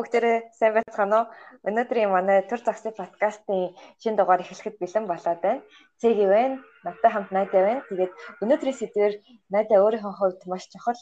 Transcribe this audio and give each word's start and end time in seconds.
Бүгдээрээ 0.00 0.38
сайн 0.56 0.72
байцгаана 0.80 1.16
уу? 1.20 1.30
Өнөөдрийн 1.68 2.08
манай 2.08 2.40
төр 2.48 2.64
загсны 2.64 2.88
подкастын 2.96 3.76
шинэ 4.00 4.16
дугаар 4.16 4.40
эхлэхэд 4.40 4.80
бэлэн 4.80 5.04
болоод 5.04 5.40
байна. 5.44 5.60
Цэги 6.00 6.24
байна, 6.24 6.56
надтай 6.88 7.10
хамт 7.12 7.30
найдаа 7.36 7.60
байна. 7.68 7.84
Тэгээд 7.84 8.12
өнөөдрийн 8.40 8.80
сэдвэр 8.80 9.14
найдаа 9.52 9.78
өөрийнхөө 9.84 10.14
хувьд 10.16 10.40
маш 10.48 10.64
чухал 10.72 10.96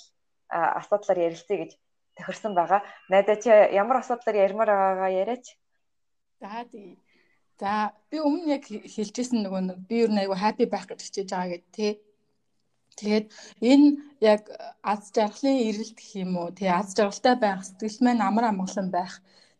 асуудлаар 0.51 1.31
ярилцъя 1.31 1.57
гэж 1.63 1.71
тохирсон 2.19 2.59
байгаа. 2.59 2.83
Найдаа 3.07 3.37
чи 3.39 3.51
ямар 3.55 4.03
асуудлаар 4.03 4.37
ярмаар 4.47 4.71
байгаагаа 4.75 5.11
яриач. 5.15 5.47
За 6.43 6.67
тий. 6.67 6.99
За 7.63 7.95
би 8.11 8.19
өмнө 8.19 8.51
яг 8.51 8.67
хэлжсэн 8.67 9.47
нөгөө 9.47 9.63
нэг 9.63 9.79
би 9.87 10.03
юу 10.03 10.11
нэг 10.11 10.27
айгу 10.27 10.35
хаппи 10.43 10.67
байх 10.67 10.91
гэж 10.91 11.07
хичээж 11.07 11.31
байгаа 11.31 11.51
гэдэг 11.55 11.71
тий. 11.71 11.93
Тэгээд 12.99 13.27
энэ 13.71 13.89
яг 14.33 14.43
аз 14.83 15.01
жаргалын 15.15 15.59
эрэлт 15.69 15.95
гэх 15.99 16.11
юм 16.25 16.33
уу 16.41 16.51
тий 16.59 16.71
аз 16.81 16.89
жаргалтай 16.99 17.35
байх 17.39 17.61
сэтгэл 17.65 17.99
маань 18.05 18.27
амар 18.29 18.45
амгалан 18.51 18.89
байх 18.91 19.13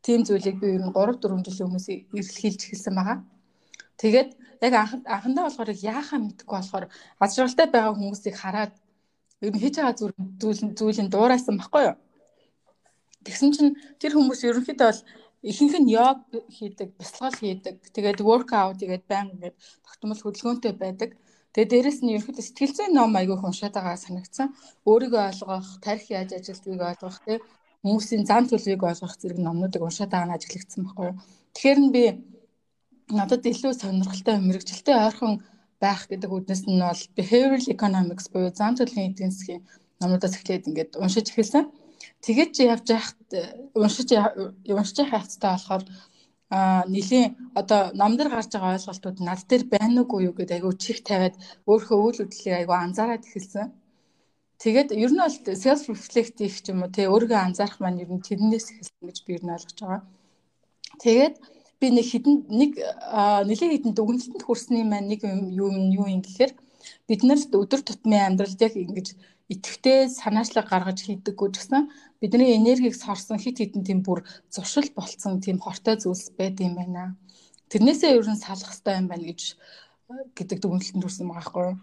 тийм 0.03 0.21
зүйлийг 0.27 0.57
би 0.61 0.69
ер 0.77 0.83
нь 0.83 0.95
3 0.95 1.23
4 1.23 1.47
жилийн 1.47 1.67
өмнөөс 1.69 1.89
эрэлхийлж 1.89 2.61
эхэлсэн 2.67 2.95
байгаа. 2.99 3.19
Тэгээд 4.01 4.31
яг 4.67 4.73
анхандаа 5.15 5.45
болохоор 5.47 5.71
яахаа 5.95 6.19
мэдэхгүй 6.23 6.57
болохоор 6.59 6.85
аз 7.23 7.31
жаргалтай 7.37 7.67
байгаа 7.71 7.95
хүмүүсийг 7.95 8.37
хараад 8.43 8.73
ер 9.47 9.53
нь 9.55 9.63
хийж 9.63 9.75
байгаа 9.79 9.95
зүйл 10.41 10.61
зүйлийн 10.79 11.09
дуурайсан 11.11 11.57
баггүй 11.59 11.83
юу. 11.89 11.97
Тэгсэн 13.25 13.51
чинь 13.55 13.73
тэр 14.01 14.13
хүмүүс 14.15 14.41
ерөнхийдөө 14.49 14.89
бол 14.91 15.03
ихэнх 15.51 15.75
нь 15.79 15.93
йог 15.95 16.19
хийдэг, 16.57 16.89
бясалгал 16.99 17.39
хийдэг. 17.39 17.77
Тэгээд 17.95 18.19
workout 18.29 18.79
тэгээд 18.83 19.05
баян 19.11 19.31
ингээд 19.35 19.57
тогтмол 19.87 20.23
хөдөлгөөнтэй 20.23 20.73
байдаг. 20.75 21.11
Тэгээ 21.59 21.75
дээрэс 21.75 22.01
нь 22.07 22.15
ерөнхийдөө 22.15 22.45
сэтгэл 22.47 22.75
зүйн 22.79 22.95
ном 22.95 23.19
айгүй 23.19 23.35
уншаад 23.35 23.75
байгаа 23.75 23.99
санагдсан. 23.99 24.55
Өөрийгөө 24.87 25.23
ойлгох, 25.27 25.83
тарих 25.83 26.07
яаж 26.07 26.31
ажилтгийг 26.39 26.79
ойлгох, 26.87 27.19
тэг 27.27 27.43
хүмүүсийн 27.83 28.23
зан 28.31 28.47
төлөвийг 28.47 28.79
ойлгох 28.79 29.19
зэрэг 29.19 29.43
номнуудыг 29.43 29.83
уншаад 29.83 30.07
байгаа 30.15 30.29
нь 30.31 30.37
ажиглагдсан 30.39 30.83
байхгүй 30.87 31.07
юу. 31.11 31.19
Тэгэхээр 31.59 31.81
нь 31.83 31.91
би 31.91 32.05
надад 33.11 33.43
илүү 33.43 33.75
сонирхолтой 33.75 34.37
мэрэгжилтэй 34.39 34.97
ойрхон 35.03 35.35
байх 35.83 36.07
гэдэг 36.07 36.31
үднэс 36.31 36.63
нь 36.71 36.79
бол 36.79 37.03
behavioral 37.19 37.67
economics 37.75 38.27
буюу 38.31 38.55
зан 38.55 38.79
төлөвийн 38.79 39.11
эдийн 39.11 39.35
засгийн 39.35 39.67
номнуудаас 39.99 40.39
эхлээд 40.39 40.71
ингээд 40.71 40.95
уншиж 41.03 41.27
эхэлсэн. 41.35 41.67
Тэгээд 42.23 42.55
явж 42.71 42.87
яхад 42.87 43.19
уншиж 43.75 44.15
уншиж 44.15 44.97
явах 45.03 45.27
хэвцтэй 45.27 45.51
болохоор 45.51 45.83
а 46.51 46.85
нэлийн 46.89 47.37
одоо 47.61 47.81
номдэр 48.01 48.29
гарч 48.33 48.49
байгаа 48.53 48.77
ойлголтууд 48.77 49.19
над 49.29 49.41
дээр 49.51 49.65
байна 49.75 50.01
уугүй 50.01 50.21
юу 50.29 50.35
гэдэг 50.37 50.57
айгу 50.57 50.73
чих 50.85 50.99
тавиад 51.09 51.37
өөрөө 51.69 51.99
үйл 52.07 52.19
хөдлөлийг 52.21 52.57
айгу 52.57 52.75
анзаараад 52.75 53.25
эхэлсэн. 53.29 53.69
Тэгээд 54.63 54.89
ер 55.05 55.13
нь 55.13 55.23
бол 55.23 55.37
self 55.65 55.83
reflective 55.93 56.57
ч 56.65 56.67
юм 56.73 56.81
уу 56.83 56.91
те 56.97 57.03
өөрийгөө 57.13 57.41
анзаарах 57.45 57.79
маань 57.81 58.03
ер 58.05 58.11
нь 58.11 58.25
тэрнээс 58.29 58.67
эхэлсэн 58.73 59.05
гэж 59.07 59.19
би 59.27 59.31
ер 59.37 59.45
нь 59.45 59.55
ойлгож 59.55 59.79
байгаа. 59.81 60.03
Тэгээд 61.05 61.35
би 61.81 61.87
нэг 61.95 62.07
хідэн 62.11 62.37
нэг 62.61 62.71
нэлийн 63.49 63.73
хідэн 63.73 63.93
дүгнэлтэнд 63.95 64.43
хүрсний 64.45 64.85
маань 64.89 65.09
нэг 65.13 65.21
юм 65.23 65.41
юу 65.61 65.71
юм 66.09 66.23
гэхээр 66.25 66.53
бид 67.09 67.21
нарт 67.29 67.53
өдөр 67.55 67.81
тутмын 67.85 68.27
амьдралд 68.27 68.61
яг 68.67 68.75
ингэж 68.75 69.09
итгэвтэй 69.53 70.09
санаачлаг 70.13 70.67
гаргаж 70.69 70.99
хийдэггүй 71.05 71.49
ч 71.53 71.57
гэсэн 71.59 71.83
бидний 72.21 72.57
энергийг 72.59 72.95
сорсон 72.97 73.39
хит 73.41 73.59
хитэн 73.59 73.83
тийм 73.85 74.01
бүр 74.05 74.21
зуршил 74.53 74.89
болцсон 74.97 75.41
тийм 75.41 75.59
хортой 75.65 75.97
зүйлс 75.97 76.37
байд 76.39 76.61
юм 76.61 76.77
байна. 76.77 77.17
Тэрнээсээ 77.73 78.17
ер 78.17 78.29
нь 78.29 78.43
салах 78.45 78.73
хэрэгтэй 78.77 78.95
юм 79.01 79.09
байна 79.09 79.25
гэж 79.29 79.41
гэдэг 80.37 80.59
дүгнэлтэнд 80.61 81.05
хүрсэн 81.05 81.27
байгаа 81.29 81.65
юу. 81.73 81.77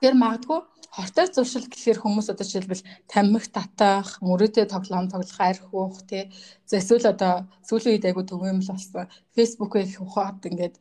Тэгэхээр 0.00 0.16
магадгүй 0.16 0.60
хортой 0.96 1.26
зуршил 1.28 1.66
гэхээр 1.68 1.98
хүмүүс 2.00 2.32
одоо 2.32 2.44
жишээлбэл 2.48 2.88
тамхи 3.12 3.50
татах, 3.52 4.08
мөрөөдөө 4.24 4.64
тоглоом 4.72 5.06
тоглох, 5.12 5.40
арх 5.40 5.68
уух 5.76 6.00
тий. 6.08 6.32
Эсвэл 6.72 7.12
одоо 7.12 7.44
сүүлийн 7.68 8.00
үед 8.00 8.08
айгу 8.08 8.24
төвөөмөл 8.24 8.72
болсон. 8.72 9.06
Facebook-ыг 9.36 10.00
ухаад 10.00 10.40
ингээд 10.48 10.76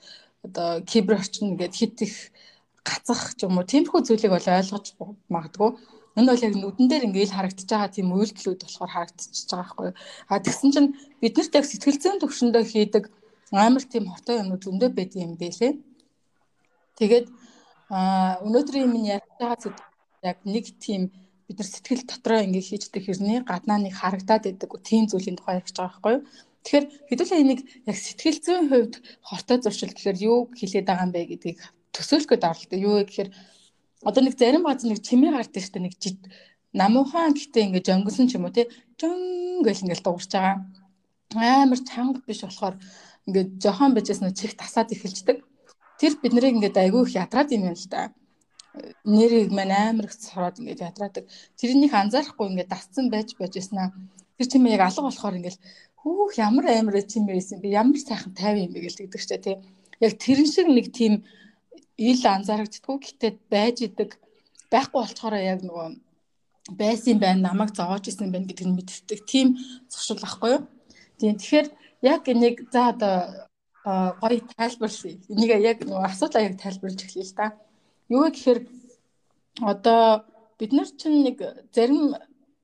одоо 0.47 0.81
кибер 0.89 1.19
орчин 1.19 1.51
ингээд 1.53 1.75
хит 1.75 2.01
их 2.01 2.15
гацах 2.87 3.35
ч 3.37 3.45
юм 3.47 3.57
уу 3.57 3.65
тиймэрхүү 3.67 4.01
зүйлийг 4.07 4.31
бол 4.33 4.47
ойлгож 4.57 4.85
магадгүй 5.33 5.69
Энэ 6.19 6.31
бол 6.35 6.45
яг 6.47 6.55
нүдэн 6.57 6.87
дээр 6.89 7.07
ингээл 7.07 7.35
харагдаж 7.37 7.67
байгаа 7.69 7.89
тийм 7.95 8.11
үйлдэлүүд 8.11 8.61
болохоор 8.65 8.91
харагдчихж 8.91 9.49
байгаа 9.53 9.63
байхгүй. 9.63 9.89
А 10.27 10.43
тэгсэн 10.43 10.69
чинь 10.73 10.89
биднэрт 11.21 11.53
яг 11.55 11.65
сэтгэл 11.69 12.01
зүйн 12.01 12.19
төвшөндөө 12.19 12.63
хийдэг 12.65 13.03
амар 13.55 13.83
тийм 13.85 14.09
хортой 14.11 14.41
юмнууд 14.41 14.65
зөндөө 14.65 14.89
байд 14.97 15.13
юм 15.15 15.39
бэлээ. 15.39 15.73
Тэгээд 16.99 17.27
а 17.93 18.35
өнөөдрийн 18.45 18.91
минь 18.91 19.09
ярьж 19.15 19.29
байгаа 19.39 19.59
зүйл 19.63 19.79
яг 20.27 20.37
нэг 20.43 20.65
тийм 20.83 21.01
бид 21.47 21.57
нар 21.57 21.69
сэтгэл 21.71 22.03
дотроо 22.09 22.43
ингээ 22.43 22.67
хийждэг 22.67 23.03
хэрнээ 23.05 23.39
гаднаа 23.47 23.79
нэг 23.79 23.93
харагдаад 23.95 24.43
байдаг 24.43 24.69
тийм 24.83 25.07
зүйлийн 25.07 25.37
тухай 25.37 25.61
ярьж 25.61 25.71
байгаа 25.71 25.87
байхгүй 25.87 26.13
юу. 26.19 26.23
Тэгэхээр 26.59 26.85
хэдүүлээ 27.09 27.39
энийг 27.41 27.61
яг 27.87 27.97
сэтгэл 27.97 28.39
зүйн 28.43 28.65
хувьд 28.69 28.93
хортой 29.23 29.57
зуршил 29.63 29.95
гэхээр 29.95 30.17
юу 30.29 30.37
хэлээд 30.59 30.85
байгаа 30.89 31.05
юм 31.07 31.13
бэ 31.15 31.21
гэдгийг 31.31 31.59
төсөөлөх 31.99 32.29
гээд 32.31 32.47
оролтой. 32.47 32.79
Юу 32.79 33.03
гэхээр 33.03 33.29
одоо 34.07 34.21
нэг 34.23 34.39
зарим 34.39 34.63
бааз 34.63 34.87
нэг 34.87 35.03
чимээ 35.03 35.35
гардаг 35.35 35.63
штэ 35.63 35.79
нэг 35.83 35.93
жид 35.99 36.19
намуухан 36.71 37.35
гэхдээ 37.35 37.63
ингээд 37.67 37.87
жонгосон 37.91 38.31
ч 38.31 38.39
юм 38.39 38.47
уу 38.47 38.55
те 38.55 38.71
жон 38.95 39.59
гэл 39.65 39.83
ингээд 39.83 40.05
дуурч 40.07 40.31
байгаа. 40.31 40.63
Амар 41.35 41.79
чанга 41.83 42.23
биш 42.23 42.41
болохоор 42.47 42.79
ингээд 43.27 43.49
жохон 43.59 43.91
бижээс 43.93 44.21
нэг 44.23 44.33
чих 44.39 44.55
тасаад 44.55 44.95
эхэлждэг 44.95 45.43
тэр 45.99 46.13
бид 46.21 46.33
нарыг 46.33 46.55
ингээд 46.55 46.81
айгүй 46.81 47.01
их 47.03 47.17
ядраад 47.19 47.51
юм 47.51 47.67
л 47.69 47.87
да 47.91 48.13
нэрийг 49.03 49.51
мань 49.51 49.73
амар 49.73 50.05
их 50.07 50.13
сороод 50.13 50.59
ингээд 50.59 50.85
ядраадаг 50.89 51.25
тэрнийг 51.59 51.93
анзаарахгүй 51.93 52.47
ингээд 52.49 52.71
дасцсан 52.71 53.05
байж 53.13 53.35
байжснаа 53.35 53.91
тэр 54.37 54.47
чимээ 54.47 54.77
яг 54.77 54.83
алга 54.87 55.09
болохоор 55.09 55.37
ингээд 55.37 55.57
хүүх 56.01 56.31
ямар 56.39 56.65
амар 56.71 56.95
чимээ 57.03 57.35
байсан 57.35 57.59
би 57.59 57.69
ямар 57.81 57.99
сайхан 57.99 58.33
тайван 58.33 58.65
юм 58.65 58.73
бэ 58.73 58.79
гэж 58.85 58.95
тэгдэг 58.97 59.21
штэ 59.21 59.37
тий 59.43 59.55
яг 60.05 60.13
тэрэн 60.23 60.47
шиг 60.47 60.67
нэг 60.69 60.87
тийм 60.95 61.13
ил 61.99 62.21
анзаарагддггүй 62.23 62.97
гэтээ 63.03 63.31
байж 63.51 63.77
идэг 63.83 64.15
байхгүй 64.71 64.99
болчоор 65.03 65.35
яг 65.43 65.59
нөгөө 65.67 65.87
байсан 66.79 67.19
байна 67.19 67.49
намайг 67.49 67.75
зовоож 67.75 68.07
исэн 68.07 68.31
байна 68.31 68.47
гэдгийг 68.47 68.71
мэддэг 68.71 69.19
тийм 69.27 69.57
зуршил 69.91 70.23
ахгүй 70.23 70.49
юу. 70.55 70.61
Тийм 71.19 71.35
тэгэхээр 71.35 71.67
яг 72.13 72.23
энийг 72.31 72.57
за 72.71 72.89
одоо 72.93 73.15
гоё 74.21 74.39
тайлбарлая. 74.55 75.15
Энийг 75.33 75.51
яг 75.71 75.77
нөгөө 75.83 76.07
асуудлаа 76.07 76.47
яг 76.47 76.55
тайлбарлаж 76.61 77.01
эхлэе 77.03 77.25
л 77.27 77.35
да. 77.35 77.47
Юу 78.07 78.23
гэхээр 78.31 78.59
одоо 79.61 80.23
бид 80.59 80.71
нар 80.71 80.89
чинь 80.99 81.23
нэг 81.27 81.37
зарим 81.75 82.15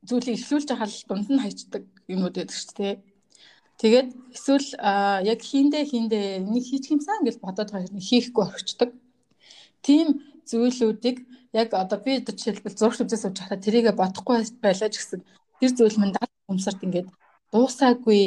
зүйлийг 0.07 0.39
эхлүүлж 0.39 0.69
л 0.71 1.07
дунд 1.09 1.27
нь 1.29 1.43
хайчдаг 1.43 1.83
юмуд 2.07 2.35
байдаг 2.37 2.55
шүү 2.55 2.75
дээ. 2.77 2.95
Тэгээд 3.81 4.09
эсвэл 4.35 4.69
яг 5.27 5.39
хийндэ 5.43 5.79
хийндэ 5.91 6.19
нэг 6.39 6.63
хийчих 6.63 6.95
юмсан 6.95 7.25
гэж 7.25 7.35
бодоод 7.43 7.71
байгаа 7.71 7.89
хэрэг 7.91 8.07
хийхгүй 8.07 8.45
орчдөг 8.47 8.89
тийм 9.85 10.07
зүйлүүдийг 10.49 11.17
яг 11.53 11.69
одоо 11.73 11.99
би 12.05 12.17
одоо 12.19 12.33
жишээлбэл 12.35 12.79
зурх 12.79 12.97
хөвзөө 12.97 13.19
сууж 13.21 13.37
байхдаа 13.37 13.65
тэрийгэ 13.65 13.91
бодохгүй 13.95 14.35
байлаа 14.65 14.89
ч 14.89 14.95
гэсэн 14.97 15.21
тэр 15.59 15.71
зүйл 15.77 15.97
мань 16.01 16.15
дал 16.15 16.29
өмсөрт 16.51 16.81
ингээд 16.85 17.07
дуусаагүй 17.53 18.23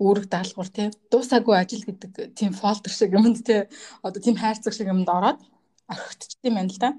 үүрэг 0.00 0.26
даалгавар 0.32 0.70
тий 0.72 0.88
дуусаагүй 1.12 1.54
ажил 1.56 1.84
гэдэг 1.84 2.10
тийм 2.38 2.52
фолдер 2.60 2.92
шиг 2.92 3.12
юмд 3.18 3.42
тий 3.44 3.60
одоо 4.06 4.20
тийм 4.22 4.36
хайрцаг 4.40 4.72
шиг 4.72 4.88
юмд 4.92 5.08
ороод 5.08 5.40
орхигдчих 5.92 6.40
юм 6.44 6.54
байна 6.56 6.72
л 6.72 6.78
да. 6.78 6.90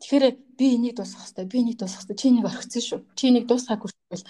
Тэгэхээр 0.00 0.24
би 0.58 0.66
энийг 0.76 0.94
дуусгах 0.96 1.24
хэрэгтэй 1.24 1.46
би 1.52 1.58
энийг 1.60 1.78
дуусгах 1.78 2.04
хэрэгтэй 2.04 2.18
чи 2.20 2.28
энийг 2.28 2.46
орхицсан 2.48 2.82
шүү 2.88 3.00
чи 3.16 3.24
энийг 3.28 3.46
дуусгаагүй 3.46 3.90
бол 4.10 4.24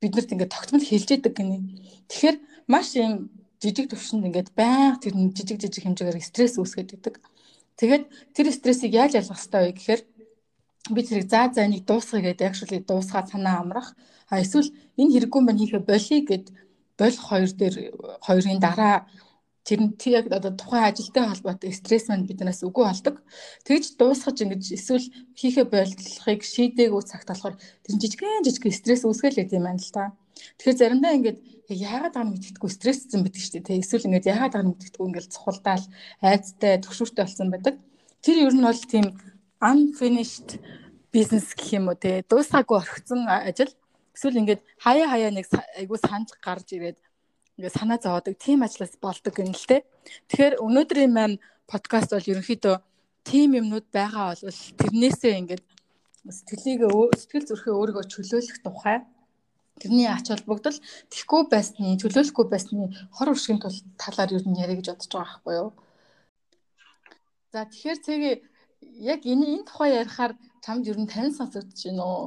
бид 0.00 0.12
нарт 0.14 0.32
ингээд 0.32 0.54
тогтмол 0.54 0.82
хэлж 0.82 1.08
яадаг 1.14 1.34
гинэ. 1.36 1.58
Тэгэхээр 2.10 2.36
маш 2.66 2.88
юм 2.98 3.30
жижиг 3.62 3.86
төвшөнд 3.90 4.26
ингээд 4.26 4.50
байнга 4.58 4.98
тэр 5.02 5.14
жижиг 5.36 5.58
жижиг 5.62 5.82
хэмжээгээр 5.86 6.18
стресс 6.22 6.58
үүсгэж 6.58 6.88
идэг. 6.98 7.14
Тэгээд 7.78 8.04
тэр 8.34 8.46
стрессийг 8.52 8.92
яаж 8.92 9.12
ялгах 9.20 9.40
хэрэгтэй 9.40 9.62
вэ 9.64 9.72
гэхээр 9.76 10.02
би 10.94 11.00
зэрэг 11.06 11.26
заа 11.30 11.46
заа 11.54 11.66
нэг 11.70 11.82
дуусгая 11.86 12.22
гэдэг 12.22 12.48
actually 12.50 12.80
дуусгаад 12.82 13.30
санаа 13.30 13.62
амрах. 13.62 13.94
А 14.32 14.40
эсвэл 14.42 14.68
энэ 15.00 15.12
хэрэггүй 15.12 15.42
мань 15.44 15.60
хийхэ 15.60 15.80
болиё 15.80 16.20
гэд 16.26 16.46
бол 17.00 17.16
хоёр 17.28 17.50
дээр 17.60 17.76
хоёрын 18.26 18.60
дараа 18.60 19.06
тэр 19.64 19.80
нь 19.86 19.94
яг 20.10 20.26
одоо 20.26 20.52
тухайн 20.58 20.90
ажилтай 20.90 21.24
холбоотой 21.26 21.72
стресс 21.72 22.10
маань 22.10 22.26
биднээс 22.26 22.66
үгүй 22.66 22.84
болдог. 22.86 23.16
Тэгж 23.66 23.94
дуусгаж 23.94 24.36
ингэж 24.42 24.64
эсвэл 24.74 25.06
хийхэ 25.38 25.64
болдлохыг 25.70 26.40
шийдээгүй 26.42 27.02
цагт 27.06 27.28
болохоор 27.30 27.54
тэр 27.84 27.94
жижигэн 28.02 28.42
жижиг 28.42 28.64
стресс 28.74 29.06
үүсгэл 29.06 29.38
байт 29.38 29.54
юм 29.54 29.64
байна 29.70 29.78
л 29.78 29.94
та. 29.94 30.04
Тэгэхээр 30.58 30.80
заримдаа 30.80 31.12
ингэж 31.16 31.36
яагаад 31.68 32.14
байгаа 32.14 32.32
мэдгэдэггүй 32.32 32.70
стрессцэн 32.72 33.20
байдаг 33.22 33.42
шүү 33.42 33.62
дээ. 33.64 33.82
Эсвэл 33.82 34.06
ингээд 34.08 34.30
яагаад 34.32 34.52
байгаа 34.52 34.70
мэдгэдэггүй 34.70 35.06
ингээд 35.08 35.32
цухалдаал 35.32 35.84
айцтай 36.20 36.72
төгшүүртэй 36.82 37.24
болсон 37.24 37.48
байдаг. 37.52 37.74
Тэр 38.22 38.36
ер 38.46 38.54
нь 38.54 38.66
бол 38.66 38.82
тийм 38.92 39.06
unfinished 39.62 40.58
business 41.14 41.54
гэх 41.54 41.78
юм 41.78 41.88
уу 41.88 41.96
те 41.96 42.24
дуусгаагүй 42.26 42.76
орхисон 42.82 43.28
ажил. 43.28 43.72
Эсвэл 44.16 44.40
ингээд 44.42 44.60
хаяа 44.80 45.08
хаяа 45.08 45.30
нэг 45.32 45.46
айгуу 45.78 45.98
санаж 46.00 46.34
гарч 46.42 46.68
ирээд 46.76 46.98
ингээд 47.56 47.78
санаа 47.78 47.98
зовоодаг 48.02 48.34
тийм 48.36 48.64
ажлаас 48.66 48.96
болдог 49.00 49.34
юм 49.38 49.52
л 49.54 49.68
те. 49.68 49.84
Тэгэхээр 50.28 50.60
өнөөдрийн 50.60 51.12
маань 51.12 51.36
подкаст 51.70 52.12
бол 52.12 52.30
ерөнхийдөө 52.32 52.76
тийм 53.24 53.54
юмнууд 53.60 53.86
байгаа 53.92 54.34
бол 54.34 54.60
тэрнээсээ 54.80 55.34
ингээд 55.40 55.64
сэтгэлийг 56.26 56.82
сэтгэл 57.18 57.48
зүрхээ 57.48 57.74
өөрийгөө 57.74 58.04
чөлөөлөх 58.12 58.58
тухай 58.62 58.98
тэрний 59.80 60.08
ач 60.08 60.26
холбогдол 60.28 60.76
тэхгүй 61.12 61.42
байсны, 61.48 61.96
чөлөөлөхгүй 62.00 62.46
байсны 62.50 62.92
хор 63.16 63.32
уршигын 63.32 63.62
талаар 63.96 64.30
юу 64.34 64.42
нь 64.44 64.60
яриа 64.60 64.76
гэж 64.76 64.88
бодож 64.92 65.12
байгаа 65.12 65.28
байхгүй 65.28 65.54
юу? 65.60 65.70
За 67.52 67.64
тэгэхээр 67.68 67.98
цэгээ 68.04 68.34
яг 69.12 69.20
энэ 69.32 69.46
энэ 69.54 69.68
тухай 69.68 69.90
ярихаар 70.00 70.32
чамд 70.64 70.88
ер 70.90 70.98
нь 71.00 71.10
танил 71.10 71.34
сонсогдож 71.36 71.80
байна 71.84 72.04
уу? 72.04 72.26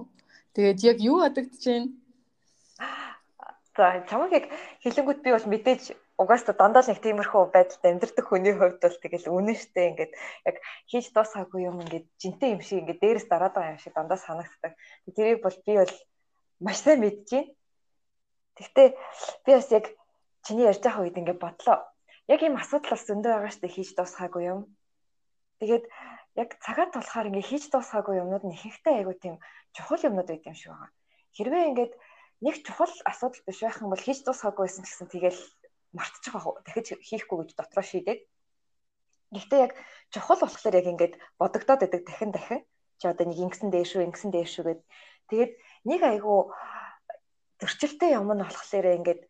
Тэгээд 0.56 0.80
яг 0.92 0.98
юу 1.02 1.18
бодогдож 1.22 1.64
байна? 1.66 1.90
За 3.76 3.86
чамаг 4.10 4.32
яг 4.32 4.46
хэлэнгүүт 4.84 5.20
би 5.24 5.30
бол 5.36 5.48
мэдээж 5.52 5.84
угаасаа 6.22 6.56
дандаа 6.56 6.84
л 6.84 6.90
нэг 6.90 7.04
тиймэрхүү 7.04 7.44
байдалд 7.52 7.84
амьдрэх 7.84 8.28
хүний 8.28 8.56
хувьд 8.56 8.80
бол 8.80 8.98
тэгэл 9.04 9.28
үнэн 9.36 9.58
штэ 9.60 9.82
ингээд 9.92 10.12
яг 10.48 10.56
хийж 10.88 11.12
дуусгаагүй 11.12 11.68
юм 11.68 11.84
ингээд 11.84 12.08
жинтэй 12.22 12.56
юм 12.56 12.62
шиг 12.64 12.80
ингээд 12.88 13.02
дээрээс 13.04 13.28
дараад 13.28 13.54
байгаа 13.56 13.76
юм 13.76 13.82
шиг 13.84 13.94
дандаа 13.96 14.20
санагддаг. 14.22 14.74
Тэрийг 15.12 15.44
бол 15.44 15.58
би 15.68 15.74
бол 15.76 15.94
маш 16.61 16.79
сайн 16.85 17.01
мэдж 17.01 17.29
байна. 17.31 17.51
Гэхдээ 18.57 18.89
би 19.45 19.51
бас 19.57 19.69
яг 19.73 19.87
чиний 20.45 20.67
ярьж 20.71 20.83
байгаа 20.83 21.03
үед 21.05 21.19
ингээд 21.21 21.41
бодлоо. 21.43 21.79
Яг 22.33 22.41
ийм 22.43 22.57
асуудал 22.61 22.93
бас 22.95 23.03
зөндөө 23.09 23.33
байгаа 23.33 23.53
штэ 23.55 23.69
хийж 23.69 23.91
дуусгаагүй 23.97 24.43
юм. 24.53 24.61
Тэгээд 25.61 25.85
яг 26.43 26.51
цагаат 26.65 26.93
болохоор 26.95 27.29
ингээд 27.29 27.49
хийж 27.51 27.65
дуусгаагүй 27.73 28.15
юмнууд 28.23 28.45
нь 28.47 28.55
ихэнхдээ 28.57 28.95
айгуу 29.01 29.17
тийм 29.19 29.37
чухал 29.77 30.07
юмнууд 30.09 30.29
байт 30.31 30.49
юм 30.51 30.57
шиг 30.59 30.71
байгаа. 30.73 30.91
Хэрвээ 31.37 31.69
ингээд 31.71 31.93
нэг 32.45 32.55
чухал 32.67 32.93
асуудал 33.11 33.43
биш 33.47 33.61
байх 33.63 33.79
юм 33.83 33.91
бол 33.91 34.05
хийж 34.05 34.19
дуусгаагүй 34.25 34.65
байсан 34.65 34.85
гэсэн 34.85 35.09
тэгэл 35.13 35.41
мартчих 35.97 36.35
واخ 36.35 36.47
дахиж 36.65 36.87
хийхгүй 37.09 37.37
гэж 37.41 37.51
дотроо 37.57 37.85
шийдээд 37.87 38.21
Гэхдээ 39.31 39.61
яг 39.63 39.73
чухал 40.11 40.43
болохоор 40.43 40.75
яг 40.75 40.87
ингээд 40.91 41.15
бодогдоод 41.39 41.81
байдаг 41.87 42.03
дахин 42.03 42.31
дахин 42.35 42.61
чи 42.99 43.07
одоо 43.07 43.27
нэг 43.31 43.39
ингэсэн 43.39 43.71
дээш 43.71 43.95
шүү 43.95 44.03
ингэсэн 44.11 44.31
дээш 44.35 44.51
шүү 44.59 44.65
гэд 44.67 44.81
тэгээд 45.31 45.53
нэг 45.90 46.02
айгу 46.04 46.52
зөрчилтэй 47.62 48.12
юм 48.18 48.30
нь 48.34 48.44
болохоор 48.44 48.88
ингээд 49.00 49.22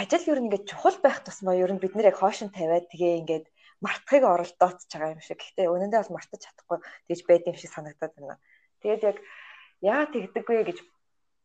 ажил 0.00 0.38
нь 0.38 0.46
ингээд 0.46 0.68
чухал 0.70 0.96
байх 1.02 1.18
тусмаа 1.24 1.56
ер 1.56 1.72
нь 1.72 1.82
бид 1.82 1.92
нэр 1.94 2.10
яг 2.12 2.16
хоошин 2.20 2.50
тавиад 2.52 2.86
тэгээ 2.92 3.20
ингээд 3.20 3.46
мартахыг 3.84 4.24
оролдооцож 4.24 4.90
байгаа 4.92 5.14
юм 5.14 5.22
шиг. 5.24 5.38
Гэхдээ 5.42 5.66
үнэндээ 5.74 6.00
бол 6.00 6.16
мартаж 6.16 6.40
чадахгүй 6.46 6.78
тэгж 7.08 7.20
байд 7.26 7.48
юм 7.50 7.56
шиг 7.58 7.70
санагдаад 7.74 8.12
байна. 8.14 8.38
Тэгээд 8.80 9.02
яг 9.10 9.18
яа 9.82 10.04
тэгдэггүй 10.06 10.58
гэж 10.70 10.78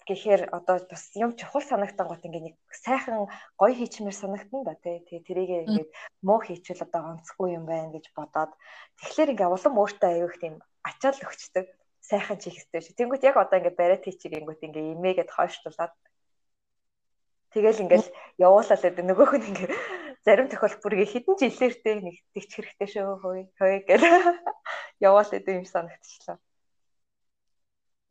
гэхээр 0.07 0.41
одоо 0.57 0.77
бас 0.87 1.03
юм 1.17 1.35
чухал 1.35 1.65
санагтан 1.65 2.07
гот 2.07 2.23
ингээ 2.23 2.43
нэг 2.47 2.55
сайхан 2.71 3.27
гоё 3.59 3.73
хийчмээр 3.75 4.15
санагтан 4.15 4.61
да 4.63 4.73
тий. 4.79 5.03
Тэгээ 5.03 5.27
тэрийг 5.27 5.51
ингээд 5.67 5.89
муу 6.23 6.39
хийчихвэл 6.45 6.87
одоо 6.87 7.01
онцгүй 7.11 7.57
юм 7.57 7.65
байна 7.67 7.91
гэж 7.91 8.05
бодоод 8.15 8.51
тэгэхээр 9.01 9.33
ингээ 9.33 9.49
улам 9.51 9.75
өөртөө 9.81 10.09
аяух 10.13 10.35
тийм 10.39 10.55
ачаал 10.87 11.19
өгчдөг 11.25 11.65
сайхан 12.09 12.39
чих 12.39 12.55
хэвтэй 12.55 12.81
шүү. 12.81 12.95
Тэнгүүт 12.95 13.27
яг 13.27 13.35
одоо 13.35 13.59
ингээ 13.59 13.75
бариад 13.75 14.03
хийчих 14.07 14.31
гингүүт 14.31 14.63
ингээ 14.63 14.95
имээгээд 14.95 15.29
хойшлуулад 15.35 15.93
тэгэл 17.51 17.83
ингээл 17.83 18.07
явуулаад 18.39 18.81
байдаг 18.83 19.05
нөгөөх 19.05 19.33
нь 19.37 19.47
ингээ 19.51 19.71
зарим 20.23 20.47
тохиолдолд 20.47 21.11
хідэн 21.11 21.35
жилээртэй 21.39 21.95
нэг 22.03 22.15
тэгч 22.35 22.51
хэрэгтэй 22.55 22.87
шүү 22.87 23.19
хөөе 23.23 23.43
хөөе 23.59 23.79
гэл 23.87 24.05
явуулаад 25.07 25.45
юм 25.47 25.67
санагдчихлаа. 25.67 26.37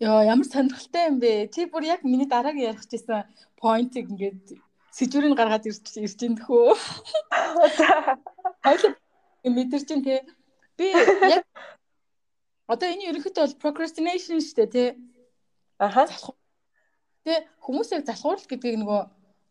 Йоо 0.01 0.21
ямар 0.29 0.45
сонирхолтой 0.45 1.05
юм 1.09 1.17
бэ? 1.21 1.49
Чи 1.53 1.65
бүр 1.73 1.85
яг 1.89 2.01
миний 2.05 2.29
дараагийн 2.29 2.77
ярих 2.77 2.85
гэсэн 2.85 3.25
поинтыг 3.57 4.13
ингээд 4.13 4.61
сэжүүрийг 4.93 5.37
гаргаад 5.37 5.69
ирж 5.69 5.85
ирж 5.97 6.21
ин 6.25 6.37
тхөө. 6.37 6.77
Хоёул 8.65 8.95
мэдэрч 9.45 9.89
ин 9.93 10.03
те. 10.05 10.25
Би 10.77 10.93
яг 11.33 11.45
одоо 12.73 12.89
энэ 12.91 13.09
ерөнхийдөө 13.11 13.43
бол 13.45 13.63
procrastination 13.63 14.43
шүү 14.43 14.57
дээ 14.57 14.69
те. 14.75 14.85
Аха. 15.79 16.07
Тэ 17.25 17.47
хүмүүсийг 17.63 18.07
залхуурах 18.07 18.47
гэдгийг 18.47 18.83
нөгөө 18.83 19.01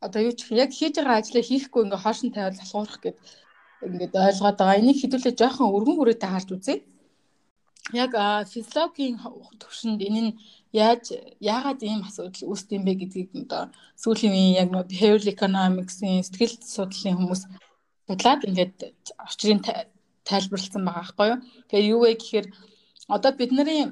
одоо 0.05 0.21
юу 0.27 0.33
ч 0.35 0.51
яг 0.51 0.71
хийж 0.71 0.95
байгаа 0.99 1.19
ажлаа 1.19 1.43
хийхгүй 1.43 1.81
ингээ 1.85 2.03
хоошин 2.03 2.31
тавиал 2.31 2.59
залхуурах 2.59 2.99
гэд 3.03 3.17
ингээд 3.87 4.13
ойлгоод 4.15 4.57
байгаа. 4.59 4.79
Энийг 4.79 4.97
хэдүүлээ 4.99 5.35
жоохон 5.39 5.73
өргөн 5.75 5.97
хүрээтэй 5.97 6.29
харж 6.31 6.49
үзье 6.55 6.75
яг 7.93 8.11
физиологийн 8.49 9.21
төвшөнд 9.61 10.01
энэ 10.01 10.21
нь 10.25 10.37
яаж 10.73 11.13
яагаад 11.39 11.79
ийм 11.85 12.01
асуудал 12.01 12.49
үүсдэг 12.49 12.77
юм 12.81 12.85
бэ 12.85 12.93
гэдгийг 12.99 13.29
одоо 13.45 13.69
сүүлийн 14.01 14.33
үеийн 14.33 14.59
яг 14.61 14.69
нөө 14.73 14.83
behavioral 14.89 15.33
economics-ийн 15.35 16.25
сэтгэл 16.25 16.55
судлалын 16.65 17.17
хүмүүс 17.19 17.41
судлаад 18.07 18.41
ингээд 18.49 18.77
орчрын 19.25 19.61
тайлбарлсан 20.25 20.81
байгаа 20.81 21.05
байхгүй 21.05 21.27
юу. 21.29 21.39
Тэгээ 21.69 21.89
юу 21.93 21.99
вэ 22.01 22.11
гэхээр 22.17 22.47
одоо 23.07 23.31
бидний 23.31 23.91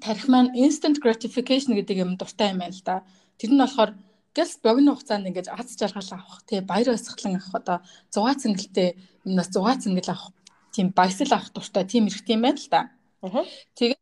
тарих 0.00 0.28
маань 0.28 0.54
instant 0.54 0.98
gratification 1.02 1.74
гэдэг 1.74 1.96
юм 2.04 2.16
дуртай 2.16 2.50
юм 2.52 2.58
байна 2.62 2.74
л 2.74 2.82
да. 2.84 3.04
Тэр 3.38 3.50
нь 3.52 3.60
болохоор 3.60 3.94
гэлс 4.34 4.58
богино 4.62 4.94
хугацаанд 4.94 5.28
ингээд 5.28 5.52
аз 5.52 5.76
жаргал 5.78 6.10
авах 6.10 6.42
тий 6.46 6.60
баяр 6.60 6.88
баясгалан 6.94 7.36
авах 7.38 7.54
одоо 7.54 7.78
6 8.10 8.42
цэнгэлтэй 8.42 8.88
юмнаас 9.26 9.50
6 9.52 9.84
цэнгэл 9.84 10.10
авах 10.10 10.32
тийм 10.74 10.90
баясгал 10.90 11.32
авах 11.38 11.52
дуртай 11.52 11.84
тийм 11.84 12.06
эрхтэй 12.08 12.34
юм 12.36 12.42
байна 12.42 12.58
л 12.58 12.68
да. 12.70 12.82
Тэгээд 13.76 14.00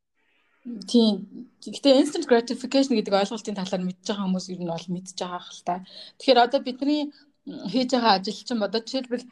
тийм 0.87 1.12
гэхдээ 1.59 2.00
instant 2.00 2.26
gratification 2.31 2.94
гэдэг 2.94 3.12
ойлголтын 3.12 3.59
талаар 3.59 3.82
мэдж 3.82 4.06
байгаа 4.06 4.25
хүмүүс 4.25 4.47
ер 4.55 4.61
нь 4.62 4.70
бол 4.70 4.88
мэдж 4.94 5.19
байгаа 5.19 5.43
хэл 5.43 5.62
та. 5.67 5.75
Тэгэхээр 6.19 6.44
одоо 6.47 6.61
бидний 6.62 7.11
хийж 7.43 7.91
байгаа 7.93 8.23
ажил 8.23 8.38
чинь 8.38 8.62
одоо 8.62 8.81
жишээлбэл 8.81 9.26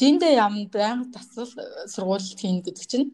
жиндээ 0.00 0.32
ям 0.40 0.54
байнга 0.72 1.12
тасал 1.12 1.52
сургууль 1.92 2.24
хийн 2.40 2.64
гэдэг 2.64 2.86
чинь 2.88 3.12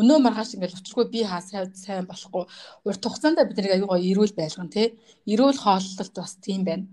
өнөө 0.00 0.18
маргааш 0.22 0.54
ингээл 0.54 0.78
учиргүй 0.80 1.06
би 1.14 1.20
хаа 1.22 1.40
сайн 1.40 2.06
болохгүй. 2.10 2.44
Урт 2.86 3.02
хугацаанд 3.04 3.38
бид 3.46 3.58
нэг 3.58 3.74
аюугаа 3.78 4.00
эрүүл 4.02 4.34
байлгана 4.34 4.74
тий. 4.74 4.98
Эрүүл 5.26 5.58
хооллолт 5.58 6.14
бас 6.18 6.34
тийм 6.42 6.64
байна. 6.66 6.86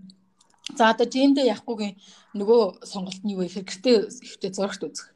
За 0.78 0.94
одоо 0.94 1.06
жиндээ 1.10 1.50
явахгүйгийн 1.50 1.98
нөгөө 2.38 2.86
сонголт 2.86 3.20
нь 3.26 3.34
юу 3.34 3.42
вэ? 3.42 3.50
Гэхээр 3.50 3.66
гэртээ 3.66 3.96
ихтэй 4.22 4.50
зурагт 4.54 4.82
үзэх. 4.86 5.10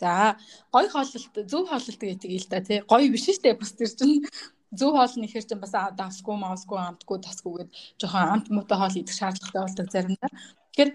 За 0.00 0.40
гоё 0.72 0.88
хооллолт 0.88 1.36
зөв 1.44 1.68
хооллолт 1.68 2.00
гэдэг 2.00 2.30
ил 2.32 2.48
та 2.48 2.64
тий. 2.64 2.80
Гоё 2.88 3.12
биш 3.12 3.28
штэ 3.28 3.52
бас 3.60 3.76
тэр 3.76 3.92
чинь. 3.92 4.24
Зөв 4.72 4.92
хоол 4.96 5.14
нь 5.16 5.24
ихэр 5.28 5.44
чинь 5.44 5.60
бас 5.60 5.72
давсгүй 5.72 6.36
маусгүй 6.36 6.76
амтгүй 6.80 7.18
тасгүйгээд 7.24 7.70
жоохон 8.00 8.28
амт 8.32 8.46
муутай 8.52 8.76
хоол 8.76 9.00
идэх 9.00 9.16
шаардлагатай 9.16 9.62
болдог 9.64 9.88
заримдаа. 9.88 10.30
Тэгэхээр 10.72 10.90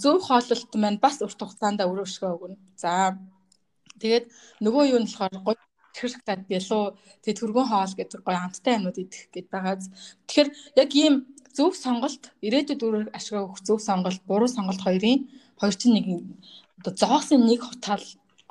зөв 0.00 0.16
хооллолт 0.24 0.72
маань 0.80 1.00
бас 1.00 1.20
урт 1.20 1.36
хугацаанд 1.36 1.84
өрөөшгөө 1.84 2.32
өгнө. 2.32 2.56
За 2.80 3.12
тэгээд 4.02 4.24
нөгөө 4.64 4.84
юу 4.92 5.00
нь 5.00 5.08
болохоор 5.08 5.34
гоё 5.46 5.60
хэрэгтад 5.96 6.40
бялуу 6.50 6.84
тэг 7.24 7.34
төргөн 7.40 7.66
хоол 7.68 7.92
гэдэг 7.96 8.20
гоё 8.20 8.38
амттай 8.40 8.76
юмнууд 8.76 8.98
идэх 9.00 9.22
гээд 9.32 9.48
байгаа. 9.48 9.80
Тэгэхээр 10.28 10.48
яг 10.82 10.90
ийм 10.92 11.14
зөв 11.56 11.72
сонголт 11.72 12.22
ирээдүйд 12.46 12.80
өөр 12.84 12.96
ашиг 13.16 13.40
өгөх 13.40 13.60
зөв 13.64 13.78
сонголт 13.80 14.20
буруу 14.28 14.48
сонголт 14.48 14.80
хоёрын 14.84 15.24
хоёр 15.60 15.74
чинь 15.80 15.96
нэг 15.96 16.06
одоо 16.78 16.92
зоосон 16.92 17.48
нэг 17.48 17.64
тал 17.80 18.04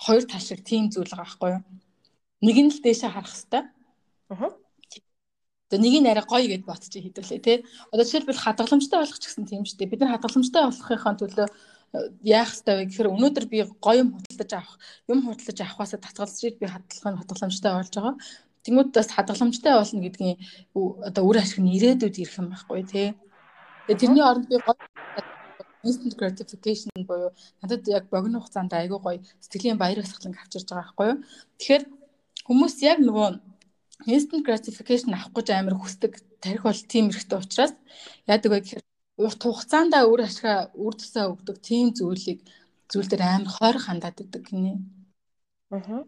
хоёр 0.06 0.24
тал 0.26 0.42
шиг 0.42 0.66
тийм 0.66 0.90
зүйл 0.90 1.14
байгаа 1.14 1.26
байхгүй 1.26 1.50
юу? 1.54 1.64
Нэг 2.46 2.58
нь 2.66 2.72
л 2.74 2.82
дээшээ 2.82 3.12
харах 3.14 3.36
хэвээр. 3.38 3.66
Аа. 4.34 4.52
Тэгээ 5.70 5.82
нэг 5.86 5.96
нь 6.02 6.10
арай 6.10 6.26
гоё 6.26 6.48
гэд 6.50 6.66
ботчих 6.66 7.06
хэдүүлээ 7.06 7.42
тий. 7.46 7.58
Одоо 7.94 8.06
жишээлбэл 8.06 8.42
хадгаламжтай 8.42 8.98
болох 9.02 9.20
ч 9.22 9.26
гэсэн 9.30 9.46
тийм 9.50 9.64
шүү 9.66 9.78
дээ. 9.82 9.92
Бид 9.94 10.02
нар 10.02 10.14
хадгаламжтай 10.18 10.62
болохын 10.66 11.20
төлөө 11.22 11.48
яах 12.24 12.52
ёстой 12.56 12.76
вэ 12.76 12.84
гэхээр 12.90 13.14
өнөөдөр 13.16 13.46
би 13.52 13.58
гоё 13.86 14.02
юм 14.04 14.10
худалдаж 14.16 14.52
авах, 14.54 14.76
юм 15.12 15.20
худалдаж 15.26 15.60
авахаас 15.62 15.94
татгалзаж 15.96 16.56
би 16.60 16.66
хадгалах 16.68 17.12
нь 17.14 17.20
хадгаламжтай 17.20 17.72
болж 17.76 17.94
байгаа. 17.96 18.16
Тэнгүүд 18.66 18.90
бас 18.98 19.10
хадгаламжтай 19.14 19.74
болно 19.78 20.00
гэдгийн 20.06 20.38
одоо 21.10 21.24
үр 21.30 21.38
ашиг 21.40 21.60
нь 21.62 21.74
ирээдүйд 21.78 22.16
ирэх 22.22 22.40
юм 22.42 22.48
байхгүй 22.52 22.84
тий. 22.86 23.08
Тэгээ 23.88 24.02
тэрний 24.02 24.26
оронд 24.26 24.50
би 24.50 24.58
гоё 24.58 24.76
instant 25.86 26.16
gratification 26.20 26.92
буюу 27.10 27.30
надад 27.62 27.88
яг 27.88 28.10
богино 28.10 28.42
хугацаанд 28.42 28.74
айгүй 28.74 29.00
гоё 29.06 29.20
сэтгэлийн 29.44 29.78
баяр 29.78 30.02
баясгалан 30.02 30.34
авчирж 30.42 30.66
байгаа 30.66 30.82
байхгүй 30.82 31.08
юу. 31.12 31.18
Тэгэхээр 31.60 31.84
хүмүүс 32.48 32.76
яг 32.92 33.00
нөгөө 33.06 33.30
instant 34.14 34.44
gratification 34.48 35.14
авах 35.14 35.32
гэж 35.38 35.48
амар 35.54 35.76
хүсдэг 35.78 36.14
тарих 36.42 36.64
бол 36.66 36.82
тийм 36.94 37.14
хэрэгтэй 37.14 37.40
учраас 37.40 37.74
яадаг 38.28 38.52
вэ 38.52 38.60
гэхээр 38.62 38.84
урт 39.24 39.40
хугацаанд 39.44 39.94
үр 40.12 40.22
ашгаа 40.28 40.58
үр 40.76 40.94
тусаа 41.00 41.32
өгдөг 41.34 41.58
тийм 41.64 41.94
зүйлийг 41.98 42.40
зүйл 42.92 43.10
дээр 43.10 43.24
амар 43.24 43.52
хойр 43.56 43.78
хандаад 43.80 44.22
идэг 44.24 44.44
гинэ. 44.50 44.74
Аа 45.72 46.04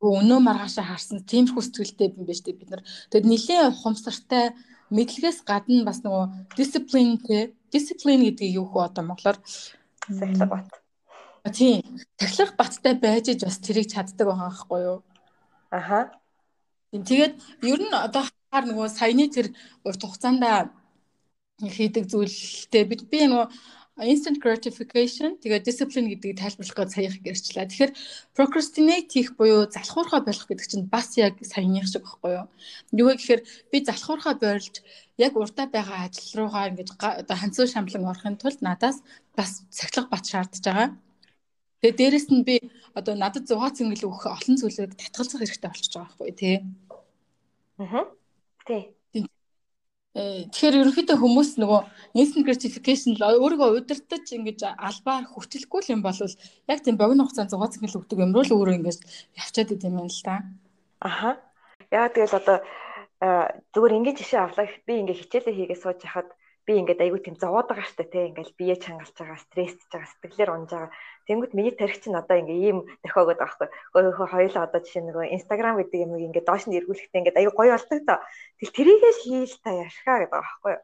өнөө 0.00 0.40
маргаашаа 0.40 0.84
харсан 0.88 1.20
тиймэрхүү 1.28 1.60
сэтгэлтэй 1.60 2.08
юм 2.08 2.24
байна 2.24 2.32
шүү 2.32 2.46
дээ 2.48 2.60
бид 2.60 2.70
нар. 2.72 2.82
Тэгэд 3.12 3.26
нэлээд 3.28 3.68
ухамсартай 3.68 4.44
мэдлэгээс 4.88 5.38
гадна 5.44 5.84
бас 5.84 6.00
нөгөө 6.00 6.56
дисциплин 6.56 7.20
те 7.20 7.52
дисциплин 7.68 8.24
гэдэг 8.24 8.48
юу 8.56 8.66
хөө 8.72 8.88
одоо 8.88 9.04
монголоор 9.04 9.36
сахилга 10.08 10.46
бат. 10.48 10.68
Тийм. 11.52 11.84
Тахилга 12.16 12.56
баттай 12.56 12.94
байж 12.96 13.28
иж 13.28 13.44
бас 13.44 13.60
тэрийг 13.60 13.92
чаддаг 13.92 14.24
байгаа 14.24 14.48
байхгүй 14.48 14.80
юу? 14.88 14.98
Аха. 15.68 16.16
Тэгээд 16.96 17.36
ер 17.68 17.80
нь 17.84 17.92
одоо 17.92 18.24
хаар 18.24 18.64
нөгөө 18.72 18.88
саяны 18.88 19.28
тэр 19.28 19.52
урт 19.84 20.00
хугацаанд 20.00 20.40
хийдэг 21.68 22.08
зүйлтэй 22.08 22.84
бид 22.88 23.04
би 23.12 23.28
нөгөө 23.28 23.48
instant 24.00 24.40
gratification 24.40 25.36
тэгээ 25.42 25.60
discipline 25.64 26.08
гэдгийг 26.08 26.40
тайлбарлах 26.40 26.76
гэж 26.76 26.88
сая 26.94 27.08
их 27.08 27.20
гэрчлээ. 27.20 27.68
Тэгэхээр 27.68 27.92
procrastinate 28.32 29.12
хийх 29.12 29.36
буюу 29.36 29.68
залхуурхаа 29.68 30.24
болох 30.24 30.46
гэдэг 30.48 30.66
чинь 30.66 30.88
бас 30.88 31.16
яг 31.20 31.36
саяных 31.44 31.84
шиг 31.84 32.04
байхгүй 32.08 32.32
юу? 32.40 32.46
Юу 32.96 33.12
гэхээр 33.12 33.44
би 33.68 33.76
залхуурхаа 33.84 34.34
бойрлж 34.40 34.80
яг 35.20 35.36
урдаа 35.36 35.68
байгаа 35.68 36.08
ажил 36.08 36.48
руугаа 36.48 36.72
ингэж 36.72 36.88
оо 36.96 37.36
ханцуу 37.36 37.66
шамлан 37.68 38.08
орохын 38.08 38.40
тулд 38.40 38.60
надаас 38.64 39.04
бас 39.36 39.68
цахилга 39.68 40.08
бат 40.08 40.24
шаардж 40.24 40.64
байгаа. 40.64 40.96
Тэгээ 41.84 41.96
дээрэс 41.96 42.28
нь 42.32 42.44
би 42.44 42.56
одоо 42.96 43.14
надад 43.16 43.44
100 43.48 43.76
цэнгэл 43.76 44.08
өгөх 44.08 44.24
олон 44.28 44.56
зүйлийг 44.56 44.96
татгалзах 44.96 45.40
хэрэгтэй 45.44 45.68
болчихж 45.68 45.92
байгаа 45.96 46.08
байхгүй 46.08 46.32
тий. 46.40 46.56
Аа. 47.80 48.04
Тий. 48.64 48.82
Э, 50.10 50.42
тэгэхээр 50.50 50.78
ерөнхийдөө 50.82 51.16
хүмүүс 51.22 51.50
нөгөө 51.62 51.80
instant 52.18 52.42
gratification 52.42 53.14
л 53.14 53.38
өөрийгөө 53.46 53.78
удирдах 53.78 54.26
ингэж 54.26 54.74
албаар 54.74 55.22
хүчлэхгүй 55.30 55.86
юм 55.94 56.02
бол 56.02 56.18
яг 56.66 56.78
тийм 56.82 56.98
богино 56.98 57.22
хугацаанд 57.30 57.54
100 57.54 57.78
цэнгэл 57.78 57.98
өгдөг 58.02 58.18
юм 58.18 58.34
руу 58.34 58.42
л 58.42 58.54
өөрөө 58.58 58.74
ингэж 58.82 58.98
явчаад 59.38 59.70
идэм 59.70 60.02
юм 60.02 60.10
л 60.10 60.22
та. 60.26 60.42
Аха. 60.98 61.38
Яа 61.94 62.10
тэгэл 62.10 62.42
одоо 62.42 62.58
зүгээр 63.70 63.96
ингийн 64.02 64.18
жишээ 64.18 64.40
авлаа 64.42 64.66
би 64.82 64.92
ингээ 64.98 65.14
хичээлээ 65.14 65.54
хийгээ 65.54 65.78
сууж 65.78 66.02
хахад 66.02 66.34
би 66.70 66.78
ингээд 66.78 67.02
айгүй 67.02 67.20
тийм 67.26 67.34
зовоод 67.34 67.66
байгаа 67.66 67.90
штэ 67.90 68.06
те 68.06 68.30
ингээл 68.30 68.54
бие 68.54 68.78
чангалж 68.78 69.10
байгаа 69.18 69.42
стрессж 69.42 69.90
байгаа 69.90 70.06
сэтгэлээр 70.06 70.54
унж 70.54 70.70
байгаа 70.70 70.94
Тэнгүүт 71.30 71.54
миний 71.54 71.70
тарих 71.70 72.02
чинь 72.02 72.18
одоо 72.18 72.42
ингээ 72.42 72.58
ийм 72.58 72.78
дохиогод 73.06 73.38
байгаа 73.38 73.54
байхгүй. 73.54 73.68
Гөөхөө 73.94 74.28
хоёулаа 74.34 74.66
одоо 74.66 74.82
жишээ 74.82 75.06
нөгөө 75.06 75.30
Instagram 75.30 75.78
гэдэг 75.78 76.02
юм 76.02 76.18
ингээ 76.18 76.42
доош 76.42 76.66
нь 76.66 76.74
эргүүлэхдээ 76.74 77.20
ингээ 77.22 77.38
аюу 77.38 77.54
гоё 77.54 77.78
болдог 77.78 78.00
та. 78.02 78.18
Тэгэл 78.58 78.74
тэрийгээ 78.74 79.14
хийл 79.22 79.54
та 79.62 79.70
яшгаа 79.70 80.16
гэдэг 80.26 80.32
байгаа 80.34 80.42
байхгүй. 80.42 80.74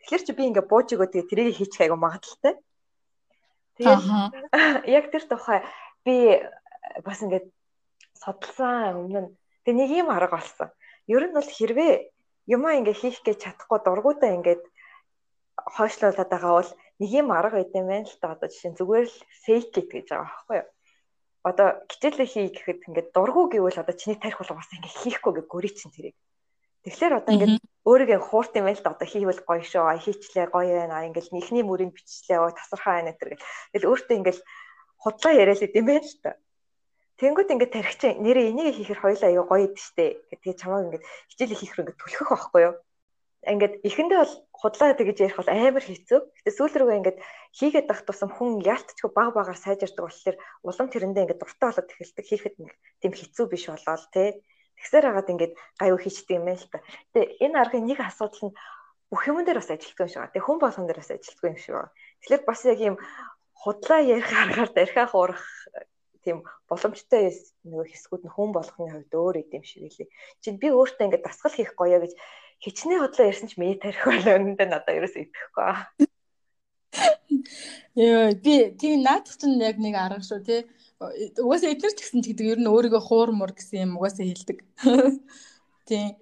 Тэгэхээр 0.00 0.24
чи 0.24 0.32
би 0.32 0.42
ингээ 0.48 0.64
бууж 0.72 0.88
өгөө 0.88 1.08
тэгээ 1.12 1.28
тэрийг 1.28 1.56
хийчих 1.60 1.84
аюу 1.84 2.00
магадaltaй. 2.00 2.54
Тэгээд 3.76 4.02
яг 4.96 5.04
тэр 5.12 5.24
тухай 5.28 5.58
би 6.00 6.14
бас 7.04 7.20
ингээ 7.20 7.42
судалсан 8.16 9.04
өмнө 9.04 9.20
нь 9.20 9.30
тэг 9.68 9.74
нэг 9.76 9.90
юм 9.92 10.08
арга 10.08 10.40
болсон. 10.40 10.72
Ер 11.12 11.28
нь 11.28 11.36
бол 11.36 11.44
хэрвээ 11.44 12.08
юмаа 12.48 12.80
ингээ 12.80 12.96
хийх 12.96 13.20
гэж 13.20 13.36
чадахгүй 13.44 13.84
дургуудаа 13.84 14.32
ингээд 14.32 14.64
хойшлуулад 15.76 16.28
байгаа 16.30 16.52
бол 16.58 16.70
нэг 17.00 17.10
юм 17.20 17.28
арга 17.32 17.60
байт 17.60 17.72
юм 17.76 17.86
байна 17.88 18.08
л 18.08 18.20
та 18.20 18.34
одоо 18.34 18.48
жишээ 18.48 18.70
нь 18.72 18.78
зүгээр 18.78 19.06
л 19.06 19.18
fake 19.44 19.74
it 19.80 19.88
гэж 19.92 20.06
байгаа 20.10 20.26
байхгүй 20.28 20.56
юу. 20.60 20.68
Одоо 21.48 21.68
хичээлээ 21.90 22.28
хий 22.28 22.46
гэхэд 22.50 22.80
ингээд 22.88 23.08
дургу 23.14 23.48
гэвэл 23.52 23.82
одоо 23.82 23.94
чиний 23.94 24.18
тарих 24.18 24.38
бол 24.40 24.58
бас 24.58 24.70
ингээд 24.74 24.98
хийхгүй 25.00 25.32
гэж 25.38 25.46
гөрий 25.48 25.72
чин 25.72 25.90
тэрийг. 25.94 26.16
Тэгэхээр 26.84 27.18
одоо 27.20 27.32
ингээд 27.34 27.54
өөрийгөө 27.88 28.20
хуурт 28.22 28.52
юм 28.58 28.66
байл 28.66 28.82
та 28.82 28.92
одоо 28.94 29.08
хийвэл 29.08 29.42
гоё 29.46 29.62
шүү. 29.62 30.02
Хийчлээ 30.04 30.46
гоё 30.50 30.74
байна. 30.78 31.06
Ингээд 31.06 31.30
ихний 31.30 31.64
мөрийг 31.66 31.94
биччлээ. 31.94 32.38
Ой 32.42 32.52
тасархаа 32.54 32.94
байна 32.98 33.12
гэдэг. 33.14 33.38
Тэгэл 33.72 33.88
өөртөө 33.90 34.16
ингээд 34.18 34.38
худлаа 35.02 35.32
яриад 35.34 35.62
идэм 35.62 35.86
байл 35.86 36.06
л 36.06 36.18
та. 36.22 36.30
Тэнгүүд 37.18 37.52
ингээд 37.54 37.74
тарих 37.74 37.94
чинь 37.98 38.22
нэрээ 38.22 38.50
энийг 38.54 38.78
хийхэр 38.78 39.02
хоёлаа 39.02 39.28
аяа 39.30 39.42
гоё 39.42 39.66
идэв 39.66 39.82
штэ. 39.82 40.22
Тэгээ 40.30 40.54
чамаа 40.54 40.86
ингээд 40.86 41.04
хичээлээ 41.34 41.58
хийхэр 41.58 41.80
ингээд 41.82 41.98
түлхэх 41.98 42.30
байхгүй 42.30 42.62
юу? 42.62 42.74
Ингээд 43.46 43.74
эхэндээ 43.86 44.18
бол 44.18 44.34
худлаа 44.50 44.98
тэгэж 44.98 45.16
ярих 45.22 45.38
бол 45.38 45.50
амар 45.50 45.84
хэцүү. 45.86 46.20
Гэтэ 46.42 46.50
сүүл 46.50 46.74
рүүгээ 46.74 46.98
ингээд 46.98 47.18
хийгээд 47.54 47.86
байх 47.86 48.02
тусам 48.02 48.30
хүн 48.34 48.58
яалтчгүй 48.66 49.10
баг 49.14 49.30
багаар 49.38 49.58
сайжирдаг 49.58 50.04
болохоор 50.10 50.36
улам 50.66 50.88
тэрэндээ 50.90 51.22
ингээд 51.22 51.42
дуртай 51.42 51.66
болоод 51.70 51.92
эхэлдэг. 51.94 52.24
Хийхэд 52.26 52.54
тийм 52.98 53.12
хэцүү 53.14 53.46
биш 53.46 53.64
болоод 53.70 54.04
тий. 54.10 54.42
Тэгсээр 54.78 55.06
хагаад 55.06 55.32
ингээд 55.32 55.54
гайгүй 55.78 56.00
хийчдэг 56.02 56.34
юм 56.34 56.44
байна 56.50 56.58
л 56.58 56.70
та. 56.70 56.82
Гэтэ 57.14 57.20
энэ 57.46 57.58
аргын 57.62 57.86
нэг 57.86 57.98
асуудал 58.02 58.42
нь 58.50 58.54
бүх 59.10 59.22
юм 59.30 59.38
дээр 59.46 59.62
бас 59.62 59.70
ажилтгүй 59.70 60.04
юм 60.06 60.10
шиг 60.10 60.20
байна. 60.22 60.34
Тэг 60.34 60.44
хүн 60.44 60.58
болгон 60.58 60.86
дээр 60.86 61.00
бас 61.02 61.10
ажилтгүй 61.14 61.48
юм 61.50 61.58
шиг 61.58 61.74
байна. 61.78 61.94
Тэгэхээр 62.22 62.42
бас 62.42 62.60
яг 62.66 62.80
юм 62.82 62.96
худлаа 63.54 64.00
ярих 64.02 64.30
аргаар 64.34 64.70
дархиах 64.74 65.14
урах 65.14 65.42
тийм 66.22 66.42
боломжтой 66.68 67.32
нөгөө 67.64 67.86
хэсгүүд 67.90 68.22
нь 68.26 68.34
хүн 68.34 68.50
болгоны 68.52 68.90
хувьд 68.92 69.12
өөр 69.14 69.36
идэм 69.42 69.64
шиг 69.64 69.88
үлээ. 69.88 70.08
Чин 70.42 70.54
би 70.60 70.68
өөртөө 70.70 71.04
ингээд 71.06 71.26
дасгал 71.26 71.54
хийх 71.56 71.72
гоё 71.74 71.98
гэж 72.04 72.12
хичнээн 72.64 73.02
хотлоо 73.02 73.26
ярьсан 73.30 73.48
ч 73.48 73.54
миний 73.58 73.78
тарих 73.78 74.02
бол 74.02 74.18
өнөндөө 74.18 74.66
надад 74.68 74.96
ерөөсөө 74.98 75.22
идэхгүй. 75.24 76.08
Йоо 77.98 78.34
би 78.44 78.54
тийм 78.78 79.02
наадах 79.02 79.36
чинь 79.38 79.62
яг 79.62 79.78
нэг 79.78 79.94
арга 79.94 80.22
шүү 80.22 80.40
тий. 80.42 80.60
Угаасаа 81.38 81.72
эдгээр 81.74 81.94
ч 81.94 82.00
гэсэн 82.02 82.22
ч 82.22 82.34
гэдэг 82.34 82.46
ер 82.52 82.60
нь 82.62 82.70
өөрийгөө 82.70 83.02
хуурмур 83.02 83.54
гэсэн 83.54 83.86
юм 83.86 83.92
угаасаа 83.98 84.26
хэлдэг. 84.26 84.58
Тийм. 85.88 86.18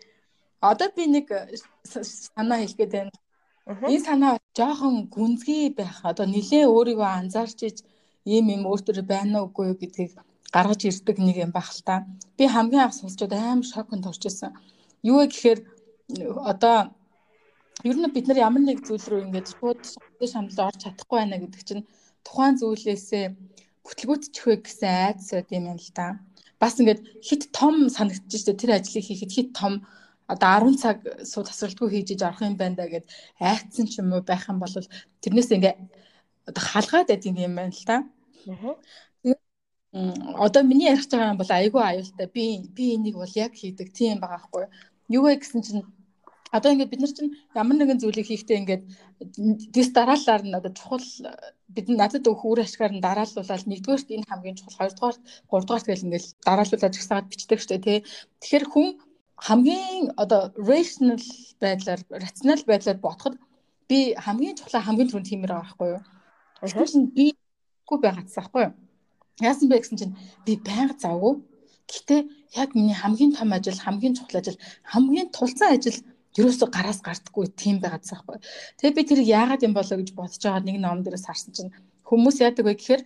Одоо 0.60 0.88
би 0.96 1.04
нэг 1.08 1.26
санаа 1.84 2.60
хэлэх 2.60 2.76
гээд 2.80 2.92
байна. 2.92 3.12
Энэ 3.88 4.04
санаа 4.04 4.34
жоохон 4.56 5.08
гүнзгий 5.08 5.72
байх. 5.72 6.04
Одоо 6.04 6.26
нилээ 6.28 6.64
өөрийгөө 6.68 7.08
анзаарч 7.20 7.58
иж 7.68 7.78
ийм 8.24 8.52
юм 8.52 8.62
өөртөө 8.68 9.04
байна 9.04 9.44
уугүй 9.44 9.72
гэдгийг 9.80 10.12
гаргаж 10.52 10.80
ирдэг 10.88 11.16
нэг 11.18 11.36
юм 11.44 11.52
байх 11.52 11.70
л 11.72 11.82
та. 11.84 12.04
Би 12.36 12.44
хамгийн 12.48 12.88
анх 12.88 12.96
сонсчод 12.96 13.32
аим 13.32 13.62
шоконд 13.62 14.06
орчихсон. 14.06 14.52
Юу 15.02 15.24
гэхээр 15.26 15.60
одоо 16.08 16.94
ер 17.84 17.96
нь 17.96 18.14
бид 18.14 18.26
нар 18.28 18.38
ямар 18.48 18.62
нэг 18.62 18.78
зүйл 18.86 19.06
рүү 19.10 19.20
ингээд 19.26 19.48
шууд 19.52 19.80
шамлал 20.32 20.70
орж 20.70 20.78
чадахгүй 20.86 21.18
байна 21.18 21.42
гэдэг 21.42 21.62
чинь 21.68 21.88
тухайн 22.26 22.54
зүйлээсээ 22.58 23.24
бүтлгүүтчих 23.84 24.44
вэ 24.46 24.56
гэсэн 24.62 24.90
айдас 24.90 25.28
байд 25.34 25.50
юм 25.50 25.64
байна 25.66 25.82
л 25.82 25.92
да. 25.98 26.06
Бас 26.62 26.74
ингээд 26.80 27.00
хит 27.26 27.42
том 27.52 27.74
санагдчих 27.90 28.40
шүү 28.40 28.54
дээ 28.54 28.62
тэр 28.62 28.72
ажлыг 28.78 29.04
хийхэд 29.06 29.32
хит 29.34 29.50
том 29.52 29.72
одоо 30.26 30.66
10 30.66 30.82
цаг 30.82 30.96
суу 31.30 31.42
тасралтгүй 31.46 31.88
хийж 31.90 32.08
иж 32.14 32.22
орох 32.22 32.42
юм 32.42 32.56
байна 32.58 32.76
да 32.80 32.86
гэд 32.90 33.06
айцсан 33.38 33.86
ч 33.90 33.98
юм 34.00 34.14
уу 34.14 34.22
байх 34.22 34.46
юм 34.50 34.58
бол 34.62 34.74
тэрнээс 35.22 35.50
ингээд 35.54 35.78
одоо 36.48 36.62
халгаад 36.70 37.10
байдаг 37.10 37.34
юм 37.34 37.54
байна 37.58 37.74
л 37.74 37.84
да. 37.90 37.96
Одоо 40.44 40.62
миний 40.62 40.88
ярих 40.90 41.06
байгаа 41.10 41.30
юм 41.34 41.40
бол 41.42 41.50
айгүй 41.50 41.82
аюултай. 41.82 42.26
Би 42.26 42.44
би 42.76 42.94
энийг 42.94 43.16
бол 43.18 43.32
яг 43.34 43.52
хийдэг 43.54 43.88
тийм 43.92 44.18
байгаа 44.18 44.40
хгүй. 44.42 44.64
Юу 45.08 45.22
вэ 45.30 45.38
гэсэн 45.38 45.62
чинь 45.62 45.86
одоо 46.52 46.70
ингээд 46.72 46.90
бид 46.90 47.00
нар 47.02 47.12
чинь 47.12 47.34
ямар 47.54 47.76
нэгэн 47.76 48.00
зүйлийг 48.00 48.26
хийхдээ 48.28 48.60
ингээд 48.62 48.82
дэс 49.74 49.88
дараалалаар 49.90 50.42
нь 50.46 50.58
одоо 50.58 50.72
чухал 50.78 51.06
бид 51.74 51.86
надад 51.90 52.24
өгөх 52.26 52.44
үр 52.46 52.60
ашгаар 52.62 52.92
нь 52.94 53.02
дараалуулаад 53.02 53.66
нэгдүгээрт 53.66 54.14
энэ 54.14 54.28
хамгийн 54.30 54.56
чухал 54.58 54.78
хоёрдугаарт 54.78 55.20
гуравдугаарт 55.50 55.86
гэл 55.90 56.06
ингээд 56.06 56.26
дараалуулаад 56.46 56.94
жигсаагаад 56.94 57.30
бичдэг 57.30 57.60
штэ 57.60 57.78
тий. 57.82 57.98
Тэгэхээр 58.40 58.66
хүн 58.70 58.88
хамгийн 59.36 60.14
одоо 60.22 60.54
rational 60.70 61.20
байдлаар 61.60 62.00
рационал 62.24 62.62
байдлаар 62.66 62.98
бодоход 63.02 63.34
би 63.90 64.14
хамгийн 64.14 64.56
чухлаа 64.56 64.82
хамгийн 64.86 65.08
түрүүнд 65.10 65.30
хиймээр 65.30 65.52
байгаа 65.52 65.66
байхгүй 65.66 65.88
юу. 65.94 66.02
Тэгэхээр 66.62 67.06
би 67.16 67.26
гүй 67.88 67.98
байгаадсан 68.00 68.40
байхгүй 68.42 68.62
юу. 68.66 68.74
Яасан 69.42 69.68
бэ 69.68 69.76
гэсэн 69.82 69.98
чинь 70.00 70.16
би 70.46 70.52
байнга 70.56 70.96
завгүй. 70.96 71.34
Гэтэ 71.86 72.16
яг 72.62 72.70
миний 72.74 72.96
хамгийн 72.96 73.36
том 73.36 73.52
ажил, 73.52 73.78
хамгийн 73.78 74.14
чухал 74.16 74.40
ажил, 74.40 74.58
хамгийн 74.82 75.28
тулцсан 75.30 75.76
ажил 75.76 75.98
ерөөсө 76.38 76.66
гараас 76.70 77.00
гардаггүй 77.06 77.46
тийм 77.62 77.76
байгаад 77.80 78.04
байгаа 78.04 78.24
байхгүй. 78.26 78.40
Тэгээ 78.78 78.96
би 78.96 79.02
тэрийг 79.08 79.28
яагаад 79.38 79.66
юм 79.66 79.74
болоо 79.76 79.96
гэж 79.98 80.10
бодож 80.14 80.42
байгаа 80.42 80.64
нэг 80.66 80.78
ном 80.80 81.00
дээрээс 81.02 81.26
харсан 81.26 81.52
чинь 81.56 81.72
хүмүүс 82.08 82.36
яадаг 82.46 82.64
вэ 82.66 82.74
гэхээр 82.76 83.02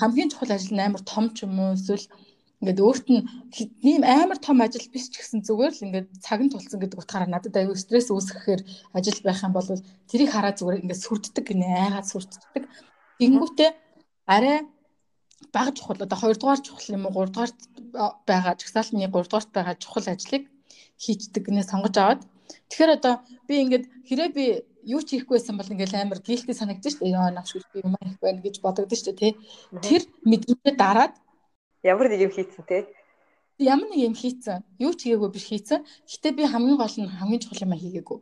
хамгийн 0.00 0.30
чухал 0.30 0.52
ажил 0.52 0.74
нь 0.76 0.84
амар 0.84 1.02
том 1.04 1.32
ч 1.36 1.44
юм 1.44 1.56
уу 1.60 1.76
эсвэл 1.76 2.06
ингээд 2.60 2.80
өөрт 2.84 3.06
нь 3.12 3.24
ийм 3.84 4.02
амар 4.04 4.38
том 4.40 4.60
ажил 4.64 4.88
биш 4.92 5.08
ч 5.12 5.20
гэсэн 5.20 5.44
зүгээр 5.44 5.72
л 5.76 5.84
ингээд 5.86 6.08
цаг 6.24 6.40
нь 6.44 6.52
тулсан 6.52 6.80
гэдэг 6.80 7.00
утгаараа 7.00 7.28
надад 7.28 7.56
аюу 7.56 7.76
стресс 7.76 8.08
үүсгэхээр 8.08 8.62
ажил 8.96 9.20
байх 9.24 9.40
юм 9.44 9.52
бол 9.52 9.68
тэрийг 10.08 10.30
хараад 10.32 10.56
зүгээр 10.60 10.80
ингээд 10.84 11.04
сүрддэг 11.04 11.44
гинэ 11.44 11.68
айгаад 11.84 12.06
сүрддэг. 12.08 12.64
Тэнгүүтээ 13.20 13.70
арай 14.28 14.58
бага 15.52 15.70
чухал 15.76 16.00
одоо 16.00 16.18
2 16.18 16.40
дугаар 16.40 16.60
чухал 16.64 16.94
юм 16.96 17.04
уу 17.06 17.28
3 17.28 17.32
дугаар 17.32 17.52
байгаа 18.28 18.54
жагсаалтны 18.60 19.04
3 19.04 19.12
дугаарт 19.12 19.50
байгаа 19.52 19.76
чухал 19.76 20.06
ажлыг 20.08 20.44
хийждэг 20.98 21.42
гинэ 21.46 21.62
сонгож 21.64 21.96
аваад. 21.98 22.20
Тэгэхээр 22.68 22.96
одоо 22.98 23.14
би 23.48 23.54
ингээд 23.62 23.84
хэрэг 24.08 24.32
би 24.34 24.44
юу 24.84 25.00
ч 25.02 25.16
хийхгүй 25.16 25.38
байсан 25.38 25.56
бол 25.56 25.72
ингээл 25.72 25.96
амар 26.00 26.20
гилти 26.20 26.52
санагдаж 26.52 26.92
штэ. 26.96 27.08
Ёо 27.08 27.30
навш 27.32 27.56
би 27.72 27.80
юм 27.80 27.96
хийх 28.00 28.20
байна 28.20 28.40
гэж 28.44 28.60
бодогдсон 28.60 29.00
штэ 29.00 29.12
тий. 29.16 29.32
Тэр 29.80 30.02
мэдрэмжээ 30.28 30.74
дараад 30.76 31.14
ямар 31.82 32.08
нэг 32.12 32.20
юм 32.28 32.32
хийцэн 32.36 32.64
тий? 32.68 32.82
Ямар 33.58 33.88
нэг 33.88 34.00
юм 34.12 34.14
хийцэн. 34.14 34.64
Юу 34.78 34.92
ч 34.92 35.08
хийгээгүй 35.08 35.30
биш 35.32 35.46
хийцэн. 35.48 35.86
Гэтээ 36.10 36.32
би 36.36 36.44
хамгийн 36.44 36.78
гол 36.80 36.96
нь 37.00 37.08
хамгийн 37.08 37.42
чухал 37.42 37.64
юм 37.64 37.74
хийгээгүй. 37.78 38.18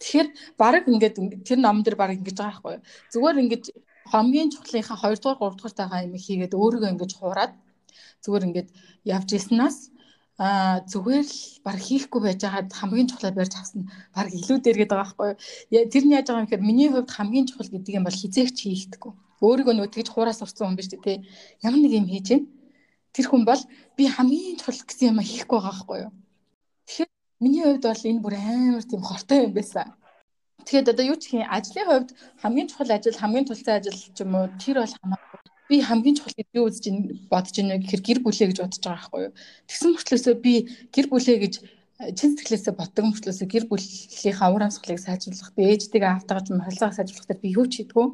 Тэгэхээр 0.00 0.28
баг 0.56 0.84
ингээд 0.88 1.16
тэр 1.44 1.58
ном 1.60 1.82
дээр 1.84 1.96
баг 2.00 2.16
ингэж 2.16 2.36
байгаа 2.38 2.60
байхгүй 2.62 2.74
зүгээр 3.12 3.40
ингэж 3.42 3.64
хамгийн 4.12 4.50
чухлынхаа 4.54 4.96
2 5.02 5.18
дугаар 5.18 5.52
3 5.52 5.58
дугаар 5.58 5.74
тагаа 5.74 6.00
юм 6.06 6.14
хийгээд 6.14 6.54
өөрийгөө 6.54 6.90
ингэж 6.94 7.12
хуураад 7.18 7.52
зүгээр 8.22 8.46
ингэж 8.48 8.68
явж 9.04 9.28
ирснаас 9.34 9.90
а 10.38 10.84
зүгээр 10.84 11.24
л 11.24 11.36
баг 11.64 11.78
хийхгүй 11.80 12.20
байж 12.20 12.40
байгаад 12.44 12.68
хамгийн 12.68 13.08
чухлаа 13.08 13.32
барьж 13.32 13.54
авсан 13.56 13.88
баг 14.12 14.28
илүү 14.28 14.58
дээр 14.60 14.78
гэдэг 14.84 14.92
байгаа 14.92 15.08
байхгүй 15.08 15.28
юу. 15.72 15.88
Тэр 15.88 16.04
нь 16.04 16.12
яаж 16.12 16.26
байгаа 16.28 16.42
юм 16.44 16.46
гэхээр 16.46 16.68
миний 16.68 16.88
хувьд 16.92 17.10
хамгийн 17.16 17.48
чухал 17.48 17.72
гэдэг 17.72 17.96
юм 17.96 18.04
бол 18.04 18.20
хизээгч 18.20 18.56
хийхдэггүй. 18.60 19.12
Өөрийгөө 19.40 19.74
нөгөө 19.76 19.92
тэгж 19.96 20.08
хуураас 20.12 20.44
урсан 20.44 20.76
хүн 20.76 20.76
биш 20.76 20.92
үү? 20.92 21.24
Ямар 21.64 21.80
нэг 21.80 21.92
юм 21.96 22.06
хийж 22.12 22.26
гин. 22.28 22.42
Тэр 23.16 23.26
хүн 23.32 23.44
бол 23.48 23.62
би 23.96 24.04
хамгийн 24.12 24.60
чухал 24.60 24.76
гэсэн 24.76 25.08
юм 25.16 25.24
хийхгүй 25.24 25.56
байгаа 25.56 25.72
байхгүй 25.72 25.98
юу. 26.04 26.12
Тэгэхээр 26.84 27.10
миний 27.40 27.64
хувьд 27.64 27.84
бол 27.88 28.08
энэ 28.12 28.20
бүр 28.20 28.34
амар 28.36 28.84
тийм 28.84 29.02
хортой 29.08 29.38
юм 29.48 29.52
байсан. 29.56 29.88
Тэгэхээр 30.68 30.92
одоо 30.92 31.04
юу 31.06 31.16
ч 31.16 31.32
хийх 31.32 31.48
ажлын 31.48 31.88
хувьд 31.88 32.10
хамгийн 32.44 32.68
чухал 32.68 32.92
ажил, 32.92 33.16
хамгийн 33.16 33.46
тулцсан 33.48 33.76
ажил 33.80 33.96
ч 33.96 34.18
юм 34.20 34.36
уу 34.36 34.52
тэр 34.60 34.84
бол 34.84 34.94
хамаагүй. 35.00 35.40
Би 35.68 35.82
хамгийн 35.82 36.16
чухал 36.16 36.36
гэж 36.38 36.48
үзэж 36.54 36.84
бодож 37.30 37.54
байна 37.58 37.82
гэхээр 37.82 38.02
гэр 38.06 38.18
бүлээ 38.22 38.48
гэж 38.50 38.58
бодож 38.62 38.80
байгаа 38.82 38.96
байхгүй 38.96 39.22
юу. 39.26 39.34
Тэгсэн 39.66 39.90
мөртлөөсөө 39.94 40.34
би 40.44 40.52
гэр 40.94 41.06
бүлээ 41.10 41.38
гэж 41.42 41.54
чин 42.16 42.30
сэтгэлээсээ 42.36 42.74
боддог 42.76 43.04
мөртлөөсөө 43.08 43.48
гэр 43.50 43.64
бүлийнхаа 43.70 44.48
уур 44.52 44.62
амьсгалыг 44.68 45.00
сайжруулах, 45.00 45.50
би 45.56 45.62
ээжтэйгээ 45.72 46.12
автаагч 46.12 46.46
махалцаа 46.52 46.92
сайжруулах 46.92 47.26
дээр 47.26 47.40
би 47.40 47.48
юу 47.56 47.66
ч 47.66 47.82
хийдгүү. 47.82 48.06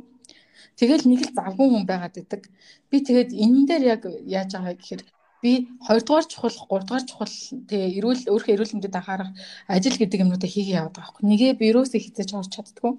Тэгэл 0.78 1.04
нэг 1.10 1.20
л 1.26 1.36
завгүй 1.36 1.66
хүн 1.68 1.84
байгаад 1.90 2.16
идэг. 2.22 2.42
Би 2.88 2.96
тэгээд 3.02 3.30
энэ 3.34 3.66
дээр 3.68 3.82
яг 3.94 4.02
яаж 4.06 4.50
байгаа 4.54 4.74
гэхээр 4.78 5.02
би 5.42 5.52
хоёрдугаар 5.82 6.26
чухал, 6.30 6.56
гуравдугаар 6.70 7.04
чухал 7.10 7.34
тэгээ 7.68 7.90
эрүүл 7.98 8.22
өөрийнхөө 8.30 8.54
эрүүл 8.54 8.74
мэндэд 8.78 8.94
анхаарах 8.94 9.30
ажил 9.66 9.98
гэдэг 9.98 10.22
юмнуудаа 10.22 10.50
хийгээ 10.50 10.78
яваад 10.78 10.94
байгаа 10.94 11.10
байхгүй. 11.12 11.22
Нэгээ 11.26 11.52
би 11.58 11.64
юусоо 11.74 11.98
хийцээж 12.00 12.30
орч 12.38 12.50
чаддгүй. 12.54 12.92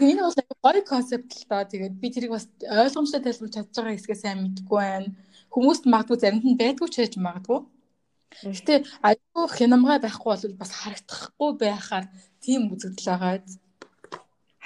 Энэ 0.00 0.20
бол 0.22 0.36
гоё 0.62 0.82
концепт 0.84 1.30
л 1.32 1.44
доо. 1.50 1.64
Тэгээд 1.64 1.94
би 2.00 2.08
тэрийг 2.10 2.32
бас 2.36 2.46
ойлгомжтой 2.62 3.20
тайлбарлаж 3.22 3.54
чадж 3.54 3.72
байгаа 3.76 3.94
хэсгээ 3.96 4.18
сайн 4.20 4.38
мэдэхгүй 4.42 4.78
байна. 4.80 5.10
Хүмүүст 5.54 5.84
магадгүй 5.88 6.18
заримд 6.20 6.44
нь 6.44 6.60
байдгүй 6.60 6.88
ч 6.92 6.94
байж 7.00 7.14
магадгүй. 7.16 7.60
Гэтэ 8.44 8.74
аюу 9.00 9.46
хянамгай 9.48 9.98
байхгүй 10.02 10.28
бол 10.28 10.60
бас 10.60 10.72
харагдахгүй 10.74 11.50
байхаар 11.62 12.06
тийм 12.44 12.68
үзэгдэл 12.74 13.08
байгаа. 13.08 13.40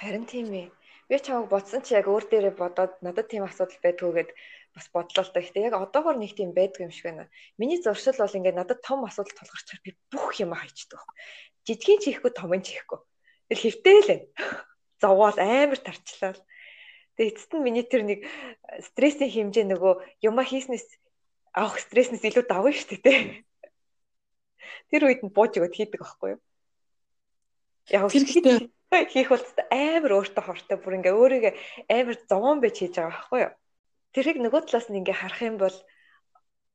Харин 0.00 0.24
тийм 0.26 0.48
ээ. 0.50 0.68
Би 1.08 1.18
чамайг 1.18 1.50
бодсон 1.50 1.82
чи 1.86 1.94
яг 1.94 2.06
өөр 2.08 2.24
дээрээ 2.26 2.54
бодоод 2.56 2.92
надад 3.04 3.26
тийм 3.28 3.44
асуудал 3.44 3.78
байдгүйгээд 3.84 4.30
бас 4.74 4.86
бодлоо 4.94 5.24
л 5.26 5.32
да. 5.34 5.42
Гэтэ 5.42 5.66
яг 5.68 5.74
одоогор 5.74 6.16
нэг 6.18 6.32
тийм 6.34 6.50
байдгүй 6.56 6.86
юм 6.86 6.94
шиг 6.94 7.06
байна. 7.10 7.30
Миний 7.58 7.82
зуршил 7.82 8.16
бол 8.18 8.36
ингээд 8.38 8.58
надад 8.58 8.80
том 8.82 9.04
асуудал 9.04 9.34
тулгарчаар 9.36 9.80
би 9.84 9.98
бүх 10.10 10.40
юм 10.40 10.54
хайчдаг. 10.54 11.02
Жижигэн 11.66 12.02
чихгүй 12.02 12.30
томын 12.32 12.62
чихгүй. 12.62 12.98
Тэр 13.50 13.58
хэвтэй 13.58 13.96
л 14.00 14.08
байна. 14.10 14.26
Зовоол 15.00 15.38
амар 15.40 15.80
тарчлаа. 15.80 16.36
Тэгээ 17.16 17.30
эцэст 17.32 17.52
нь 17.56 17.64
миний 17.64 17.84
тэр 17.84 18.04
нэг 18.04 18.20
стрессийн 18.84 19.32
хэмжээ 19.32 19.66
нөгөө 19.68 20.24
юма 20.28 20.44
хийснээс 20.44 20.86
авах 21.52 21.80
стресснээс 21.82 22.24
илүү 22.28 22.44
давна 22.46 22.72
шүү 22.72 23.00
дээ. 23.02 23.44
Тэр 24.90 25.02
үед 25.08 25.20
нь 25.26 25.34
бууж 25.34 25.58
өгöd 25.58 25.74
хийдэг 25.74 26.00
байхгүй 26.00 26.38
юу? 26.38 26.40
Яг 27.90 28.06
хэрэгтэй 28.12 28.70
хийх 29.10 29.28
бол 29.30 29.46
амар 29.70 30.12
өөртөө 30.18 30.44
хортой 30.46 30.78
бүр 30.78 30.96
ингээ 30.98 31.14
өөрийгөө 31.14 31.52
амар 31.90 32.16
зовоон 32.30 32.58
байж 32.62 32.76
хийж 32.78 32.94
байгаа 32.98 33.10
байхгүй 33.10 33.40
юу? 33.46 33.52
Тэрийг 34.14 34.38
нөгөө 34.42 34.60
талаас 34.66 34.86
нь 34.90 34.98
ингээ 35.02 35.16
харах 35.18 35.42
юм 35.42 35.56
бол 35.58 35.76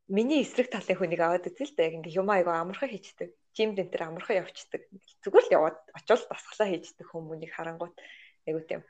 миний 0.08 0.44
эсрэг 0.44 0.72
талын 0.72 0.98
хүнийг 1.00 1.22
аваад 1.24 1.48
үзэл 1.48 1.72
л 1.72 1.84
яг 1.84 1.94
ингээ 2.00 2.18
юм 2.20 2.30
айгаа 2.32 2.64
амархан 2.64 2.92
хийчдэг. 2.92 3.32
Жимд 3.56 3.80
энэ 3.80 3.92
төр 3.92 4.04
амархан 4.04 4.44
явцдаг. 4.44 4.82
Зүгээр 5.24 5.46
л 5.48 5.56
яваад 5.56 5.78
очивол 5.96 6.28
дасгалаа 6.28 6.68
хийждэг 6.70 7.08
хүмүүнийг 7.08 7.52
харангуут 7.56 7.96
айгуу 8.48 8.64
тийм 8.68 8.82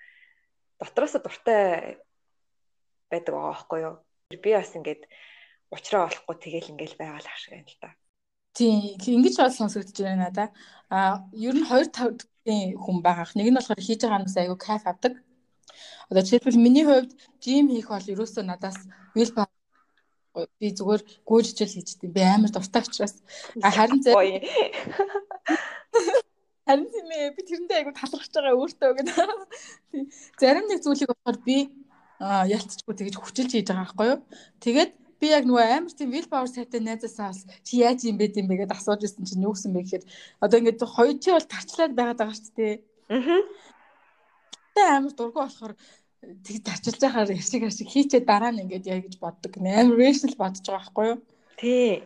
дотроос 0.82 1.16
дуртай 1.22 2.02
байдаг 3.10 3.34
байгаа 3.34 3.54
байхгүй 3.54 3.80
юу? 3.86 3.96
Би 4.42 4.52
бас 4.58 4.74
ингээд 4.74 5.06
уучраа 5.70 6.10
олохгүй 6.10 6.36
тэгэл 6.42 6.72
ингээл 6.74 7.00
байгаа 7.00 7.22
л 7.22 7.30
ашиг 7.30 7.54
юм 7.62 7.70
л 7.70 7.78
та. 7.80 7.94
Тийм 8.58 8.98
ингэж 8.98 9.36
бол 9.38 9.54
сонсогдож 9.54 9.98
байна 10.02 10.28
надаа. 10.28 10.50
А 10.90 11.22
ер 11.34 11.56
нь 11.56 11.68
2 11.68 11.94
5 12.46 12.78
хүн 12.78 12.98
байгаах. 13.06 13.36
Нэг 13.36 13.48
нь 13.50 13.58
болохоор 13.58 13.82
хийж 13.82 14.02
байгаа 14.02 14.22
юмсаа 14.24 14.42
айгу 14.44 14.58
кайф 14.58 14.84
авдаг. 14.88 15.14
Одоо 16.10 16.22
жишээлбэл 16.24 16.64
миний 16.64 16.86
хувьд 16.86 17.12
жим 17.44 17.68
хийх 17.74 17.90
бол 17.90 18.12
ерөөсөө 18.14 18.44
надаас 18.46 18.78
вил 19.18 19.32
ба 19.36 19.50
би 20.60 20.68
зүгээр 20.76 21.02
гүйжижэл 21.24 21.76
хийждэг. 21.76 22.10
Би 22.12 22.22
амар 22.22 22.52
дуртай 22.52 22.84
учраас 22.84 23.16
харин 23.62 24.02
зарим 24.04 24.42
харин 26.66 26.90
тийм 26.90 27.08
ээ 27.14 27.36
би 27.38 27.42
тэрэндээ 27.46 27.78
айгу 27.80 27.94
талархаж 27.94 28.34
байгаа 28.34 28.58
өөртөө 28.58 28.92
гэдэг. 28.98 29.16
Зарим 30.42 30.66
нэг 30.68 30.80
зүйлийг 30.82 31.10
болохоор 31.14 31.40
би 31.46 31.58
ялцчихгүй 32.20 32.96
тэгэж 32.98 33.16
хүчилж 33.22 33.52
хийж 33.54 33.68
байгаа 33.70 33.86
байхгүй 33.86 34.08
юу. 34.12 34.20
Тэгээд 34.66 34.92
би 35.22 35.28
яг 35.32 35.44
нөгөө 35.46 35.66
амар 35.78 35.94
тийм 35.94 36.12
will 36.12 36.28
power 36.28 36.50
сайтай 36.50 36.82
найзаасаа 36.82 37.32
бас 37.32 37.42
чи 37.64 37.86
яаж 37.86 38.04
юм 38.10 38.18
бэ 38.18 38.34
юм 38.36 38.50
бэ 38.50 38.66
гэдээ 38.66 38.78
асууж 38.82 39.02
ирсэн 39.06 39.30
чинь 39.30 39.46
юу 39.46 39.54
гэсэн 39.54 39.72
бэ 39.72 39.84
гэхээр 39.86 40.06
одоо 40.44 40.58
ингээд 40.60 40.82
хоёр 40.84 41.16
чи 41.22 41.30
бол 41.32 41.48
тарчлаад 41.48 41.94
байгаад 41.96 42.20
байгаа 42.20 42.36
шүү 42.36 42.54
дээ. 42.58 42.76
Аа. 43.14 43.42
Тэ 44.76 44.82
амар 44.90 45.14
дургу 45.16 45.40
болохоор 45.40 45.74
тэг 46.46 46.56
тарчилж 46.66 47.00
байхаар 47.02 47.32
яршиг 47.32 47.62
яршиг 47.68 47.88
хийчээ 47.90 48.22
дараа 48.26 48.52
нь 48.52 48.64
ингээд 48.64 48.90
яа 48.90 49.00
гэж 49.02 49.16
боддог. 49.22 49.52
Амар 49.58 49.98
rational 49.98 50.36
бодож 50.38 50.66
байгаа 50.66 50.82
байхгүй 50.82 51.06
юу? 51.12 51.20
Тий. 51.60 52.04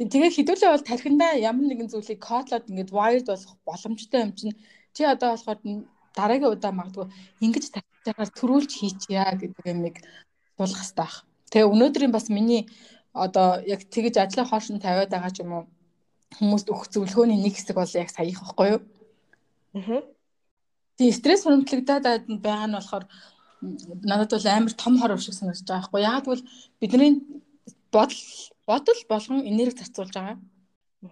Тэгээ 0.00 0.36
хідүүлээ 0.36 0.70
бол 0.72 0.88
тархиндаа 0.88 1.32
ямар 1.36 1.66
нэгэн 1.68 1.92
зүйлийг 1.92 2.20
кодлоод 2.24 2.70
ингээд 2.70 2.94
wired 2.96 3.26
болох 3.28 3.52
боломжтой 3.68 4.20
юм 4.24 4.32
чинь 4.32 4.56
чи 4.96 5.04
одоо 5.04 5.36
болохоор 5.36 5.58
дараагийн 6.16 6.54
удаа 6.56 6.72
магадгүй 6.72 7.06
ингэж 7.44 7.64
тарчилж 7.74 8.04
байхаар 8.08 8.30
төрүүлж 8.32 8.70
хийчихье 8.74 9.24
гэдэг 9.40 9.64
юмыг 9.68 9.96
суулгах 10.56 10.80
хэрэгтэй 10.80 11.04
байна. 11.04 11.24
Тэгээ 11.52 11.72
өнөөдрийн 11.74 12.12
бас 12.16 12.26
миний 12.32 12.62
одоо 13.12 13.60
яг 13.66 13.80
тэгэж 13.92 14.14
ажлын 14.16 14.48
хоошин 14.48 14.80
тавиад 14.80 15.10
байгаа 15.12 15.32
ч 15.34 15.42
юм 15.44 15.52
уу 15.52 15.64
хүмүүст 16.38 16.70
өгөх 16.70 16.86
зөвлөгөөний 16.94 17.38
нэг 17.42 17.54
хэсэг 17.58 17.76
бол 17.76 17.92
яг 17.98 18.10
саяхан 18.10 18.46
байхгүй 18.46 18.68
юу? 18.72 18.80
Аа. 19.74 20.02
Тэгээ 21.00 21.16
стресс 21.16 21.48
хөндлөгдөд 21.48 22.04
байгаа 22.44 22.68
нь 22.68 22.76
болохоор 22.76 23.04
надад 24.04 24.30
бол 24.36 24.46
амар 24.52 24.74
том 24.76 24.94
хор 25.00 25.16
шиг 25.16 25.32
санагдаж 25.32 25.64
байгаа 25.64 25.80
байхгүй 25.80 26.02
яг 26.04 26.24
бол 26.28 26.42
бидний 26.80 27.12
бодол 27.88 28.20
бодол 28.68 29.00
болгон 29.08 29.40
энерги 29.48 29.80
зарцуулж 29.80 30.12
байгаа. 30.12 30.36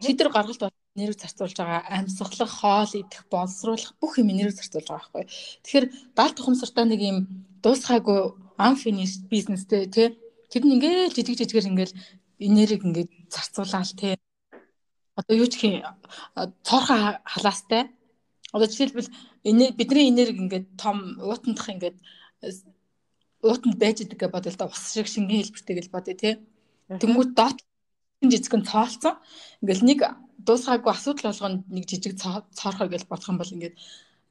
Шийдвэр 0.04 0.28
гаргалт 0.28 0.60
бол 0.60 0.76
энерги 0.92 1.24
зарцуулж 1.24 1.56
байгаа. 1.56 1.88
Амьсгалах, 1.88 2.52
хоол 2.60 2.92
идэх, 3.00 3.24
боловсруулах 3.32 3.96
бүх 3.96 4.20
юм 4.20 4.28
энерги 4.28 4.60
зарцуулж 4.60 4.88
байгаа 4.92 5.08
байхгүй. 5.08 5.24
Тэгэхээр 5.64 5.86
даалт 6.12 6.36
тухамсартай 6.36 6.84
нэг 6.84 7.00
юм 7.00 7.18
дуусгаагүй 7.64 8.20
unfinished 8.60 9.24
businessтэй 9.32 9.88
тий 9.88 10.08
Тэр 10.48 10.64
нь 10.64 10.80
ингээл 10.80 11.12
жижиг 11.12 11.36
жижигээр 11.36 11.68
ингээл 11.68 11.98
энерги 12.40 12.80
ингээд 12.80 13.10
зарцуулаад 13.28 13.92
тий. 14.00 14.16
Одоо 15.12 15.34
юу 15.36 15.48
ч 15.52 15.60
хий 15.60 15.84
цоорхон 16.64 17.20
халаастай. 17.20 17.92
Одоо 18.52 18.66
жишээлбэл 18.66 19.10
бидний 19.44 20.08
энерги 20.08 20.40
ингээд 20.40 20.66
том 20.80 21.18
уутандах 21.20 21.68
ингээд 21.68 21.98
уутанд 23.42 23.76
байж 23.78 24.02
идэг 24.02 24.18
гэж 24.18 24.30
бодъё 24.32 24.52
л 24.52 24.60
да 24.60 24.66
ус 24.66 24.82
шиг 24.92 25.06
шингэн 25.06 25.42
хэлбэртэй 25.44 25.74
гэж 25.76 25.86
бодъё 25.92 26.14
тий. 26.16 26.34
Тэнгүүт 26.88 27.32
дот 27.36 27.58
жижигхэн 28.22 28.64
цоолцсон. 28.64 29.20
Ингээл 29.62 29.84
нэг 29.84 30.00
дуусгаагүй 30.42 30.92
асуудал 30.92 31.30
болгоно 31.30 31.62
нэг 31.68 31.84
жижиг 31.86 32.14
цоорхой 32.18 32.88
гэж 32.88 33.04
бодох 33.06 33.30
юм 33.30 33.38
бол 33.38 33.54
ингээд 33.54 33.76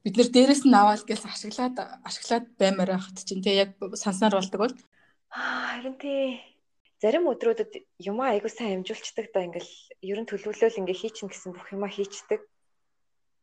бид 0.03 0.15
нэр 0.17 0.29
дээрэс 0.31 0.63
нь 0.65 0.75
аваад 0.75 1.03
гэсэн 1.07 1.31
ашиглаад 1.31 1.75
ашиглаад 2.07 2.45
баймаар 2.59 2.89
байхад 2.95 3.17
чинь 3.27 3.43
тий 3.43 3.55
яг 3.59 3.75
санснаар 3.95 4.39
болдог 4.39 4.59
бол 4.59 4.75
Харин 5.29 5.95
тий 5.99 6.39
зарим 7.03 7.29
өдрүүдэд 7.31 7.71
юм 8.09 8.17
айгуу 8.23 8.49
сайн 8.49 8.81
амжуулцдаг 8.81 9.27
да 9.33 9.45
ингээл 9.45 9.71
ерөн 10.01 10.25
төлөвлөл 10.27 10.79
ингээ 10.79 11.01
хийчихнэ 11.01 11.29
гэсэн 11.31 11.51
бүх 11.53 11.67
юмаа 11.75 11.91
хийчдэг. 11.91 12.41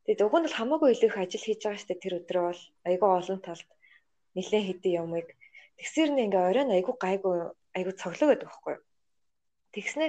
Тэгээд 0.04 0.24
уг 0.24 0.34
нь 0.36 0.44
бол 0.44 0.58
хамаагүй 0.58 0.88
илүү 0.92 1.08
их 1.10 1.18
ажил 1.20 1.44
хийж 1.44 1.60
байгаа 1.64 1.80
штэ 1.80 1.94
тэр 1.96 2.14
өдрөө 2.20 2.44
бол 2.48 2.62
айгуу 2.88 3.10
олон 3.20 3.40
талд 3.40 3.68
нэлээд 4.36 4.66
хэдий 4.68 4.94
юмыг 5.00 5.28
тэгсэр 5.80 6.10
нь 6.12 6.22
ингээ 6.28 6.48
оройн 6.50 6.70
айгуу 6.76 6.96
гайгүй 7.00 7.36
айгуу 7.76 7.94
цоглоо 7.96 8.28
гэдэг 8.30 8.48
байхгүй. 8.48 8.76
Тэгснэ 9.74 10.06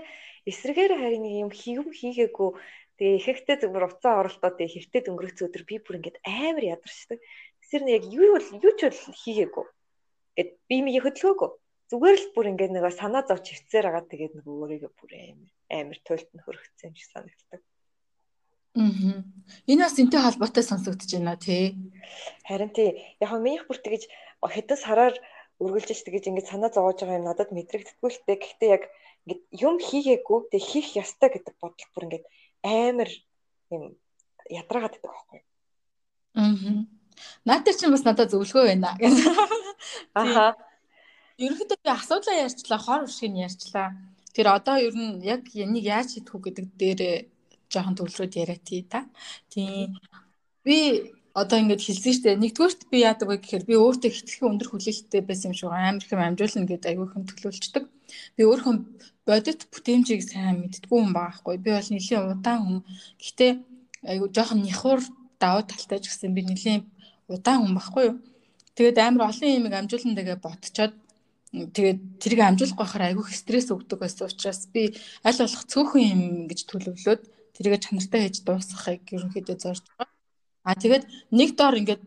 эсрэгээр 0.50 0.94
харин 1.00 1.24
нэг 1.24 1.34
юм 1.44 1.52
хийгэм 1.56 1.90
хийгээгүй 1.96 2.50
тэгээ 3.00 3.18
ихэнхдээ 3.20 3.58
зөвхөн 3.60 3.88
уцаа 3.88 4.14
оролтоод 4.22 4.56
тэгээ 4.60 4.74
хэртэд 4.76 5.10
өнгөрөх 5.10 5.42
өдөр 5.48 5.64
би 5.64 5.76
бүр 5.80 5.98
ингээд 5.98 6.18
амар 6.28 6.66
ядарчдаг. 6.76 7.20
Тэгсэр 7.64 7.82
нь 7.84 7.94
яг 7.98 8.04
юу 8.12 8.36
бол 8.36 8.48
юу 8.66 8.74
ч 8.78 8.82
бол 8.84 9.20
хийгээгүй. 9.24 9.66
Гэт 10.38 10.50
би 10.70 10.76
мийг 10.84 11.04
хөдөлгөөгүй 11.08 11.50
зүгээр 11.90 12.18
л 12.20 12.34
бүр 12.34 12.46
ингээд 12.52 12.74
нэг 12.74 12.86
санаа 12.94 13.24
зовч 13.30 13.46
хөвцээр 13.54 13.86
байгаа 13.88 14.06
тэгээд 14.10 14.34
нэг 14.38 14.46
өөрийгөө 14.46 14.92
бүр 14.98 15.12
амар 15.16 15.52
амар 15.80 16.00
туйлт 16.02 16.30
нь 16.34 16.44
хөрөгцсөн 16.44 16.88
юм 16.90 16.96
шиг 16.98 17.10
санагддаг. 17.14 17.62
Аа. 18.76 19.24
Энэ 19.68 19.84
бас 19.86 19.98
энтэй 20.00 20.22
холбоотой 20.22 20.64
сонсогдож 20.64 21.12
байна 21.16 21.36
тий. 21.36 21.76
Харин 22.48 22.72
тий. 22.76 22.90
Яг 23.24 23.32
нь 23.34 23.44
минийх 23.44 23.68
бүр 23.68 23.80
тэгэж 23.80 24.04
хэдэн 24.44 24.80
сараар 24.80 25.16
үргэлжилж 25.64 26.04
тэгэж 26.04 26.24
ингээд 26.30 26.52
санаа 26.52 26.72
зовоож 26.74 27.00
байгаа 27.00 27.20
юм 27.20 27.28
надад 27.28 27.50
мэдрэгдэхгүй 27.56 28.10
л 28.12 28.24
дээ. 28.28 28.38
Гэхдээ 28.42 28.70
яг 28.76 28.84
ингээд 29.24 29.42
юм 29.56 29.76
хийгээгүй 29.80 30.40
тэг 30.52 30.62
хийх 30.62 30.90
ёстой 31.00 31.30
гэдэг 31.32 31.56
бодол 31.62 31.90
бүр 31.96 32.06
ингээд 32.06 32.26
амар 32.64 33.10
юм 33.72 33.84
ядраагаад 34.50 34.94
байдаг 35.00 35.12
байхгүй. 35.12 35.40
Аа. 36.36 36.84
Наатай 37.48 37.74
чинь 37.74 37.96
бас 37.96 38.04
надад 38.04 38.32
зөвлөгөө 38.34 38.66
байна. 38.76 38.98
Аха 40.20 40.60
ерөнхийдөө 41.38 41.80
би 41.84 41.92
асуудлаа 41.92 42.36
ярьчлаа, 42.48 42.80
хор 42.80 43.02
уршиг 43.04 43.32
нь 43.32 43.44
ярьчлаа. 43.44 43.92
Тэр 44.36 44.48
одоо 44.56 44.80
ер 44.80 44.96
нь 44.96 45.20
яг 45.24 45.44
энийг 45.52 45.84
яаж 45.84 46.16
хийх 46.16 46.32
үү 46.32 46.42
гэдэг 46.48 46.66
дээр 46.80 47.02
жоохон 47.76 47.98
төвлөрөөд 48.00 48.34
яриа 48.40 48.60
тий 48.64 48.82
та. 48.88 49.06
Тийм. 49.52 50.00
Би 50.64 51.12
одоо 51.36 51.60
ингэж 51.60 51.82
хэлсэн 51.84 52.14
шүү 52.16 52.24
дээ. 52.24 52.40
Нэгдүгээрт 52.40 52.82
би 52.88 52.98
яадаг 53.04 53.28
вэ 53.28 53.38
гэхээр 53.44 53.64
би 53.68 53.76
өөртөө 53.76 54.12
хитгэн 54.16 54.50
өндөр 54.56 54.70
хүлээлттэй 54.72 55.22
байсан 55.28 55.52
юм 55.52 55.56
шиг 55.60 55.68
амар 55.68 56.00
их 56.00 56.12
юм 56.16 56.24
амжуулна 56.24 56.70
гэдээ 56.72 56.92
аягүй 56.96 57.08
хэм 57.12 57.24
төлөөлчдөг. 57.28 57.84
Би 58.40 58.42
өөрөө 58.48 58.74
бодит 59.28 59.62
бүтээмжийг 59.68 60.22
сайн 60.24 60.64
мэддэггүй 60.64 60.96
хүн 60.96 61.12
байгаа 61.12 61.36
хгүй. 61.36 61.56
Би 61.60 61.70
бол 61.76 61.92
нэлийн 61.92 62.24
удаан 62.32 62.62
хүн. 62.64 62.80
Гэхдээ 63.20 63.52
аягүй 64.08 64.30
жоохон 64.32 64.60
няхуур 64.64 65.02
давуу 65.44 65.64
талтай 65.68 66.00
ч 66.00 66.06
гэсэн 66.08 66.32
би 66.32 66.42
нэлийн 66.48 66.82
удаан 67.28 67.60
хүн 67.68 67.74
байхгүй 67.76 68.04
юу. 68.08 68.16
Тэгээд 68.80 68.98
амар 69.04 69.28
олон 69.32 69.52
юм 69.52 69.66
амжуулна 69.76 70.16
тэгээ 70.16 70.40
ботчоод 70.40 70.94
тэгээд 71.52 72.00
тэрийг 72.20 72.42
амжуулах 72.44 72.80
байхаар 72.80 73.04
айгүй 73.12 73.28
стресс 73.32 73.72
өгдөг 73.72 74.00
байсан 74.00 74.28
учраас 74.28 74.68
би 74.72 74.96
аль 75.24 75.40
болох 75.40 75.64
цөөхөн 75.72 76.04
юм 76.16 76.22
гэж 76.52 76.60
төлөвлөөд 76.68 77.22
тэрийг 77.56 77.82
чанартай 77.82 78.22
хийж 78.28 78.38
дуусгахыг 78.44 79.04
ерөнхийдөө 79.16 79.58
зорж 79.64 79.84
байгаа. 79.96 80.12
А 80.68 80.76
тэгээд 80.76 81.04
нэг 81.32 81.50
доор 81.56 81.76
ингээд 81.80 82.06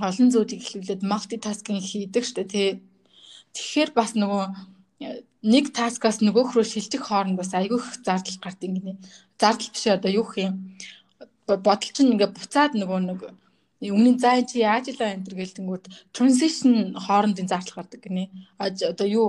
олон 0.00 0.28
зүйлийг 0.32 0.60
эхлүүлээд 0.64 1.02
мультитаскинг 1.04 1.84
хийдэг 1.84 2.24
штэ 2.24 2.44
тий. 2.44 2.68
Тэгэхээр 3.54 3.90
бас 3.96 4.12
нөгөө 4.16 4.44
нэг 5.42 5.64
таскаас 5.72 6.18
нөгөөх 6.20 6.52
рүү 6.52 6.66
шилжих 6.66 7.08
хооронд 7.08 7.38
бас 7.38 7.54
айгүйх 7.54 8.02
зардал 8.04 8.38
гардаг 8.42 8.70
гинэ. 8.74 8.98
Зардал 9.40 9.70
биш 9.72 9.86
одоо 9.86 10.10
юу 10.10 10.26
юм 10.36 10.54
бодол 11.46 11.92
чинь 11.94 12.12
ингээ 12.12 12.34
буцаад 12.34 12.72
нөгөө 12.74 13.00
нэг 13.08 13.20
өмнө 13.80 14.10
нь 14.14 14.20
заа 14.20 14.42
чи 14.42 14.60
яаж 14.66 14.90
илаа 14.90 15.14
энэ 15.14 15.24
төр 15.24 15.38
гэлтэнгүүд 15.38 15.84
transition 16.10 16.98
хоорондын 16.98 17.48
зардал 17.48 17.78
гардаг 17.80 18.00
гинэ. 18.02 18.28
Одоо 18.58 19.06
юу 19.06 19.26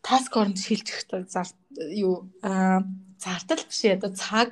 таск 0.00 0.32
хооронд 0.32 0.58
шилжих 0.58 1.04
зардал 1.06 1.52
юу 1.92 2.28
зардал 3.22 3.62
биш 3.68 3.80
одоо 3.84 4.10
цаг 4.16 4.50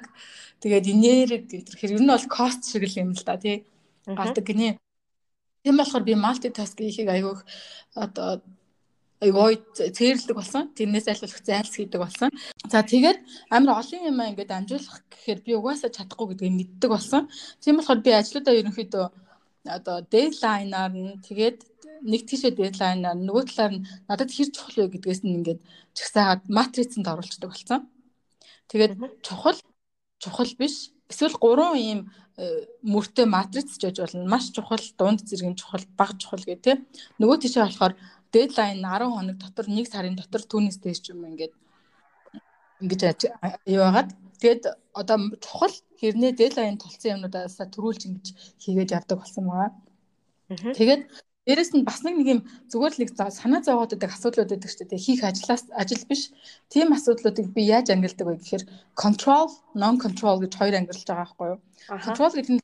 тэгээд 0.63 0.87
энерги 0.95 1.65
гэх 1.65 1.81
тэр 1.81 1.97
ер 1.97 2.03
нь 2.05 2.13
бол 2.13 2.29
кост 2.37 2.63
шиг 2.69 2.85
л 2.85 3.01
юм 3.03 3.11
л 3.17 3.25
да 3.25 3.37
тий 3.41 3.65
гардаг 4.07 4.45
гинэ. 4.45 4.79
Тийм 5.65 5.77
болохоор 5.77 6.05
би 6.05 6.15
мультитаск 6.15 6.79
хийхийг 6.79 7.09
айгүйх 7.09 7.41
одоо 7.95 8.43
айгой 9.21 9.59
цэрлдэг 9.75 10.37
болсон. 10.37 10.71
Тэрнээс 10.79 11.11
айлуулах 11.11 11.43
зайлс 11.43 11.75
хийдэг 11.75 12.01
болсон. 12.01 12.31
За 12.71 12.83
тэгээд 12.83 13.19
амар 13.51 13.83
олон 13.83 14.01
юм 14.11 14.19
ингээд 14.23 14.55
амжуулах 14.55 15.03
гэхээр 15.11 15.41
би 15.43 15.53
угаасаа 15.59 15.91
чадахгүй 15.91 16.27
гэдгийг 16.39 16.55
мэддэг 16.55 16.91
болсон. 16.91 17.23
Тийм 17.63 17.83
болохоор 17.83 18.01
би 18.07 18.11
ажлуудаа 18.15 18.55
ерөнхийдөө 18.55 19.07
одоо 19.67 19.97
дедлайнаар 20.07 20.93
нь 20.95 21.19
тэгээд 21.27 21.59
нэг 22.07 22.23
тийшээ 22.31 22.55
дедлайнаар 22.55 23.19
нөгөө 23.19 23.45
талаар 23.51 23.73
нь 23.75 23.87
надад 24.07 24.31
хэр 24.31 24.49
чухал 24.55 24.87
вэ 24.87 24.95
гэдгээс 24.95 25.21
нь 25.27 25.35
ингээд 25.43 25.61
чагсаагаад 25.99 26.43
матрицанд 26.47 27.11
оруулцдаг 27.11 27.51
болсон. 27.51 27.81
Тэгээд 28.69 28.93
чухал 29.25 29.57
чухал 30.19 30.51
биш 30.59 30.93
эсвэл 31.09 31.37
гурван 31.41 31.77
ийм 31.77 32.01
э, 32.37 32.69
мөртэй 32.83 33.27
матриц 33.27 33.79
жиж 33.81 33.97
болно. 33.99 34.29
Маш 34.29 34.51
чухал, 34.53 34.83
дунд 34.99 35.25
зэргийн 35.25 35.57
чухал, 35.57 35.85
бага 35.97 36.15
чухал 36.21 36.45
гэх 36.45 36.61
тээ. 36.61 36.77
Нөгөө 37.19 37.37
тийшээ 37.41 37.65
болохоор 37.65 37.95
дедлайн 38.33 38.85
10 38.85 39.09
хоног 39.09 39.37
дотор 39.41 39.67
1 39.67 39.89
сарын 39.89 40.17
дотор 40.17 40.43
түүнээс 40.45 40.79
дээш 40.85 41.01
юм 41.13 41.25
ингээд 41.25 41.55
ингэж 42.85 43.01
юу 43.67 43.83
байгаад 43.83 44.11
тэгээд 44.41 44.63
одоо 44.93 45.19
чухал 45.41 45.75
хэрнээ 45.99 46.33
дедлайн 46.37 46.77
тулцсан 46.79 47.17
юмнуудаас 47.17 47.57
төрүүлж 47.57 48.03
ингэж 48.07 48.27
хийгээд 48.63 48.95
явдаг 48.97 49.19
болсон 49.19 49.45
байгаа. 49.49 49.73
Тэгээд 50.77 51.03
дээрэс 51.49 51.73
нь 51.73 51.89
бас 51.89 52.05
нэг 52.05 52.15
нэг 52.21 52.29
юм 52.29 52.41
зүгээр 52.69 52.93
л 52.93 53.01
нэг 53.01 53.11
санаа 53.17 53.65
зовоод 53.65 53.97
байдаг 53.97 54.13
асуудлууд 54.13 54.53
байдаг 54.53 54.69
шүү 54.69 54.85
дээ. 54.85 55.01
Хийх 55.01 55.25
ажлаас 55.25 55.65
ажил 55.73 56.05
биш. 56.05 56.29
Тийм 56.69 56.93
асуудлуудыг 56.93 57.49
би 57.57 57.65
яаж 57.65 57.89
ангилдаг 57.89 58.27
вэ 58.29 58.37
гэхээр 58.37 58.65
control, 58.93 59.49
non 59.73 59.97
control 59.97 60.45
гэж 60.45 60.53
хоёр 60.61 60.77
ангилж 60.77 61.09
байгаа 61.09 61.25
байхгүй 61.25 61.49
юу? 61.57 61.59
Control 62.05 62.33
гэдэг 62.37 62.53
нь 62.53 62.63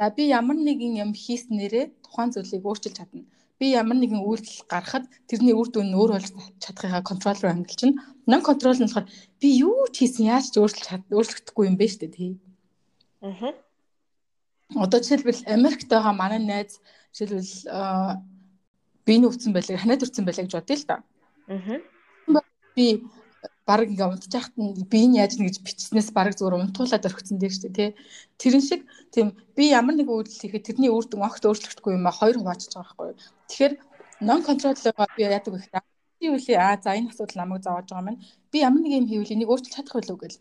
за 0.00 0.08
би 0.16 0.22
ямар 0.32 0.56
нэгэн 0.56 1.04
юм 1.04 1.10
хийснээрээ 1.12 1.84
тухайн 2.00 2.32
зүйлийг 2.32 2.64
өөрчилж 2.64 2.96
чадна 2.96 3.28
би 3.62 3.78
ямар 3.78 3.94
нэгэн 3.94 4.26
үйлдэл 4.26 4.66
гаргахад 4.66 5.06
тэрний 5.30 5.54
үр 5.54 5.70
дүн 5.70 5.94
нь 5.94 5.98
өөр 6.00 6.18
болж 6.18 6.34
чадахыгаа 6.58 7.02
контрол 7.06 7.38
руу 7.38 7.52
ангилчихна. 7.54 8.02
Non 8.26 8.42
control 8.42 8.74
нь 8.74 8.90
болохоор 8.90 9.06
би 9.38 9.48
юу 9.62 9.86
ч 9.94 10.02
хийсэн 10.02 10.34
яаж 10.34 10.50
ч 10.50 10.58
өөрчлөж 10.58 10.82
чад 10.82 11.06
өөрчлөгдөхгүй 11.14 11.64
юм 11.70 11.78
бэ 11.78 11.86
штэ 11.86 12.10
тий. 12.10 12.42
Аа. 13.22 13.54
Одоо 14.74 14.98
жишээлбэл 14.98 15.46
Америкт 15.46 15.86
байгаа 15.86 16.10
манай 16.10 16.42
найз 16.42 16.82
жишээлбэл 17.12 17.52
би 19.06 19.14
нөвцөн 19.18 19.52
байлаа, 19.52 19.78
ханаад 19.78 20.04
өрцөн 20.04 20.24
байлаа 20.26 20.44
гэж 20.44 20.54
бодъё 20.56 20.76
л 20.76 20.86
да. 20.88 20.96
Аа. 21.48 21.80
Би 22.76 22.86
баг 23.66 23.86
ингээ 23.86 24.10
унтчихт 24.10 24.54
нь 24.58 24.74
би 24.90 24.98
энэ 25.06 25.22
яаж 25.22 25.38
нэг 25.38 25.54
гэж 25.54 25.58
бичснээс 25.62 26.10
баг 26.10 26.34
зүгээр 26.34 26.58
унтуулаад 26.58 27.06
орхисон 27.06 27.38
дээ 27.38 27.52
шүү 27.52 27.62
дээ 27.70 27.74
тий. 27.78 27.90
Тэрэн 28.40 28.62
шиг 28.62 28.80
тийм 29.14 29.38
би 29.56 29.70
ямар 29.70 29.94
нэг 29.94 30.08
үйлдэл 30.10 30.42
хийхэд 30.42 30.66
тэрний 30.66 30.90
үр 30.90 31.06
дүн 31.06 31.26
огт 31.26 31.42
өөрчлөгдөхгүй 31.46 31.94
юм 31.94 32.06
а 32.06 32.14
хоёр 32.14 32.36
хуваачиж 32.42 32.74
байгаа 32.74 32.94
байхгүй. 32.94 33.14
Тэгэхээр 33.50 33.72
non 34.26 34.40
control-ыг 34.46 34.98
би 35.16 35.22
яадаг 35.22 35.52
вэ 35.54 35.58
гэхээр 35.62 35.86
юу 36.22 36.36
лээ 36.38 36.58
а 36.58 36.78
за 36.82 36.94
энэ 36.98 37.10
асуудал 37.10 37.38
намайг 37.42 37.62
зовоож 37.62 37.86
байгаа 37.90 38.06
маань 38.06 38.22
би 38.50 38.58
ямар 38.62 38.82
нэг 38.82 38.92
юм 38.98 39.06
хийвэл 39.10 39.34
энийг 39.34 39.50
өөрчилж 39.50 39.74
чадах 39.74 39.94
байлгүй 39.98 40.18
гэл 40.22 40.38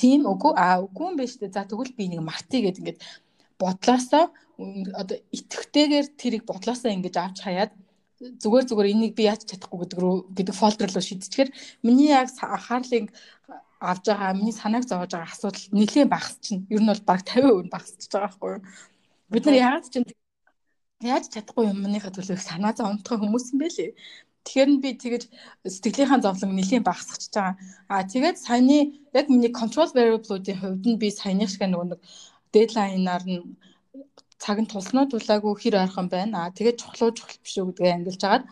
тийм 0.00 0.20
үгүй 0.32 0.52
а 0.56 0.80
үгүй 0.84 1.04
юм 1.08 1.16
биш 1.20 1.36
үү 1.36 1.52
за 1.52 1.68
тэгвэл 1.68 1.92
би 1.98 2.04
нэг 2.08 2.20
мартий 2.24 2.60
гэд 2.64 2.80
ингээд 2.80 2.98
бодлоосоо 3.62 4.24
одоо 5.00 5.16
итгэвтэйгээр 5.36 6.06
тэрийг 6.20 6.42
бодлоосоо 6.50 6.90
ингэж 6.92 7.14
авч 7.18 7.38
хаяад 7.42 7.72
зүгээр 8.42 8.64
зүгээр 8.68 8.92
энийг 8.94 9.14
би 9.18 9.24
яаж 9.26 9.42
чадахгүй 9.50 9.78
гэдэг 9.82 9.98
рүү 10.02 10.16
гэдэг 10.36 10.54
фолдер 10.54 10.90
руу 10.94 11.02
шийдчихээр 11.02 11.50
миний 11.86 12.10
яг 12.14 12.28
анхаарлыг 12.38 13.06
авж 13.82 14.04
байгаа 14.06 14.38
миний 14.38 14.54
санааг 14.54 14.84
зовоож 14.86 15.10
байгаа 15.10 15.34
асуудал 15.34 15.66
нэлээд 15.74 16.08
багасчихна. 16.14 16.66
Ер 16.70 16.80
нь 16.82 16.90
бол 16.90 17.02
баг 17.02 17.20
50% 17.26 17.74
багасчихж 17.74 18.10
байгаа 18.14 18.30
байхгүй 18.30 18.50
юу? 18.54 18.62
Бид 19.32 19.44
нар 19.46 19.58
яагаад 19.58 19.86
ч 19.90 19.94
яаж 21.02 21.24
чадахгүй 21.34 21.66
юмныхаа 21.66 22.14
төлөө 22.14 22.38
санаа 22.38 22.72
зовтгох 22.78 23.20
хүмүүс 23.26 23.46
юм 23.52 23.58
бэ 23.58 23.68
лээ. 23.74 23.90
Тэгэхээр 24.46 24.70
би 24.82 24.90
тэгэж 25.02 25.22
сэтгэлийнхаа 25.66 26.22
зовлон 26.22 26.54
нэлийн 26.54 26.86
багасчихж 26.86 27.34
байгаа. 27.34 27.58
Аа 27.90 28.06
тэгээд 28.06 28.38
саяны 28.38 28.78
яг 29.18 29.26
миний 29.26 29.50
control 29.50 29.90
variable-уудын 29.90 30.58
хувьд 30.62 30.84
нь 30.86 31.00
би 31.02 31.08
саяны 31.10 31.46
шиг 31.50 31.66
нөгөө 31.66 31.88
нэг 31.90 32.00
дедлайнаар 32.54 33.24
нь 33.26 33.56
цаг 34.42 34.58
нь 34.62 34.70
тулснаа 34.72 35.06
тулаагүй 35.08 35.54
хэр 35.58 35.74
ойрхон 35.82 36.08
байна. 36.14 36.36
Аа 36.46 36.54
тэгээд 36.56 36.80
чухлуу 36.82 37.10
чухал 37.16 37.38
биш 37.44 37.54
үү 37.58 37.66
гэдгээ 37.68 37.96
ангилж 37.96 38.22
агаад 38.24 38.44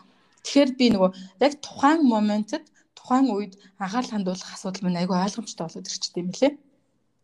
тэгэхээр 0.43 0.71
би 0.79 0.85
нөгөө 0.93 1.11
яг 1.45 1.53
тухайн 1.65 2.01
моментод 2.13 2.65
тухайн 2.97 3.27
үед 3.35 3.53
анхаарал 3.83 4.13
хандуулах 4.13 4.51
асуудал 4.55 4.85
минь 4.85 4.99
айгүй 5.01 5.17
ойлгомжтой 5.25 5.65
болоод 5.65 5.89
ирчтэй 5.89 6.21
юм 6.23 6.31
лээ. 6.31 6.53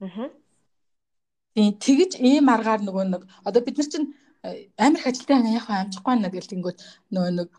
Аа. 0.04 0.30
Тийм 1.56 1.74
тэгэж 1.86 2.12
ийм 2.22 2.46
аргаар 2.54 2.82
нөгөө 2.84 3.06
нэг 3.14 3.24
одоо 3.48 3.62
бид 3.66 3.78
нар 3.78 3.90
чинь 3.90 4.14
э, 4.44 4.70
амар 4.78 5.00
их 5.00 5.08
ажилтны 5.10 5.58
яг 5.58 5.66
амжихгүй 5.70 6.12
байна 6.14 6.30
гэл 6.30 6.52
тэнгүүд 6.52 6.78
нөгөө 7.14 7.32
нэг 7.40 7.50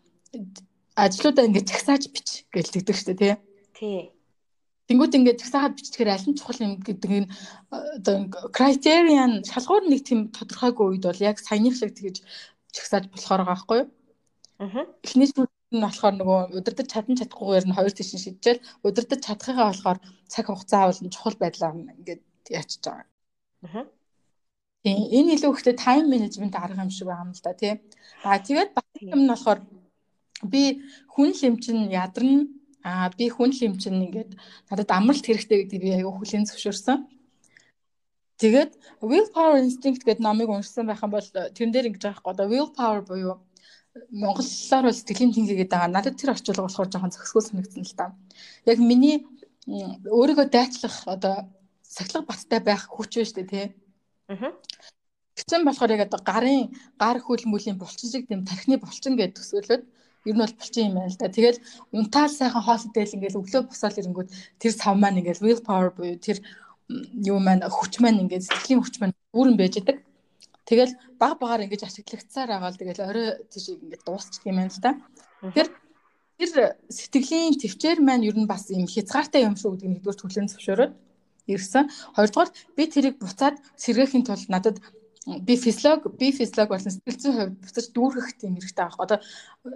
ажлуудаа 0.95 1.47
ингээд 1.47 1.69
чагсааж 1.71 2.03
бич 2.13 2.27
гэл 2.53 2.73
тэгдэг 2.73 2.95
шүү 2.95 3.07
дээ 3.11 3.19
тий. 3.19 3.33
Тий. 3.75 3.99
Тэнгүүд 4.89 5.17
ингээд 5.21 5.41
чагсаагаад 5.45 5.77
биччихээр 5.77 6.09
аль 6.09 6.25
нь 6.25 6.37
чухал 6.39 6.65
юм 6.65 6.73
гэдэг 6.81 7.11
нь 7.21 7.29
одоо 7.69 8.25
criterion 8.49 9.45
шалгуур 9.45 9.85
нэг 9.85 10.01
тийм 10.01 10.33
тодорхойгүй 10.33 10.85
үед 10.97 11.05
бол 11.05 11.21
яг 11.29 11.37
саяных 11.37 11.77
шиг 11.77 11.93
тэгэж 11.93 12.25
чагсааж 12.73 13.05
болохоор 13.13 13.41
байгаа 13.45 13.53
байхгүй 13.53 13.77
юу? 13.85 13.87
Аа. 14.65 14.89
Эхний 15.05 15.29
нь 15.29 15.85
болохоор 15.85 16.15
нөгөө 16.17 16.39
удирдах 16.57 16.89
чадан 16.89 17.19
чадахгүйгээр 17.21 17.65
нь 17.69 17.77
хоёр 17.77 17.93
тийш 17.93 18.09
шийдчихэл 18.17 18.65
удирдах 18.81 19.21
чадхыгаа 19.21 19.69
болохоор 19.69 19.99
цаг 20.25 20.45
хугацаа 20.49 20.89
бол 20.89 21.13
чухал 21.13 21.37
байдлаар 21.37 21.75
ингээд 21.77 22.21
яачиж 22.49 22.81
байгаа. 22.81 23.05
Аа. 23.69 23.85
Тийм 24.81 24.97
энэ 25.17 25.33
илүү 25.37 25.51
ихтэй 25.53 25.75
тайм 25.77 26.09
менежмент 26.09 26.55
арга 26.57 26.81
юм 26.81 26.89
шиг 26.89 27.05
байгаа 27.07 27.29
юм 27.29 27.37
л 27.37 27.43
да 27.45 27.53
тий. 27.53 27.73
Аа 28.25 28.41
тэгээд 28.41 28.73
баг 28.73 28.89
юм 29.13 29.21
нь 29.21 29.29
болохоор 29.29 29.59
би 30.51 30.81
хүн 31.13 31.29
лэмчин 31.37 31.77
ядарна 31.93 32.49
Аа 32.83 33.09
би 33.11 33.27
хүн 33.29 33.51
л 33.51 33.65
юм 33.67 33.75
чинь 33.75 33.99
ингээд 34.07 34.31
надад 34.71 34.89
амралт 34.95 35.25
хэрэгтэй 35.25 35.67
гэдэг 35.67 35.79
би 35.83 35.89
аяга 35.93 36.15
хүлийн 36.15 36.47
зөвшөөрсөн. 36.47 37.07
Тэгээд 38.39 38.71
willpower 39.03 39.59
instinct 39.59 40.07
гэдэг 40.07 40.23
номыг 40.23 40.47
уншсан 40.47 40.87
байх 40.87 41.03
юм 41.03 41.11
бол 41.11 41.27
тэрэн 41.27 41.73
дээр 41.75 41.89
ингэж 41.91 42.03
байгаа 42.07 42.21
хгүй 42.23 42.31
одоо 42.31 42.47
willpower 42.47 43.01
буюу 43.03 43.35
монголоор 44.15 44.85
бол 44.87 44.95
сэтгэлийн 44.95 45.33
тэнхий 45.35 45.57
гэдэг 45.59 45.75
байгаа. 45.75 45.91
Надад 45.91 46.15
тэр 46.15 46.31
орчуулга 46.31 46.63
болохоор 46.63 46.87
жоохон 46.87 47.11
зөксгөл 47.11 47.47
санагдсан 47.51 47.83
л 47.83 47.97
та. 47.99 48.15
Яг 48.63 48.79
миний 48.79 49.27
өөрийгөө 49.67 50.47
дайчлах 50.47 51.03
одоо 51.03 51.51
сахилга 51.83 52.31
баттай 52.31 52.59
байх 52.63 52.87
хүч 52.87 53.19
шүү 53.19 53.43
дээ 53.43 53.51
тий. 53.51 53.65
Аа. 54.31 54.55
Тэгсэн 55.35 55.67
болохоор 55.67 55.91
яг 55.95 56.07
одоо 56.07 56.21
гарын 56.23 56.71
гар 56.95 57.19
хөл 57.19 57.43
мүлийн 57.43 57.75
булчин 57.75 58.07
шиг 58.07 58.27
тийм 58.27 58.47
тархины 58.47 58.79
булчин 58.79 59.19
гэдэг 59.19 59.35
төсөөлөд 59.35 59.83
ер 60.25 60.35
нь 60.35 60.43
бол 60.43 60.55
булчин 60.59 60.87
юм 60.89 60.95
байна 60.99 61.11
л 61.11 61.19
да. 61.19 61.27
Тэгэл 61.31 61.59
унтаал 61.95 62.31
сайхан 62.33 62.63
хоолойдэл 62.63 63.15
ингээл 63.15 63.39
өглөө 63.39 63.61
босоод 63.69 63.99
ирэнгүүт 63.99 64.29
тэр 64.59 64.73
сав 64.75 64.95
маань 64.99 65.19
ингээл 65.23 65.45
will 65.45 65.61
power 65.63 65.89
буюу 65.95 66.19
тэр 66.19 66.43
юу 67.23 67.39
маань 67.39 67.63
хүч 67.63 68.03
маань 68.03 68.25
ингээд 68.25 68.47
сэтгэлийн 68.47 68.81
хүч 68.83 68.95
маань 68.99 69.15
бүрэн 69.31 69.55
байж 69.55 69.79
идэг. 69.79 69.97
Тэгэл 70.67 70.93
баг 71.21 71.39
багаар 71.39 71.65
ингэж 71.65 71.81
ашиглагдсаар 71.85 72.49
байгаа 72.49 72.71
л 72.73 72.81
тэгэл 72.81 73.05
орой 73.07 73.27
тийш 73.49 73.65
ингээд 73.73 74.03
дуусчих 74.05 74.43
юм 74.45 74.57
байна 74.59 74.73
л 74.73 74.83
да. 74.83 74.91
Тэгэхээр 75.41 75.69
тэр 76.39 76.51
сэтгэлийн 76.89 77.55
төвчээр 77.57 77.99
маань 78.03 78.27
ер 78.27 78.37
нь 78.37 78.49
бас 78.49 78.69
юм 78.69 78.85
хязгаартай 78.85 79.45
юм 79.45 79.55
шүү 79.55 79.75
гэдэг 79.75 79.89
нэгдүгээр 80.03 80.19
төлөв 80.19 80.49
зөвшөөрөөд 80.53 80.93
ирсэн. 81.49 81.89
Хоёрдугаар 82.15 82.49
би 82.77 82.83
тэрийг 82.85 83.15
буцаад 83.17 83.57
сэргээхийн 83.81 84.25
тулд 84.25 84.49
надад 84.49 84.77
би 85.47 85.55
физиолог 85.57 86.01
би 86.17 86.31
физиолог 86.31 86.69
болсон 86.73 86.91
сэтгэл 86.93 87.21
зүйн 87.21 87.37
хувьд 87.37 87.57
буцаж 87.63 87.85
дүүргэх 87.93 88.29
тийм 88.39 88.53
хэрэгтэй 88.57 88.85
байгаа. 88.85 89.05
Одоо 89.05 89.19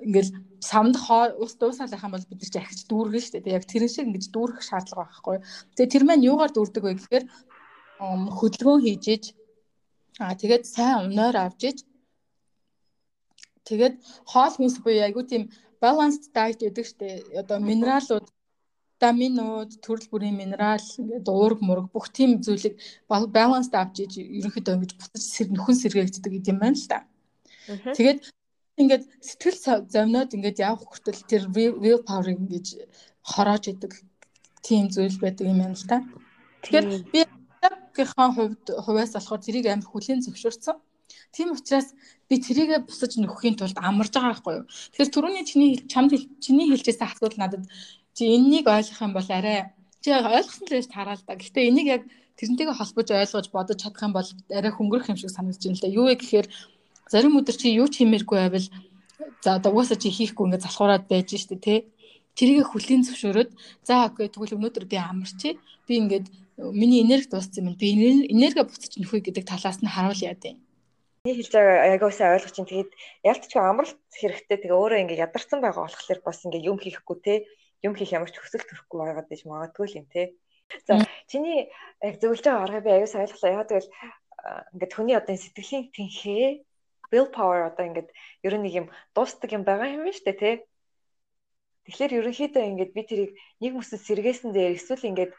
ингээл 0.08 0.32
самд 0.60 0.96
ус 1.44 1.54
дуусаалах 1.60 2.06
юм 2.06 2.14
бол 2.16 2.30
бид 2.30 2.40
нар 2.42 2.52
ч 2.52 2.56
ахиж 2.58 2.82
дүүргэн 2.90 3.24
шүү 3.24 3.34
дээ. 3.44 3.58
Яг 3.60 3.66
тэрэн 3.70 3.92
шиг 3.92 4.08
ингэж 4.08 4.26
дүүргэх 4.34 4.64
шаардлага 4.66 5.04
байхгүй. 5.04 5.38
Тэгээ 5.76 5.94
тэр 5.94 6.04
маань 6.06 6.28
юугаар 6.28 6.52
дүүрдэг 6.54 6.84
вэ 6.84 6.94
гэхээр 6.98 7.26
хөдөлгөөн 8.38 8.82
хийж 8.84 9.06
иж 9.16 9.24
Аа 10.22 10.38
тэгээд 10.38 10.64
сайн 10.70 11.10
өнөөр 11.10 11.36
авч 11.42 11.62
иж 11.70 11.78
тэгээд 13.66 13.96
хоол 14.30 14.54
хүнс 14.56 14.78
буюу 14.86 15.02
айгуу 15.06 15.26
тийм 15.26 15.50
balanced 15.82 16.30
diet 16.38 16.62
гэдэг 16.62 16.86
штэ 16.86 17.08
одоо 17.42 17.58
минералууд 17.58 18.26
витаминууд, 18.94 19.72
төрөл 19.84 20.08
бүрийн 20.12 20.38
минерал, 20.38 20.84
ингээд 21.02 21.28
уург 21.28 21.60
мург 21.62 21.92
бүх 21.92 22.08
тийм 22.14 22.40
зүйлийг 22.40 22.80
баланст 23.10 23.74
авч 23.76 24.06
иж 24.06 24.14
ерөнхийдөө 24.22 24.74
ингэж 24.78 24.92
буцаж 24.96 25.48
нөхөн 25.50 25.78
сэргээгддэг 25.82 26.34
юм 26.48 26.60
байна 26.62 26.78
л 26.78 26.88
та. 26.88 27.00
Тэгээд 27.68 28.20
ингээд 28.82 29.04
сэтгэл 29.22 29.60
зовноод 29.94 30.34
ингээд 30.34 30.64
явах 30.64 30.88
хүртэл 30.88 31.22
тэр 31.30 31.44
will 31.54 32.02
power 32.08 32.28
ингэж 32.32 32.68
хороож 33.22 33.64
идэг 33.70 33.94
тийм 34.66 34.90
зүйл 34.90 35.18
байдаг 35.20 35.46
юм 35.52 35.60
байна 35.62 35.78
л 35.78 35.90
та. 35.90 35.98
Тэгэхээр 36.64 36.88
би 37.12 37.20
гийнхаа 37.94 38.30
хувьд 38.34 38.66
хувьас 38.86 39.14
болохоор 39.14 39.42
тэрийг 39.44 39.68
амар 39.70 39.86
хүлийн 39.86 40.24
зөвшөөрсөн. 40.26 40.78
Тийм 41.36 41.54
учраас 41.54 41.94
би 42.30 42.42
тэрийгэ 42.42 42.86
бусаж 42.88 43.18
нөхөхийн 43.18 43.58
тулд 43.58 43.78
амарж 43.78 44.14
байгаа 44.14 44.34
байхгүй 44.34 44.54
юу. 44.58 44.66
Тэгэхээр 44.66 45.14
түрүүний 45.14 45.46
чиний 45.46 45.72
чамд 45.92 46.12
чиний 46.42 46.68
хэлжсэн 46.70 47.06
асуудал 47.06 47.42
надад 47.42 47.64
чи 48.16 48.24
энэнийг 48.36 48.68
ойлгох 48.70 49.02
юм 49.02 49.14
бол 49.14 49.30
арай 49.30 49.74
чи 50.02 50.10
ойлгосон 50.12 50.68
л 50.68 50.74
байж 50.74 50.88
тараа 50.92 51.16
л 51.18 51.26
да. 51.28 51.40
Гэхдээ 51.40 51.70
энийг 51.70 51.88
яг 51.88 52.04
тэрнтэйгээ 52.38 52.78
холбож 52.78 53.08
ойлгож 53.10 53.48
бодож 53.50 53.78
чадах 53.82 54.04
юм 54.04 54.14
бол 54.14 54.30
арай 54.52 54.72
хөнгөрөх 54.74 55.10
юм 55.12 55.18
шиг 55.18 55.32
санагдаж 55.32 55.64
байна 55.64 55.78
л 55.80 55.84
да. 55.84 55.96
Юу 55.98 56.06
вэ 56.12 56.16
гэхээр 56.20 56.48
зарим 57.10 57.38
өдөр 57.40 57.56
чи 57.56 57.68
юу 57.74 57.88
ч 57.88 58.04
хиймээргүй 58.04 58.38
байвал 58.38 58.68
за 59.44 59.50
одоо 59.58 59.72
угаасаа 59.72 59.98
чи 59.98 60.10
хийхгүй 60.10 60.46
ингээд 60.48 60.66
залхуураад 60.66 61.06
байж 61.08 61.30
штэ 61.34 61.58
тий. 61.58 61.80
Тэрийг 62.38 62.68
хүлийн 62.74 63.06
зөвшөөрөөд 63.06 63.50
за 63.88 64.10
окей 64.10 64.28
тэгвэл 64.28 64.58
өнөөдөр 64.58 64.86
би 64.90 64.98
амарчи. 64.98 65.50
Би 65.88 65.94
ингээд 66.02 66.28
миний 66.58 67.06
энерги 67.06 67.30
дууссан 67.30 67.70
юм. 67.70 67.78
Би 67.78 67.94
энерги 68.34 68.66
буцаж 68.66 68.98
нөхөй 68.98 69.22
гэдэг 69.22 69.46
талаас 69.46 69.80
нь 69.82 69.94
харуул 69.94 70.18
яа 70.18 70.34
дээ. 70.34 70.58
Миний 71.24 71.38
хэлж 71.40 71.54
байгаа 71.56 71.94
ягуусаа 71.96 72.36
ойлгож 72.36 72.54
чинь 72.58 72.68
тэгээд 72.68 72.92
ялтч 73.32 73.52
амралт 73.56 74.00
хэрэгтэй 74.12 74.58
тэгээ 74.60 74.76
өөрөө 74.76 75.02
ингээд 75.08 75.24
ядарсан 75.24 75.60
байгаа 75.62 75.88
болохоор 75.88 76.20
бас 76.26 76.44
ингээд 76.44 76.68
юм 76.68 76.78
хийхгүй 76.82 77.18
те 77.24 77.34
юм 77.86 77.94
хийх 77.96 78.16
ямар 78.16 78.32
ч 78.32 78.40
хүсэл 78.40 78.66
төрөхгүй 78.66 78.98
байгаад 79.00 79.28
байж 79.30 79.42
магадгүй 79.46 79.86
л 79.92 80.00
юм 80.02 80.08
те. 80.10 80.34
За 80.88 81.04
чиний 81.28 81.70
яг 82.02 82.16
зөвлөж 82.18 82.44
байгаа 82.44 82.64
аргыг 82.66 82.84
би 82.88 82.92
аюу 82.96 83.10
сайлглаа. 83.12 83.52
Яг 83.52 83.68
тэгэл 83.68 83.90
ингээд 84.74 84.96
хүний 84.96 85.16
одоо 85.16 85.36
сэтгэлийн 85.36 85.92
тэнхээ 85.92 86.48
will 87.12 87.30
power 87.30 87.70
одоо 87.70 87.86
ингээд 87.86 88.10
ер 88.42 88.54
нь 88.58 88.64
нэг 88.66 88.74
юм 88.82 88.88
дуустдаг 89.16 89.52
юм 89.54 89.64
байгаа 89.68 89.94
юм 89.94 90.08
байна 90.08 90.18
шүү 90.18 90.28
дээ 90.28 90.42
те. 90.42 90.52
Тэгэхээр 91.86 92.18
ерөнхийдөө 92.20 92.64
ингээд 92.64 92.92
би 92.96 93.02
тэрийг 93.04 93.32
нэг 93.62 93.72
мөсөд 93.76 94.02
сэргээсэн 94.08 94.52
дээр 94.56 94.80
эсвэл 94.80 95.10
ингээд 95.12 95.32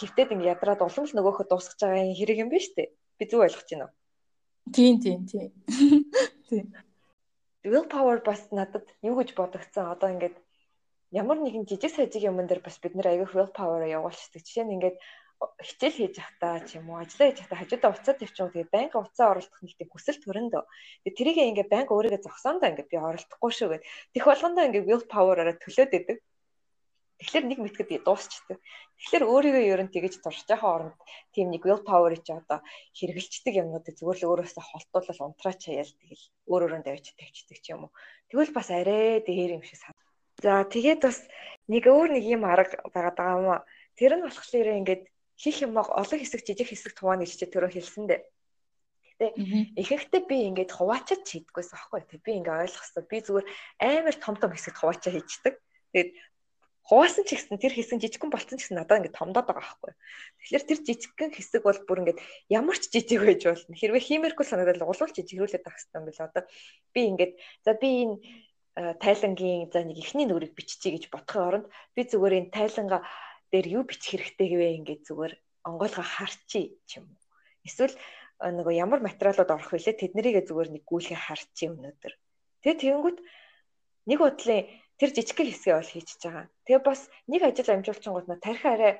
хөвтөд 0.00 0.32
ингээд 0.32 0.52
ядраад 0.56 0.80
улам 0.80 1.04
л 1.06 1.16
нөгөөхөд 1.16 1.48
дуусгаж 1.52 1.78
байгаа 1.84 2.04
юм 2.08 2.16
хэрэг 2.16 2.38
юм 2.42 2.48
байна 2.50 2.64
шүү 2.64 2.76
дээ. 2.76 2.88
Би 3.18 3.24
зөв 3.28 3.40
ойлгож 3.44 3.68
байна 3.68 3.86
уу? 3.86 3.94
Тийм 4.74 4.94
тийм 5.04 5.20
тийм. 5.30 5.50
Тийм. 6.48 6.66
Will 7.62 7.86
power 7.86 8.18
бас 8.24 8.48
надад 8.50 8.88
юу 9.04 9.14
гэж 9.20 9.36
бодогцсон. 9.36 9.92
Одоо 9.92 10.08
ингээд 10.10 10.36
ямар 11.10 11.38
нэгэн 11.42 11.66
жижиг 11.66 11.90
сажиг 11.90 12.22
юмн 12.22 12.46
дээр 12.46 12.62
бас 12.62 12.78
бид 12.78 12.94
нэр 12.94 13.10
аягүй 13.10 13.34
will 13.34 13.50
power 13.50 13.82
явуулчихдаг. 13.82 14.46
Жишээ 14.46 14.64
нь 14.64 14.74
ингээд 14.78 14.96
хичээл 15.66 15.96
хийж 15.98 16.14
явахдаа 16.22 16.54
ч 16.68 16.78
юм 16.78 16.86
уу 16.90 17.02
ажиллаа 17.02 17.26
хийж 17.28 17.38
явахдаа 17.40 17.60
хажуудаа 17.60 17.90
уцаа 17.90 18.14
тавьчихсан 18.14 18.52
тэгээд 18.52 18.74
банк 18.74 18.92
уцаа 18.94 19.26
оруулах 19.32 19.60
нэг 19.64 19.74
тийм 19.74 19.90
хүсэл 19.90 20.22
төрөндөө 20.22 20.62
тэгээд 21.02 21.18
тэрийг 21.18 21.38
ингээд 21.50 21.72
банк 21.74 21.88
өөрийгөө 21.90 22.20
зогсоондоо 22.22 22.68
ингээд 22.70 22.92
би 22.92 22.96
оролдохгүй 23.00 23.52
шүү 23.56 23.68
гэд. 23.72 23.86
Тех 24.14 24.24
болгондоо 24.28 24.64
ингээд 24.68 24.88
will 24.88 25.04
power-аараа 25.14 25.56
төлөөд 25.58 25.92
идэг. 25.98 26.18
Тэгэхээр 27.20 27.44
нэг 27.48 27.58
мэтгэд 27.60 27.90
дуусчдаг 28.04 28.58
тэгэхээр 29.00 29.24
өөрийгөө 29.32 29.64
ер 29.72 29.80
нь 29.84 29.92
тэгэж 29.92 30.14
туршиж 30.24 30.48
байгаа 30.48 30.70
оронд 30.76 30.96
тийм 31.34 31.52
нэг 31.52 31.62
will 31.68 31.84
power-ыг 31.84 32.24
чи 32.24 32.32
одоо 32.32 32.64
хэрэгжилчдэг 32.96 33.54
юмнуудыг 33.60 33.92
зүгээр 33.96 34.18
л 34.24 34.28
өөрөөсөө 34.30 34.64
холтуулал 34.64 35.24
унтраа 35.28 35.52
чаяал 35.52 35.92
тэгэл 36.00 36.24
өөр 36.48 36.62
өөрөнд 36.64 36.86
давж 36.88 37.12
тавьчихдаг 37.16 37.58
ч 37.60 37.66
юм 37.76 37.88
уу. 37.88 37.92
Тэгвэл 38.28 38.56
бас 38.56 38.68
арай 38.72 39.20
дээр 39.20 39.60
юм 39.60 39.64
шиг 39.68 39.76
За 40.40 40.64
тэгээд 40.64 41.00
бас 41.04 41.20
нэг 41.68 41.84
өөр 41.84 42.16
нэг 42.16 42.24
юм 42.24 42.48
арга 42.48 42.80
байгаад 42.88 43.16
байгаа 43.16 43.38
юм 43.38 43.48
аа. 43.52 43.62
Тэр 43.94 44.16
нь 44.16 44.24
болохоор 44.24 44.68
ингээд 44.80 45.02
хийх 45.36 45.58
юм 45.60 45.76
олон 45.76 46.18
хэсэг 46.20 46.40
жижиг 46.44 46.68
хэсэг 46.72 46.96
туваана 46.96 47.28
гэж 47.28 47.44
чи 47.44 47.46
түрүү 47.48 47.70
хэлсэн 47.76 48.04
дээ. 48.08 48.20
Гэтэ 49.20 49.26
ихэнхдээ 49.76 50.22
би 50.24 50.36
ингээд 50.48 50.72
хуваачаад 50.72 51.28
хийдггүйсэн 51.28 51.76
аахгүй. 51.76 52.00
Тэг 52.08 52.20
би 52.24 52.40
ингээд 52.40 52.72
ойлгосон. 52.72 53.04
Би 53.04 53.18
зүгээр 53.20 53.46
амар 53.84 54.16
том 54.16 54.36
том 54.40 54.50
хэсэг 54.52 54.74
хуваачаа 54.80 55.12
хийчихдэг. 55.12 55.54
Тэгээд 55.92 56.10
хуваасан 56.88 57.24
ч 57.28 57.36
гэсэн 57.36 57.60
тэр 57.60 57.76
хэсэг 57.76 58.00
жижигхэн 58.00 58.32
болцсон 58.32 58.56
ч 58.56 58.64
гэсэн 58.64 58.80
надад 58.80 59.04
ингээд 59.04 59.20
томдоод 59.20 59.44
байгаа 59.44 59.60
байхгүй. 59.60 59.92
Тэгэхээр 60.40 60.64
тэр 60.64 60.78
жижигхэн 60.88 61.30
хэсэг 61.36 61.62
бол 61.62 61.80
бүр 61.84 62.00
ингээд 62.02 62.20
ямар 62.48 62.76
ч 62.80 62.88
жижиг 62.88 63.20
байж 63.20 63.44
болно. 63.44 63.76
Хэрвээ 63.76 64.02
хиймэрхүү 64.08 64.46
санагдал 64.48 64.88
улуул 64.88 65.12
жижигрүүлээд 65.12 65.64
байх 65.68 65.76
хэрэгтэй 65.76 65.98
юм 66.00 66.06
байна. 66.08 66.24
Одоо 66.32 66.44
би 66.96 67.00
ингээд 67.12 67.32
за 67.62 67.72
би 67.76 67.88
энэ 68.08 68.16
тайлангийн 68.76 69.70
за 69.72 69.82
нэг 69.82 69.98
ихний 69.98 70.26
нүрийг 70.26 70.54
биччихье 70.54 70.94
гэж 70.94 71.04
бодохын 71.10 71.46
оронд 71.48 71.66
би 71.94 72.06
зүгээр 72.06 72.38
энэ 72.38 72.54
тайланга 72.54 72.98
дээр 73.50 73.66
юу 73.76 73.82
бичих 73.82 74.22
хэрэгтэй 74.22 74.48
гэвэ 74.50 74.68
ингээд 74.78 75.02
зүгээр 75.10 75.34
онгойлгоо 75.66 76.06
харчий 76.06 76.78
ч 76.86 77.02
юм 77.02 77.10
уу. 77.10 77.18
Эсвэл 77.66 77.94
э, 77.94 78.50
нөгөө 78.54 78.74
ямар 78.78 79.00
материалууд 79.02 79.50
орох 79.50 79.70
вүлээ 79.74 79.94
тэднэрийгээ 79.98 80.44
зүгээр 80.46 80.70
нэг 80.70 80.82
гүйлгээ 80.86 81.18
харчий 81.18 81.68
өнөөдөр. 81.68 82.14
Тэгээ 82.62 82.80
тэгэнгүүт 82.80 83.18
нэг 84.08 84.18
бодлын 84.22 84.62
тэр 84.96 85.10
жижигхэн 85.16 85.48
хэсгээ 85.50 85.74
бол 85.76 85.92
хийчихэж 85.92 86.22
байгаа. 86.24 86.46
Тэгээ 86.64 86.82
бас 86.86 87.00
нэг 87.26 87.42
ажил 87.42 87.74
амжуулчингууд 87.74 88.28
нь 88.30 88.44
тарих 88.44 88.64
арай 88.64 88.92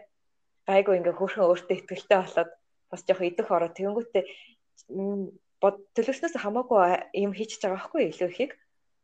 гайгүй 0.67 0.95
ингээ 0.99 1.15
хөөрхөн 1.17 1.47
өөртөө 1.47 1.77
ихтгэлтэй 1.79 2.19
болоод 2.21 2.51
бас 2.91 3.01
жоох 3.07 3.23
идэх 3.23 3.49
ороо 3.49 3.71
тэгэнгүүтээ 3.71 4.25
бод 5.63 5.77
төлөвснөөс 5.95 6.35
хамаагүй 6.41 6.81
юм 7.25 7.33
хийчихэж 7.37 7.63
байгаа 7.65 7.79
байхгүй 7.79 8.03
илүү 8.11 8.29
ихийг. 8.33 8.53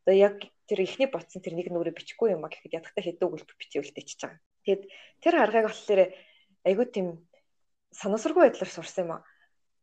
Одоо 0.05 0.17
яг 0.17 0.37
тэр 0.69 0.83
ихний 0.83 1.09
ботсон 1.11 1.43
тэр 1.43 1.55
нэг 1.55 1.71
нүрээ 1.71 1.95
бичихгүй 1.95 2.35
юм 2.35 2.45
а 2.45 2.51
гэхэд 2.51 2.77
ядахтаа 2.79 3.03
хэдүүг 3.07 3.33
үлб 3.35 3.51
бичээвэлтэйч 3.55 4.11
байгаа. 4.19 4.41
Тэгэд 4.67 4.83
тэр 5.23 5.35
аргыг 5.39 5.67
болохоор 5.71 6.01
айгүй 6.67 6.87
тийм 6.91 7.07
санамсаргүй 7.95 8.43
байдлаар 8.51 8.73
сурсан 8.75 9.03
юм 9.07 9.13
а. 9.17 9.25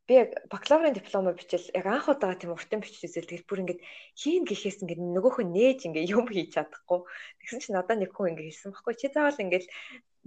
Би 0.04 0.20
яг 0.20 0.36
бакалаврын 0.52 0.92
дипломоо 0.92 1.32
бичээл 1.32 1.72
яг 1.80 1.86
анх 1.88 2.12
удаага 2.12 2.36
тийм 2.36 2.52
уртын 2.52 2.84
биччихсэн. 2.84 3.24
Тэгэхээр 3.24 3.48
бүр 3.48 3.62
ингээд 3.64 3.82
хийн 4.20 4.44
гэхээс 4.44 4.84
ингээд 4.84 5.00
нөгөөх 5.00 5.40
нь 5.48 5.56
нээж 5.56 5.80
ингээд 5.88 6.12
юм 6.12 6.28
хийж 6.28 6.60
чадахгүй. 6.60 7.08
Тэгсэн 7.40 7.60
чинь 7.64 7.76
надад 7.80 8.04
нэг 8.04 8.12
хүн 8.12 8.36
ингээд 8.36 8.52
хэлсэн 8.52 8.76
баггүй. 8.76 8.94
Чи 9.00 9.08
заавал 9.08 9.40
ингээд 9.40 9.66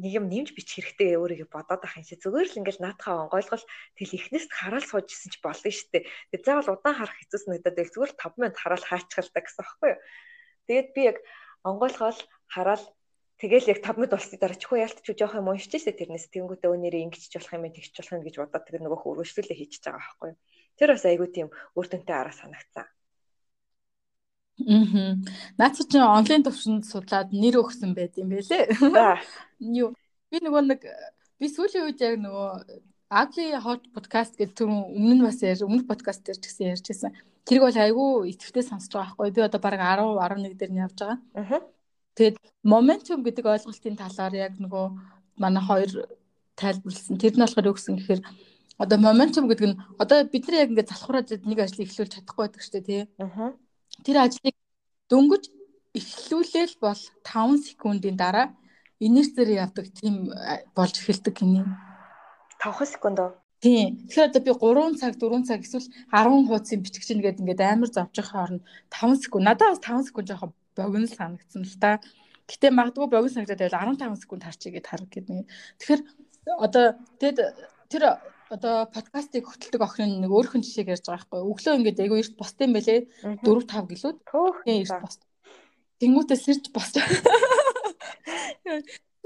нэг 0.00 0.12
юм 0.16 0.32
нэмж 0.32 0.56
бичих 0.56 0.84
хэрэгтэй 0.96 1.20
өөрийгөө 1.20 1.52
бодоод 1.52 1.84
ах 1.84 1.96
юм 1.96 2.04
шиг 2.08 2.20
зүгээр 2.20 2.48
л 2.52 2.58
ингээл 2.60 2.84
наатахаа 2.84 3.28
онгойлгол 3.28 3.64
тэл 3.96 4.16
ихнээс 4.16 4.46
хараал 4.52 4.84
сууж 4.84 5.08
исэн 5.08 5.32
ч 5.32 5.36
болно 5.40 5.68
шүү 5.72 5.88
дээ. 5.92 6.04
Тэгээ 6.32 6.44
заавал 6.48 6.72
удаан 6.76 6.96
харах 6.96 7.16
хэцүүс 7.16 7.44
байл 7.48 7.92
зүгээр 7.92 8.12
л 8.12 8.20
5 8.20 8.40
минут 8.40 8.56
хараал 8.60 8.84
хаачихал 8.84 9.32
та 9.32 9.40
гэсэн 9.40 9.60
баггүй 9.64 9.88
юу. 9.92 10.00
Тэгээд 10.66 10.88
би 10.94 11.02
яг 11.10 11.18
онгойлгоол 11.64 12.18
хараал 12.50 12.84
Тэгэл 13.36 13.68
яг 13.68 13.84
5 13.84 14.00
минут 14.00 14.16
болсны 14.16 14.40
дараа 14.40 14.56
чихгүй 14.56 14.80
яалтч 14.80 15.04
жоох 15.12 15.36
юм 15.36 15.52
уншиж 15.52 15.76
штэ 15.76 15.92
тэрнээс 15.92 16.32
тэнгүүтээ 16.32 16.72
өнөрөө 16.72 17.04
ингэчих 17.04 17.36
болох 17.36 17.52
юм 17.52 17.68
тэгчих 17.68 18.00
болох 18.00 18.16
юм 18.16 18.24
гэж 18.24 18.34
бодоод 18.40 18.64
тэр 18.64 18.80
нөгөө 18.80 19.00
хөрвөшлөлөө 19.04 19.56
хийчихэж 19.60 19.84
байгаа 19.84 20.00
байхгүй 20.00 20.28
юу. 20.32 20.40
Тэр 20.80 20.88
бас 20.96 21.04
айгүй 21.04 21.28
тийм 21.36 21.48
үр 21.76 21.84
дүнтэй 21.84 22.16
арга 22.16 22.32
санагцсан. 22.32 22.88
Аа. 22.88 22.96
Наац 25.60 25.76
чи 25.84 26.00
онлайн 26.00 26.48
төвшөнд 26.48 26.88
судлаад 26.88 27.28
нэр 27.36 27.60
өгсөн 27.60 27.92
байт 27.92 28.16
юм 28.16 28.32
байлээ. 28.32 28.72
Юу 29.60 29.92
би 30.32 30.36
нөгөө 30.40 30.62
нэг 30.72 30.80
би 31.36 31.46
сүүлийн 31.52 31.92
үед 31.92 32.00
яг 32.00 32.16
нөгөө 32.16 32.48
Agli 33.12 33.52
Hot 33.52 33.84
podcast 33.92 34.40
гэдэг 34.40 34.56
түр 34.56 34.72
өмнө 34.72 35.14
нь 35.20 35.26
бас 35.28 35.44
яар 35.44 35.60
өмнөх 35.60 35.84
подкаст 35.84 36.24
дээр 36.24 36.40
ч 36.40 36.48
гэсэн 36.48 36.72
ярьж 36.72 36.88
байсан. 36.88 37.12
Тэрийг 37.46 37.62
бол 37.62 37.78
айгүй 37.78 38.10
идэвхтэй 38.34 38.64
сонсож 38.66 38.90
байгаа 38.90 39.14
байхгүй. 39.14 39.34
Би 39.34 39.40
одоо 39.46 39.60
баг 39.62 39.74
10 39.78 40.18
11 40.18 40.58
дээр 40.58 40.72
нь 40.74 40.82
явж 40.82 40.98
байгаа. 40.98 41.18
Аа. 41.38 41.62
Тэгээд 42.18 42.36
momentum 42.66 43.22
гэдэг 43.22 43.46
ойлголтын 43.46 43.94
талаар 43.94 44.34
яг 44.34 44.52
нөгөө 44.58 44.86
манай 45.38 45.62
хоёр 45.62 45.90
тайлбарлсан. 46.58 47.20
Тэр 47.22 47.38
нь 47.38 47.42
болохоор 47.46 47.68
юу 47.70 47.76
гэсэн 47.78 47.96
гэхээр 48.02 48.20
одоо 48.82 48.98
momentum 48.98 49.46
гэдэг 49.46 49.66
нь 49.70 49.78
одоо 50.02 50.18
бид 50.26 50.44
нар 50.50 50.56
яг 50.66 50.70
ингээд 50.74 50.90
залхуураад 50.90 51.28
нэг 51.46 51.58
ажлыг 51.62 51.86
эхлүүлж 51.86 52.12
чадахгүй 52.18 52.42
байдаг 52.42 52.62
шүү 52.66 52.74
дээ 52.74 52.88
тий. 52.90 53.02
Аа. 53.22 53.54
Тэр 54.02 54.16
ажлыг 54.26 54.56
дөнгөж 55.06 55.44
эхлүүлээл 55.94 56.74
бол 56.82 57.02
5 57.22 57.62
секундын 57.68 58.16
дараа 58.18 58.46
инерцээр 58.98 59.62
явдаг 59.62 59.86
тийм 59.94 60.34
болж 60.74 60.94
эхэлдэг 60.98 61.34
гинэ. 61.38 61.62
5 62.58 62.90
секунд 62.90 63.18
уу? 63.22 63.32
Тийм. 63.66 63.98
Тэгэхээр 64.06 64.30
одоо 64.30 64.42
би 64.46 64.52
3 64.54 64.94
цаг 64.94 65.12
4 65.18 65.42
цаг 65.42 65.60
эсвэл 65.66 65.90
10 66.14 66.46
хуудсын 66.46 66.80
бичих 66.86 67.02
чинь 67.02 67.18
гэдэг 67.18 67.42
ингээд 67.42 67.66
амар 67.66 67.90
зовж 67.90 68.14
байгаа 68.14 68.30
хооронд 68.30 68.62
5 68.94 69.26
секунд. 69.26 69.42
Надад 69.42 69.74
бас 69.74 69.82
5 69.82 70.06
секунд 70.06 70.28
жоохон 70.30 70.52
богино 70.78 71.08
санагдсан 71.10 71.62
л 71.66 71.78
та. 71.82 71.98
Гэтэ 72.46 72.70
магадгүй 72.70 73.10
богино 73.10 73.34
санагдаад 73.34 73.66
байвал 73.66 73.98
15 73.98 74.22
секунд 74.22 74.46
харчиг 74.46 74.78
гэд 74.78 74.86
хараг 74.86 75.10
гэдэг. 75.10 75.50
Тэгэхээр 75.82 76.02
одоо 76.62 76.84
тэгэд 77.18 77.38
тэр 77.90 78.02
одоо 78.54 78.86
подкастыг 78.86 79.50
хөтэлдэг 79.50 79.82
охин 79.82 80.22
нэг 80.22 80.30
өөрхөн 80.30 80.62
жишээг 80.62 80.94
ярьж 80.94 81.10
байгаа 81.10 81.26
байхгүй. 81.26 81.42
Өглөө 81.50 81.74
ингээд 81.82 82.02
айгүй 82.06 82.18
эрт 82.22 82.38
босдсон 82.38 82.70
байлээ. 82.70 83.00
4 83.42 83.66
5 83.66 83.90
гэлүүд. 83.90 84.18
Тийм 84.62 84.78
эрт 84.86 85.02
бос. 85.02 85.18
Тэнгүүтээ 85.98 86.38
сэрж 86.38 86.64
босч. 86.70 86.94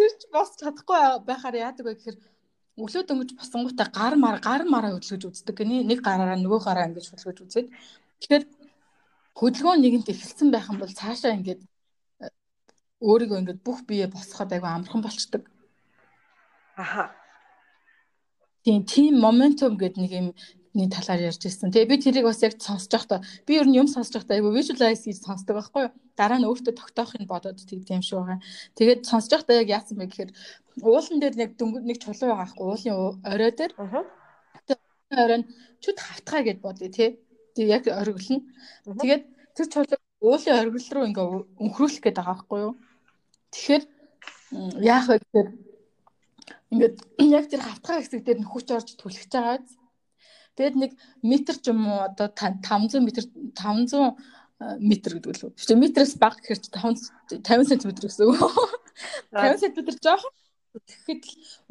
Сэрж 0.00 0.20
босч 0.32 0.52
чадахгүй 0.64 1.20
байхаар 1.28 1.56
яадаг 1.60 1.84
вэ 1.84 1.92
гэхээр 2.00 2.16
өглөө 2.80 3.04
дөнгөж 3.06 3.30
босонгуудаа 3.36 3.88
гар 3.92 4.14
мар 4.16 4.36
гар 4.40 4.62
мараа 4.64 4.96
хөдөлгөж 4.96 5.22
үздэг. 5.28 5.56
Нэг 5.68 6.00
гараараа 6.00 6.38
нөгөө 6.40 6.60
гараа 6.64 6.88
ингэж 6.88 7.06
хөдөлгөж 7.12 7.38
үзээд. 7.44 7.68
Тэгэхээр 8.20 8.44
хөдөлгөөн 9.38 9.80
нэгэнт 9.84 10.08
эхэлсэн 10.12 10.48
байх 10.50 10.66
юм 10.72 10.80
бол 10.80 10.92
цаашаа 11.00 11.36
ингээд 11.36 11.60
э, 12.24 12.28
өөрийгөө 13.04 13.38
ингээд 13.40 13.60
бүх 13.64 13.84
бие 13.88 14.06
босгоход 14.08 14.52
айгүй 14.52 14.70
амархан 14.72 15.02
болчдөг. 15.04 15.42
Аха. 16.76 17.12
Тийм 18.64 18.84
тийм 18.84 19.20
моментум 19.20 19.76
гэдэг 19.76 20.00
нэг 20.00 20.12
юм 20.12 20.28
ний 20.74 20.86
талаар 20.86 21.20
ярьж 21.30 21.42
ирсэн. 21.42 21.74
Тэгээ 21.74 21.90
би 21.90 21.96
тэрийг 21.98 22.26
бас 22.30 22.42
яг 22.46 22.54
сонсож 22.62 22.90
байхдаа 22.94 23.20
би 23.46 23.58
ер 23.58 23.66
нь 23.66 23.74
юм 23.74 23.88
сонсож 23.90 24.22
байхдаа 24.22 24.38
айгүй 24.38 24.52
visualize 24.54 25.02
хийж 25.02 25.18
сонсдог 25.18 25.58
байхгүй 25.58 25.90
юу? 25.90 25.92
Дараа 26.14 26.38
нь 26.38 26.46
өөртөө 26.46 26.74
тогтоохыг 26.78 27.26
бодоод 27.26 27.58
тэгдэм 27.58 27.98
юм 27.98 28.04
шиг 28.06 28.22
байгаа. 28.22 28.38
Тэгээд 28.78 29.00
сонсож 29.02 29.30
байхдаа 29.34 29.58
яг 29.58 29.68
яасан 29.68 29.98
бэ 29.98 30.06
гэхээр 30.06 30.30
уулан 30.86 31.18
дээр 31.18 31.34
нэг 31.34 31.50
дөнгөж 31.58 31.82
нэг 31.82 31.98
чулуу 31.98 32.26
байгаа 32.30 32.38
байхгүй 32.46 32.66
уулын 32.70 32.96
орой 33.26 33.50
дээр. 33.50 33.72
Аа. 33.82 34.04
Орой 35.10 35.38
нь 35.42 35.46
чүд 35.82 35.98
хавтгай 35.98 36.40
гэд 36.46 36.60
бодъё 36.62 36.88
тий. 36.94 37.18
Тэг 37.58 37.66
яг 37.66 37.84
ориглоно. 37.90 38.46
Тэгээд 38.86 39.22
тэр 39.58 39.66
чулуу 39.74 39.98
уулын 40.22 40.58
оргил 40.62 40.88
руу 40.94 41.04
ингээ 41.10 41.26
өнхрүүлэх 41.66 42.02
гээд 42.04 42.18
байгаа 42.18 42.36
байхгүй 42.38 42.58
юу? 42.62 42.74
Тэгэхээр 43.50 43.84
яах 44.86 45.06
вэ 45.10 45.18
гэхээр 45.18 45.48
ингээд 46.70 46.96
яг 47.38 47.44
тэр 47.50 47.62
хавтгай 47.66 47.96
хэсэг 47.98 48.22
дээр 48.22 48.38
хүч 48.46 48.66
орж 48.70 48.88
түлхэж 48.94 49.30
байгаа. 49.34 49.58
Тэгэд 50.58 50.76
нэг 50.76 50.92
метр 51.22 51.56
ч 51.58 51.70
юм 51.70 51.86
уу 51.86 52.06
одоо 52.08 52.28
500 52.32 53.02
метр 53.04 53.24
500 53.54 54.16
метр 54.80 55.16
гэдэг 55.16 55.32
л 55.40 55.44
үү. 55.48 55.52
Тэгвэл 55.56 55.82
метрээс 55.82 56.14
бага 56.20 56.36
гэхэр 56.40 56.60
5 56.68 57.40
50 57.40 57.80
см 57.80 57.90
гэсэн 57.96 58.28
үг. 58.28 58.36
50 59.32 59.72
см 59.72 59.88
жоохон 60.04 60.32
тэгэхэд 60.78 61.22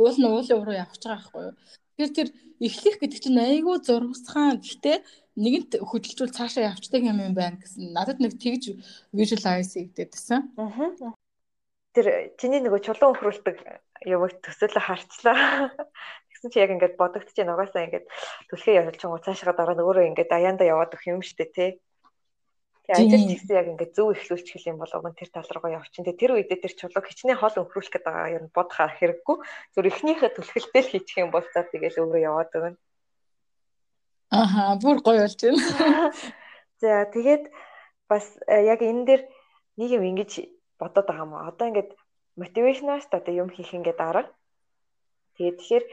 уул 0.02 0.18
нь 0.18 0.28
уулын 0.28 0.58
уруу 0.58 0.76
явж 0.76 0.98
байгаа 1.06 1.22
байхгүй 1.22 1.44
юу. 1.54 1.56
Тэгэхээр 2.00 2.16
тэр 2.18 2.30
эхлэх 2.60 2.96
гэдэг 3.00 3.20
чинь 3.22 3.40
айгүй 3.40 3.78
зургасхан. 3.86 4.60
Гэхдээ 4.60 4.98
нэгэнт 5.40 5.72
хөдөлжүүл 5.80 6.36
цаашаа 6.36 6.74
явцдаг 6.74 7.04
юм 7.06 7.20
юм 7.24 7.34
байна 7.38 7.62
гэсэн. 7.62 7.94
Надад 7.96 8.20
нэг 8.20 8.36
тэгж 8.42 8.76
visualize 9.16 9.78
хийгдээдсэн. 9.78 10.42
Аа. 10.60 11.14
Тэр 11.96 12.08
чиний 12.40 12.60
нөгөө 12.64 12.82
чулуун 12.84 13.16
өхрүүлдэг 13.16 13.58
юмыг 14.08 14.34
төсөөлө 14.44 14.82
харчлаа. 14.84 15.72
Тэгсэн 16.40 16.56
чи 16.56 16.64
яг 16.64 16.72
ингээд 16.72 16.96
бодогдчихээн 16.96 17.52
угаасаа 17.52 17.84
ингээд 17.84 18.08
түлхээ 18.48 18.80
явуулж 18.80 19.02
байгаа 19.04 19.26
цаашаа 19.28 19.52
дараа 19.60 19.76
нь 19.76 19.84
өөрөө 19.84 20.08
ингээд 20.16 20.32
аяанда 20.32 20.64
яваад 20.64 20.96
өгөх 20.96 21.12
юм 21.12 21.20
штэ 21.20 21.52
тий. 21.52 21.70
Тэгээ 22.88 22.96
ажил 22.96 23.28
тэгсэн 23.28 23.60
яг 23.60 23.68
ингээд 23.76 23.92
зөв 23.92 24.16
ихлүүлчих 24.16 24.56
хэл 24.56 24.72
юм 24.72 24.80
бол 24.80 24.88
уг 24.88 25.06
нь 25.12 25.20
тэр 25.20 25.30
тал 25.36 25.52
руугаа 25.52 25.84
явчихын. 25.84 26.08
Тэгээ 26.08 26.22
тэр 26.24 26.32
үедээ 26.40 26.60
тэр 26.64 26.74
чулууг 26.80 27.06
хичнээн 27.12 27.40
хол 27.44 27.60
өнхрүүлэх 27.60 27.92
гэдэг 27.92 28.08
байгаа 28.08 28.36
юм 28.40 28.46
бодохаа 28.56 28.88
хэрэггүй. 28.96 29.38
Зүр 29.76 29.86
ихнийхээ 29.92 30.32
түлхэлтэй 30.32 30.82
л 30.88 30.92
хийчих 30.96 31.18
юм 31.20 31.30
бол 31.36 31.44
за 31.52 31.68
тэгээл 31.68 32.00
өөрөө 32.08 32.22
яваад 32.24 32.52
өгнө. 32.56 32.80
Аха, 34.32 34.80
бүр 34.80 34.98
гоё 35.04 35.28
болж 35.28 35.40
байна. 35.44 36.16
За 36.80 37.04
тэгээд 37.12 37.52
бас 38.08 38.26
э, 38.48 38.64
яг 38.64 38.80
энэ 38.80 39.04
дээр 39.04 39.22
нэг 39.76 39.90
юм 39.92 40.08
ингэж 40.08 40.48
бодоод 40.80 41.04
байгаа 41.04 41.28
юм. 41.28 41.36
Одоо 41.36 41.68
ингээд 41.68 41.92
мотивашнаас 42.40 43.12
одоо 43.12 43.34
юм 43.36 43.52
хийх 43.52 43.76
ингээд 43.76 44.00
арга. 44.00 44.32
Тэгээд 45.36 45.60
тэгэхээр 45.60 45.86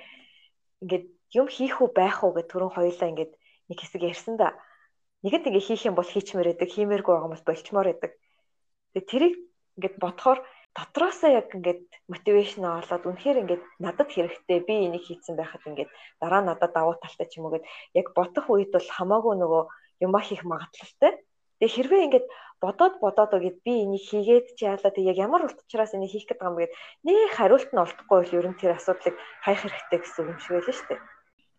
ингээд 0.83 1.05
юм 1.39 1.47
хийх 1.49 1.81
үү 1.83 1.91
байх 1.93 2.25
уу 2.25 2.33
гэх 2.37 2.51
түрүүн 2.51 2.75
хоёлаа 2.75 3.09
ингээд 3.13 3.33
нэг 3.69 3.79
хэсэг 3.81 4.03
ярьсан 4.03 4.37
да. 4.37 4.55
Нэгэнт 5.25 5.49
ингээ 5.49 5.65
хийх 5.67 5.83
юм 5.89 5.97
бол 5.97 6.07
хийчмээр 6.07 6.49
байдаг, 6.55 6.69
хиймээргүй 6.71 7.13
байгаа 7.13 7.25
хүмүүс 7.27 7.45
болчмоор 7.47 7.87
байдаг. 7.91 8.13
Тэгээ 8.95 9.11
тэрийг 9.11 9.35
ингээд 9.77 9.97
бодохоор 10.03 10.39
дотроосоо 10.77 11.31
яг 11.33 11.49
ингээд 11.57 11.81
мотивашн 12.13 12.65
олоод 12.65 13.05
үнэхээр 13.09 13.41
ингээд 13.43 13.63
надад 13.81 14.09
хэрэгтэй 14.13 14.61
би 14.69 14.75
энийг 14.87 15.05
хийцэн 15.09 15.35
байхад 15.37 15.65
ингээд 15.65 15.91
дараа 16.21 16.43
надад 16.45 16.73
давуу 16.77 17.01
талтай 17.01 17.27
ч 17.29 17.41
юм 17.41 17.49
уу 17.49 17.57
гэд 17.57 17.65
яг 17.97 18.07
бодох 18.13 18.47
үед 18.53 18.71
бол 18.77 18.89
хамаагүй 18.97 19.35
нөгөө 19.41 19.63
юмаа 20.05 20.23
хийх 20.23 20.45
магадлалтай. 20.45 21.13
Тэгээ 21.61 21.75
хэрвээ 21.77 22.05
ингээд 22.07 22.27
бодоод 22.61 22.95
бодоод 23.01 23.33
өгöd 23.37 23.59
би 23.65 23.85
энийг 23.85 24.05
хийгээд 24.09 24.47
чи 24.57 24.65
яалаа 24.65 24.93
тэг 24.93 25.05
яг 25.05 25.19
ямар 25.21 25.45
утгачраас 25.45 25.93
энийг 25.97 26.13
хийх 26.13 26.27
гэдэг 26.29 26.45
юм 26.45 26.57
бэ 26.57 26.69
гэд 26.69 26.77
нэг 27.05 27.33
хариулт 27.37 27.71
нь 27.73 27.83
олдохгүй 27.85 28.17
бол 28.21 28.37
ер 28.41 28.47
нь 28.49 28.61
тэр 28.61 28.77
асуудлыг 28.77 29.17
хайх 29.45 29.61
хэрэгтэй 29.61 29.99
гэсэн 30.01 30.25
юм 30.33 30.39
шиг 30.41 30.53
байлаа 30.57 30.77
шүү 30.77 30.89
дээ. 30.89 31.01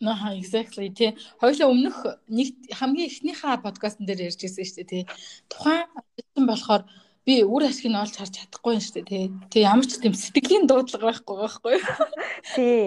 Аха 0.06 0.30
exactly 0.38 0.90
тий. 0.94 1.18
Хоёлаа 1.42 1.68
өмнөх 1.74 1.98
нэг 2.30 2.54
хамгийн 2.70 3.10
эхнийхээ 3.10 3.66
подкастн 3.66 4.06
дээр 4.06 4.30
ярьж 4.30 4.42
ирсэн 4.46 4.66
шүү 4.66 4.78
дээ 4.86 4.94
тий. 4.94 5.04
Тухайн 5.50 5.90
ажилтан 5.98 6.46
болохоор 6.46 6.84
би 7.26 7.42
үр 7.42 7.64
ашиг 7.66 7.90
нь 7.90 7.98
олж 7.98 8.14
харж 8.14 8.34
чадахгүй 8.38 8.78
юм 8.78 8.84
шүү 8.86 8.96
дээ 9.02 9.10
тий. 9.10 9.26
Тэг 9.50 9.62
ямар 9.66 9.86
ч 9.90 9.98
тийм 9.98 10.14
сэтгэлийн 10.14 10.70
дуудлага 10.70 11.10
байхгүй 11.10 11.36
байхгүй. 11.42 11.76
Тий. 12.54 12.84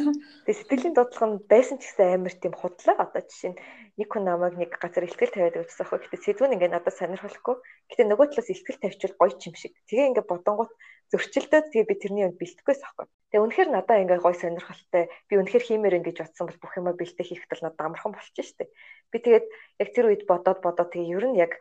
Тэгээ 0.00 0.58
сэтгэлийн 0.58 0.96
дуудлага 0.96 1.26
нь 1.28 1.42
байсан 1.52 1.76
ч 1.78 1.92
гэсэн 1.92 2.16
амар 2.16 2.34
тийм 2.36 2.54
худлаа. 2.56 2.96
Одоо 3.04 3.22
жишээ 3.22 3.50
нь 3.52 3.60
нэг 3.98 4.08
хүн 4.10 4.24
намайг 4.24 4.54
нэг 4.56 4.70
газар 4.80 5.04
ихтгэл 5.04 5.34
тавиад 5.34 5.60
үзсэн 5.60 5.84
аахгүй. 5.84 5.98
Гэтэ 6.08 6.24
сэдвүүн 6.24 6.54
ингээд 6.56 6.74
надад 6.74 6.94
сонирхолгүй. 6.96 7.56
Гэтэ 7.90 8.02
нөгөө 8.08 8.26
талаас 8.32 8.48
ихтгэл 8.50 8.82
тавьчихвал 8.82 9.18
гоё 9.20 9.32
ч 9.36 9.42
юм 9.48 9.54
шиг. 9.60 9.72
Тэгээ 9.88 10.08
ингээд 10.10 10.30
бодонгууд 10.30 10.72
зөрчилдөөд 11.10 11.66
тэгээ 11.74 11.90
би 11.90 11.94
тэрний 11.98 12.24
үед 12.26 12.38
бэлтгэхгүйс 12.38 12.82
аахгүй. 12.86 13.06
Тэгээ 13.30 13.44
үнэхээр 13.44 13.70
надад 13.74 14.00
ингээд 14.02 14.24
гоё 14.24 14.36
сонирхолтой. 14.38 15.04
Би 15.28 15.34
үнэхээр 15.38 15.64
хиймээр 15.66 15.98
ингэж 15.98 16.16
бодсон 16.22 16.46
бол 16.46 16.62
бүх 16.62 16.72
юма 16.78 16.92
бэлтэх 16.94 17.26
хийхэд 17.26 17.50
бол 17.50 17.64
надад 17.66 17.82
амархан 17.82 18.12
болчих 18.14 18.46
штеп. 18.46 18.70
Би 19.10 19.18
тэгээд 19.18 19.46
яг 19.82 19.88
тэр 19.90 20.06
үед 20.10 20.22
бодоод 20.30 20.58
бодоод 20.62 20.90
тэгээ 20.94 21.14
ер 21.18 21.26
нь 21.28 21.40
яг 21.42 21.52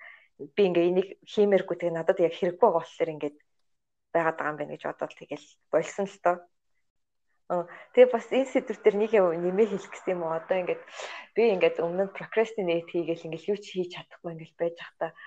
би 0.55 0.61
ингээ 0.69 0.89
энийг 0.89 1.09
хиймээргүй 1.25 1.75
тэгээ 1.75 1.97
надад 1.97 2.17
яг 2.21 2.33
хэрэггүй 2.37 2.69
болохоор 2.71 3.13
ингээд 3.17 3.37
байгаад 4.13 4.37
байгаа 4.37 4.51
юм 4.53 4.57
байна 4.57 4.73
гэж 4.73 4.83
бодоод 4.85 5.13
тэгэл 5.17 5.47
болсон 5.73 6.05
л 6.07 6.17
тоо. 6.23 6.35
Тэгээ 7.49 8.13
бас 8.13 8.29
энэ 8.29 8.45
сэдвэр 8.45 8.77
дээр 8.77 8.97
нэг 9.01 9.11
юм 9.17 9.33
нэмээ 9.41 9.73
хэлэх 9.73 9.89
гэсэн 9.89 10.13
юм 10.13 10.21
уу? 10.21 10.37
Одоо 10.37 10.61
ингээд 10.61 10.81
би 11.33 11.41
ингээд 11.57 11.81
өмнө 11.81 12.05
нь 12.05 12.13
procrastinate 12.13 12.85
хийгээл 12.93 13.25
ингээд 13.25 13.49
юу 13.49 13.57
ч 13.57 13.65
хийж 13.73 13.89
чадахгүй 13.97 14.37
ингээд 14.37 14.53
байж 14.61 14.75
захта 14.77 15.17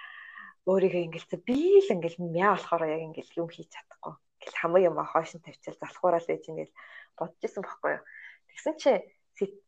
өөрийгөө 0.71 1.03
ингээд 1.03 1.43
би 1.43 1.83
л 1.83 1.95
ингээд 1.99 2.17
мяа 2.23 2.55
болохоор 2.55 2.87
яг 2.95 3.03
ингээд 3.11 3.31
юм 3.43 3.51
хийж 3.51 3.75
чадахгүй. 3.75 4.15
Ингээл 4.39 4.61
хамаа 4.63 4.81
юм 4.87 4.97
хойш 5.03 5.31
нь 5.35 5.43
тавьчаал 5.43 5.83
залхуураал 5.83 6.29
байж 6.31 6.45
ингээд 6.47 6.73
бодож 7.19 7.43
исэн 7.43 7.63
байхгүй 7.67 7.91
юу? 7.99 8.05
Тэгсэн 8.55 8.75
чинь 8.79 9.03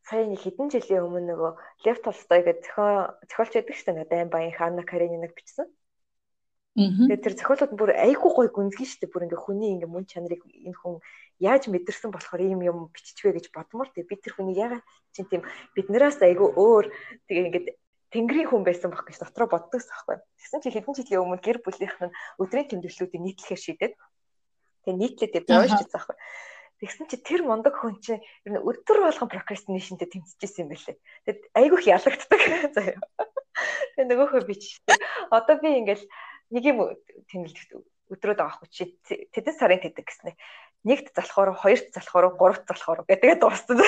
сая 0.07 0.23
нэг 0.31 0.41
хэдэн 0.47 0.69
жилийн 0.71 1.07
өмнө 1.11 1.35
нөгөө 1.35 1.53
Лев 1.85 1.99
Толстой 2.07 2.41
гэдэг 2.47 2.63
зохиолч 2.71 3.53
байдаг 3.59 3.75
шүү 3.75 3.95
дээ. 3.99 4.13
Дайм 4.15 4.29
баян 4.31 4.55
Ханна 4.55 4.87
Карениныг 4.87 5.35
бичсэн. 5.35 5.67
Тэгээд 6.75 7.23
тэр 7.23 7.35
зохиолууд 7.39 7.73
бүр 7.79 7.91
айгүй 7.95 8.31
гой 8.35 8.49
гүнзгий 8.51 8.83
шүү 8.83 9.07
дээ. 9.07 9.15
Бүр 9.15 9.25
ингээ 9.31 9.45
хүний 9.47 9.71
ингээ 9.79 9.91
мөн 9.95 10.11
чанарыг 10.11 10.43
энэ 10.43 10.75
хүн 10.75 10.99
яаж 11.39 11.71
мэдэрсэн 11.71 12.11
болохоор 12.11 12.43
ийм 12.43 12.67
юм 12.67 12.91
биччихвэ 12.91 13.39
гэж 13.39 13.55
бодмоор 13.55 13.95
тэг 13.95 14.11
би 14.11 14.19
тэр 14.19 14.35
хүний 14.35 14.59
ягаад 14.59 14.83
чинь 15.15 15.31
тийм 15.31 15.47
биднээс 15.79 16.19
айгүй 16.19 16.51
өөр 16.51 16.91
тэгээ 17.31 17.47
ингээд 17.47 17.67
тэнгэрийн 18.11 18.51
хүн 18.51 18.67
байсан 18.67 18.91
баг 18.91 19.07
гэж 19.07 19.23
дотроо 19.23 19.47
боддогс 19.51 19.87
аахгүй. 19.87 20.19
Тэгсэн 20.39 20.63
чи 20.67 20.71
хэдэн 20.75 20.95
жилийн 20.99 21.23
өмнө 21.23 21.43
гэр 21.43 21.59
бүлийнх 21.63 21.99
нь 21.99 22.15
өдрийн 22.43 22.67
тэмдэглэлүүдийг 22.71 23.23
нийтлэхээр 23.23 23.63
шийдээд 23.63 23.95
тэгээ 24.83 24.99
нийтлээд 24.99 25.47
би 25.47 25.55
уушчихсан 25.55 25.99
аахгүй. 25.99 26.19
Тэгсэн 26.83 27.07
чи 27.07 27.17
тэр 27.23 27.47
мундаг 27.47 27.75
хүн 27.79 28.03
чинь 28.03 28.23
ер 28.47 28.51
нь 28.51 28.63
өдөр 28.63 28.99
болгон 29.03 29.31
procrastinationтэй 29.31 30.11
тэмцэжсэн 30.11 30.67
юм 30.67 30.71
байлээ. 30.75 30.99
Тэгэд 31.27 31.43
айгүйх 31.55 31.85
ялагддаг 31.87 32.41
заяа. 32.75 32.99
Тэгээ 33.95 34.11
нөгөөхөө 34.11 34.43
би 34.43 34.55
чи 34.59 34.83
одоо 35.31 35.55
би 35.63 35.71
ингээл 35.79 36.03
нэг 36.51 36.65
юм 36.65 36.79
тэмдэглэж 37.31 37.69
өдрөөд 38.13 38.39
байгаа 38.41 38.57
хгүй 38.61 38.69
чи 38.69 38.85
тэдэн 39.33 39.55
сарын 39.57 39.81
тэдэг 39.81 40.05
гэснэ 40.05 40.37
нэгт 40.85 41.17
залхуур, 41.17 41.57
хоёрт 41.57 41.97
залхуур, 41.97 42.37
гуравт 42.37 42.69
залхуур 42.69 43.09
гэдгээ 43.09 43.41
дууссан. 43.41 43.81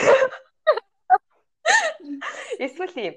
Эсвэл 2.59 2.97
юм 2.97 3.16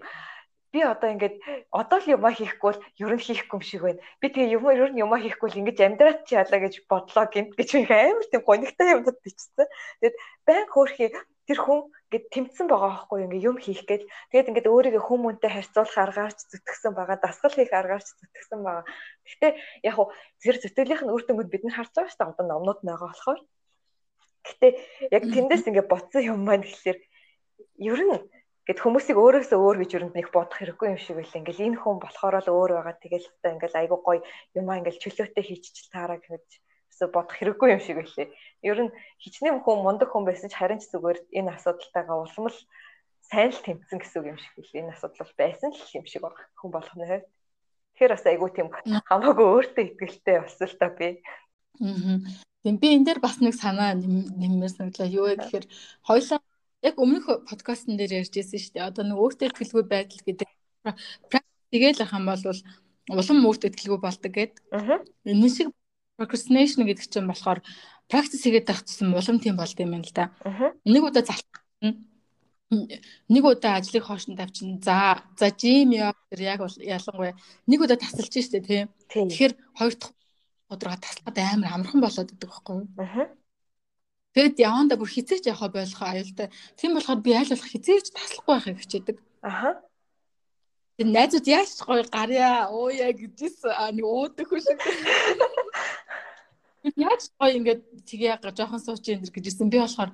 би 0.72 0.84
одоо 0.84 1.10
ингээд 1.10 1.40
одоо 1.72 1.98
л 1.98 2.12
юмаа 2.14 2.34
хийхгүй 2.36 2.76
бол 2.76 2.84
ер 3.02 3.14
нь 3.16 3.26
хийхгүй 3.26 3.58
юм 3.58 3.64
шиг 3.66 3.82
байна. 3.82 4.04
Би 4.22 4.28
тэгээ 4.30 4.54
юм 4.60 4.70
ер 4.70 4.92
нь 4.94 5.02
юмаа 5.02 5.18
хийхгүй 5.18 5.50
л 5.50 5.60
ингэж 5.64 5.78
амьдраад 5.82 6.20
чи 6.28 6.38
ялаа 6.38 6.60
гэж 6.62 6.86
бодлоо 6.86 7.26
гэмт 7.26 7.58
гэж 7.58 7.70
их 7.74 7.90
амар 7.90 8.26
тийм 8.30 8.44
гонигтай 8.46 8.94
юмнууд 8.94 9.18
бичсэн. 9.24 9.66
Тэгэд 10.04 10.16
байн 10.46 10.68
хөөрхий 10.70 11.10
тэр 11.50 11.60
хүн 11.66 11.90
ингээд 12.14 12.26
тэмцсэн 12.30 12.68
байгаа 12.70 12.92
байхгүй 12.94 13.20
ингээд 13.26 13.48
юм 13.50 13.58
хийх 13.58 13.82
гээд 13.90 14.04
тэгээд 14.30 14.50
ингээд 14.54 14.70
өөрийгөө 14.70 15.04
хүмүүнтэй 15.10 15.50
харьцуулах 15.50 15.98
аргаарч 15.98 16.38
зүтгэсэн 16.46 16.94
байгаа, 16.94 17.18
дасгал 17.18 17.58
хийх 17.58 17.74
аргаарч 17.74 18.08
зүтгэсэн 18.14 18.62
байгаа. 18.62 18.86
Гэхдээ 19.26 19.52
яг 19.90 19.94
хуу 19.98 20.08
зэрэг 20.46 20.62
зүтгэлийнх 20.62 21.04
нь 21.10 21.14
үр 21.14 21.24
дүнгууд 21.26 21.50
бид 21.50 21.64
нар 21.66 21.76
харж 21.82 21.92
байгаа 21.98 22.14
шүү 22.14 22.22
дээ. 22.22 22.32
Одоо 22.38 22.46
номнууд 22.46 22.82
байгаа 22.86 23.10
болохоор 23.10 23.42
Гэтэ 24.50 24.68
яг 25.18 25.24
тэндээс 25.34 25.68
ингээд 25.68 25.92
ботсон 25.92 26.24
юм 26.32 26.42
маань 26.48 26.66
гэхэлэр 26.66 27.00
ер 27.92 28.02
нь 28.08 28.16
гэд 28.68 28.80
хүмүүсийг 28.82 29.18
өөрөөсөө 29.20 29.60
өөр 29.60 29.78
гэж 29.82 29.92
өрөнд 29.98 30.16
нэг 30.16 30.28
бодох 30.32 30.58
хэрэггүй 30.58 30.88
юм 30.94 31.00
шиг 31.02 31.16
байл. 31.18 31.38
Ингээл 31.40 31.66
энэ 31.68 31.80
хүн 31.82 31.98
болохоор 32.02 32.36
л 32.40 32.54
өөр 32.54 32.72
байгаа. 32.78 32.96
Тэгэл 33.04 33.28
та 33.42 33.54
ингээл 33.54 33.80
айгуу 33.82 34.00
гоё 34.06 34.22
юмаа 34.60 34.80
ингээл 34.80 35.02
чөлөөтэй 35.04 35.44
хийчихэл 35.46 35.94
таараа 35.94 36.20
гэж 36.22 36.48
бодох 37.08 37.36
хэрэггүй 37.40 37.70
юм 37.72 37.80
шиг 37.80 37.98
байлээ. 38.04 38.28
Ер 38.68 38.80
нь 38.84 38.92
хичнээн 39.24 39.64
хүн 39.64 39.80
мундаг 39.80 40.12
хүн 40.12 40.28
байсан 40.28 40.52
ч 40.52 40.60
харин 40.60 40.84
ч 40.84 40.92
зүгээр 40.92 41.20
энэ 41.32 41.56
асуудалтайгаа 41.56 42.18
улам 42.28 42.46
л 42.52 42.60
сайн 43.32 43.56
л 43.56 43.64
тэмцэн 43.64 44.00
гэсэн 44.04 44.20
үг 44.20 44.28
юм 44.36 44.40
шиг 44.44 44.54
байлээ. 44.60 44.82
Энэ 44.84 44.94
асуудал 45.00 45.34
байсан 45.40 45.70
л 45.72 45.96
юм 45.96 46.06
шиг 46.10 46.22
байна. 46.28 46.44
Хүн 46.60 46.72
болгоны 46.76 47.06
хувьд. 47.08 47.28
Тэгэхээр 47.96 48.14
бас 48.16 48.26
айгуу 48.28 48.50
тийм 48.52 48.68
хамаагүй 49.08 49.48
өөртөө 49.48 49.86
ихтэй 50.04 50.38
болсон 50.44 50.68
л 50.68 50.80
та 50.82 50.88
би. 50.92 51.08
Аа. 51.80 52.20
Тийм 52.64 52.76
би 52.76 52.88
энэ 52.92 53.06
дээр 53.08 53.20
бас 53.24 53.40
нэг 53.40 53.56
санаа 53.56 53.96
нэммээр 53.96 54.74
санагдлаа. 54.76 55.08
Юу 55.08 55.32
вэ 55.32 55.40
гэхээр 55.40 55.66
хоёлаа 56.04 56.40
яг 56.84 56.96
өмнөх 57.00 57.26
подкастн 57.48 57.96
дээр 57.96 58.24
ярьжсэн 58.24 58.60
шүү 58.60 58.74
дээ. 58.76 58.88
Одоо 58.90 59.04
нэг 59.08 59.18
өөртөө 59.20 59.48
ихтгэлгүй 59.48 59.84
байдал 59.88 60.24
гэдэг 60.28 60.50
тэгэл 61.72 62.04
ах 62.04 62.16
юм 62.16 62.26
бол 62.28 62.44
улам 63.16 63.48
өөртөө 63.48 63.70
ихтгэлгүй 63.72 64.00
болдог 64.00 64.32
гэд. 64.32 64.54
Энэ 65.24 65.50
шиг 65.50 65.70
procrastination 66.20 66.84
гэдэг 66.84 67.08
чинь 67.08 67.32
болохоор 67.32 67.64
практис 68.12 68.44
хийгээд 68.44 68.68
байх 68.68 68.84
тусам 68.84 69.16
улам 69.16 69.40
тийм 69.40 69.56
болд 69.56 69.80
юм 69.80 69.96
байна 69.96 70.04
л 70.04 70.14
да. 70.14 70.26
Нэг 70.84 71.04
удаа 71.08 71.24
залхах 71.24 71.64
нэг 72.70 73.44
удаа 73.48 73.80
ажлыг 73.80 74.04
хоошин 74.04 74.38
тавьчин 74.38 74.78
за 74.84 75.24
за 75.40 75.50
жим 75.50 75.90
яа 75.96 76.14
тэр 76.30 76.42
яг 76.54 76.60
ялангуяа 76.78 77.34
нэг 77.66 77.80
удаа 77.82 77.98
тасалж 77.98 78.30
штэ 78.30 78.62
тийм 78.62 78.86
тэгэхээр 79.10 79.54
хоёр 79.74 79.94
дахь 79.98 80.14
өдрөө 80.70 80.98
таслахад 81.02 81.38
амар 81.40 81.74
амархан 81.74 82.02
болоод 82.04 82.30
идэг 82.30 82.50
байхгүй 82.52 82.76
юу 82.78 82.88
аа 83.02 83.34
Тэгэд 84.38 84.62
яванда 84.62 84.94
бүр 84.94 85.10
хизээч 85.10 85.50
явах 85.50 85.74
болох 85.74 86.02
аюултай. 86.06 86.54
Тийм 86.78 86.94
болохоор 86.94 87.20
би 87.26 87.34
аль 87.34 87.50
болох 87.50 87.66
хизээч 87.66 88.14
таслахгүй 88.14 88.54
байхыг 88.54 88.78
хичээдэг. 88.86 89.18
Аха. 89.42 89.82
Тэр 91.02 91.08
найзууд 91.10 91.48
яаж 91.50 91.74
гоё 91.82 92.06
гарья 92.06 92.70
яа 92.70 93.10
гэжсэн 93.10 93.74
нэг 93.98 94.06
уудаг 94.06 94.46
хүн 94.46 94.62
шиг. 94.62 94.78
Яаж 96.84 97.32
гоё 97.40 97.58
ингээд 97.60 97.82
тгий 98.08 98.32
жоохон 98.32 98.80
сууч 98.80 99.04
энэ 99.10 99.28
гэжсэн 99.28 99.70
би 99.70 99.80
болохоор 99.84 100.12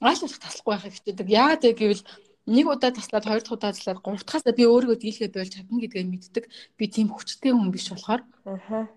аль 0.00 0.20
болох 0.22 0.40
таслахгүй 0.40 0.72
байхыг 0.72 0.94
хичээдэг. 0.96 1.28
Яагаад 1.28 1.64
гэвэл 1.76 2.02
нэг 2.46 2.66
удаа 2.68 2.92
таслаад 2.94 3.24
хоёр 3.26 3.42
дахь 3.42 3.56
удаа 3.56 3.72
таслаад 3.72 4.00
гурав 4.00 4.24
дахьасаа 4.24 4.54
би 4.56 4.64
өөрийгөө 4.64 4.96
дийлхээ 5.00 5.28
болж 5.34 5.52
чадна 5.52 5.80
гэдгийг 5.82 6.08
мэддэг. 6.08 6.44
Би 6.78 6.84
тийм 6.88 7.08
хүчтэй 7.10 7.52
хүн 7.52 7.70
биш 7.74 7.90
болохоор. 7.90 8.22
Аа. 8.46 8.88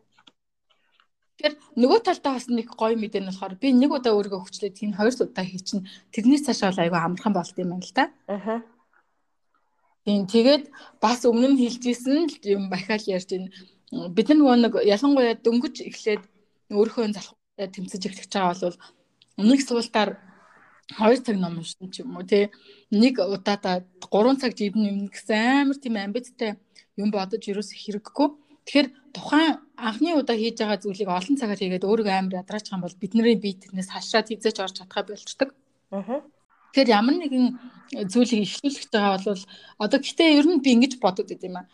Тэгэхээр 1.39 1.55
нөгөө 1.81 1.99
талдаа 2.03 2.33
бас 2.35 2.47
нэг 2.47 2.67
гоё 2.75 2.95
мэдээ 2.99 3.21
нь 3.23 3.29
болохоор 3.31 3.55
би 3.57 3.67
нэг 3.73 3.91
удаа 3.91 4.13
өөрийгөө 4.13 4.41
хүчлээ 4.43 4.71
тийм 4.75 4.91
хоёр 4.93 5.15
удаа 5.15 5.45
хийчин 5.47 5.87
тэрнээс 6.13 6.45
цааш 6.45 6.61
бол 6.67 6.83
айгүй 6.83 6.99
амархан 6.99 7.33
болд 7.33 7.55
юм 7.57 7.69
байна 7.73 7.87
л 7.87 7.95
да. 7.95 8.05
Аа. 8.27 8.59
Тийм 10.05 10.27
тэгээд 10.27 10.63
бас 11.01 11.25
өмнө 11.25 11.55
нь 11.55 11.59
хэлжсэн 11.59 12.27
юм 12.47 12.69
бахаал 12.69 13.03
ярьж 13.07 13.29
байна. 13.33 13.49
Бид 14.13 14.27
нөгөө 14.29 14.55
нэг 14.61 14.73
ялангуяа 14.85 15.35
дөнгөж 15.41 15.75
эхлээд 15.89 16.23
өөрийнхөө 16.69 17.13
залхуу 17.13 17.37
тэмцэж 17.75 18.01
эхлэх 18.05 18.27
байгаа 18.29 18.55
бол 18.61 18.77
өмнөх 19.41 19.61
суултаар 19.65 20.09
2 20.97 21.25
цаг 21.25 21.37
ном 21.37 21.61
уншсан 21.61 21.87
ч 21.93 22.01
юм 22.01 22.17
уу 22.17 22.25
тий 22.25 22.49
нэг 22.91 23.21
удаадаа 23.21 23.85
3 24.01 24.41
цаг 24.41 24.51
живн 24.57 24.83
юм 24.91 24.99
гэсэн 25.13 25.69
амар 25.69 25.77
тийм 25.77 25.95
амбицтай 25.97 26.51
юм 26.97 27.09
бодож 27.13 27.43
юус 27.45 27.69
хэрэггүй 27.73 28.27
тэгэхээр 28.65 28.87
тухайн 29.13 29.53
анхны 29.77 30.13
удаа 30.17 30.37
хийж 30.37 30.57
байгаа 30.61 30.81
зүйлийг 30.81 31.09
олон 31.09 31.35
цагаар 31.37 31.59
хийгээд 31.61 31.87
өөрийгөө 31.89 32.15
амар 32.17 32.39
ядраачих 32.41 32.73
юм 32.73 32.83
бол 32.85 33.01
бидний 33.01 33.35
бие 33.37 33.57
тэрнээс 33.61 33.89
хашраад 33.93 34.29
хизээч 34.29 34.57
орж 34.61 34.75
чадхаа 34.77 35.03
болчдөг. 35.05 35.49
Аа. 35.93 36.21
Тэгэхээр 36.69 36.89
ямар 36.99 37.15
нэгэн 37.17 37.45
зүйлийг 38.13 38.45
эхлүүлэх 38.45 38.87
байгаа 38.93 39.17
бол 39.25 39.43
одоо 39.83 39.99
гэтээ 40.05 40.29
ер 40.37 40.45
нь 40.45 40.61
би 40.61 40.69
ингэж 40.77 40.93
бодод 41.01 41.27
байт 41.29 41.43
юм 41.49 41.57
аа. 41.57 41.65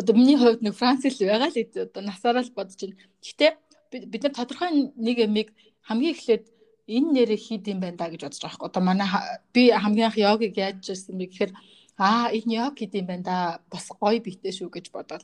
Одоо 0.00 0.14
миний 0.16 0.38
хувьд 0.40 0.64
нэг 0.64 0.74
Франц 0.80 1.04
хэл 1.04 1.28
байгаа 1.28 1.50
л 1.52 1.60
одоо 1.60 2.02
насаараа 2.08 2.44
л 2.44 2.56
бодож 2.56 2.78
байна. 2.80 2.96
Гэтээ 3.20 3.50
бид 3.90 4.22
нар 4.22 4.34
тодорхой 4.34 4.70
нэг 4.94 5.16
ямиг 5.18 5.48
хамгийн 5.82 6.14
эхлээд 6.14 6.44
энэ 6.86 7.12
нэрээ 7.14 7.38
хийд 7.38 7.64
юм 7.70 7.80
байна 7.80 7.96
да 7.98 8.10
гэж 8.10 8.20
бодож 8.22 8.40
байгаа 8.42 8.56
хэрэг. 8.58 8.68
Одоо 8.68 8.82
манай 8.82 9.08
би 9.54 9.62
хамгийн 9.70 10.06
анх 10.10 10.18
йогиг 10.18 10.54
яаж 10.56 10.82
ирсэн 10.90 11.18
бэ 11.18 11.26
гэхээр 11.30 11.52
аа 11.98 12.30
энэ 12.34 12.54
йог 12.58 12.74
хийд 12.78 12.94
юм 12.94 13.06
байна 13.06 13.24
да. 13.24 13.36
Бас 13.70 13.86
гоё 13.90 14.18
биетэй 14.22 14.52
шүү 14.54 14.70
гэж 14.70 14.90
бодоод 14.90 15.22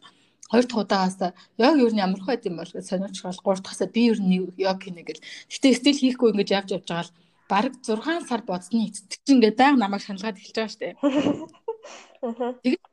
хоёр 0.51 0.65
дахь 0.67 0.83
удаагаас 0.83 1.17
йог 1.59 1.75
юу 1.83 1.91
н 1.91 1.99
ямар 2.07 2.23
байд 2.23 2.47
юм 2.47 2.57
бол 2.59 2.71
гэж 2.71 2.87
сониучгаал 2.87 3.43
гурав 3.43 3.63
дахьасаа 3.63 3.89
би 3.91 4.11
юу 4.11 4.19
н 4.19 4.55
йог 4.55 4.79
хийнэ 4.83 5.03
гэл. 5.03 5.23
Гэтэ 5.51 5.75
стил 5.75 5.99
хийхгүй 5.99 6.31
ингэж 6.31 6.51
явж 6.55 6.71
явж 6.79 6.87
байгаа 6.87 7.07
л 7.11 7.15
бараг 7.51 7.75
6 7.83 8.27
сар 8.31 8.43
бодсны 8.47 8.87
эцэг 8.87 9.11
чинь 9.27 9.43
ингээд 9.43 9.59
байг 9.59 9.75
намайг 9.79 10.03
шаналгаад 10.03 10.39
эхэлж 10.39 10.55
байгаа 10.55 10.75
штэ. 10.75 10.95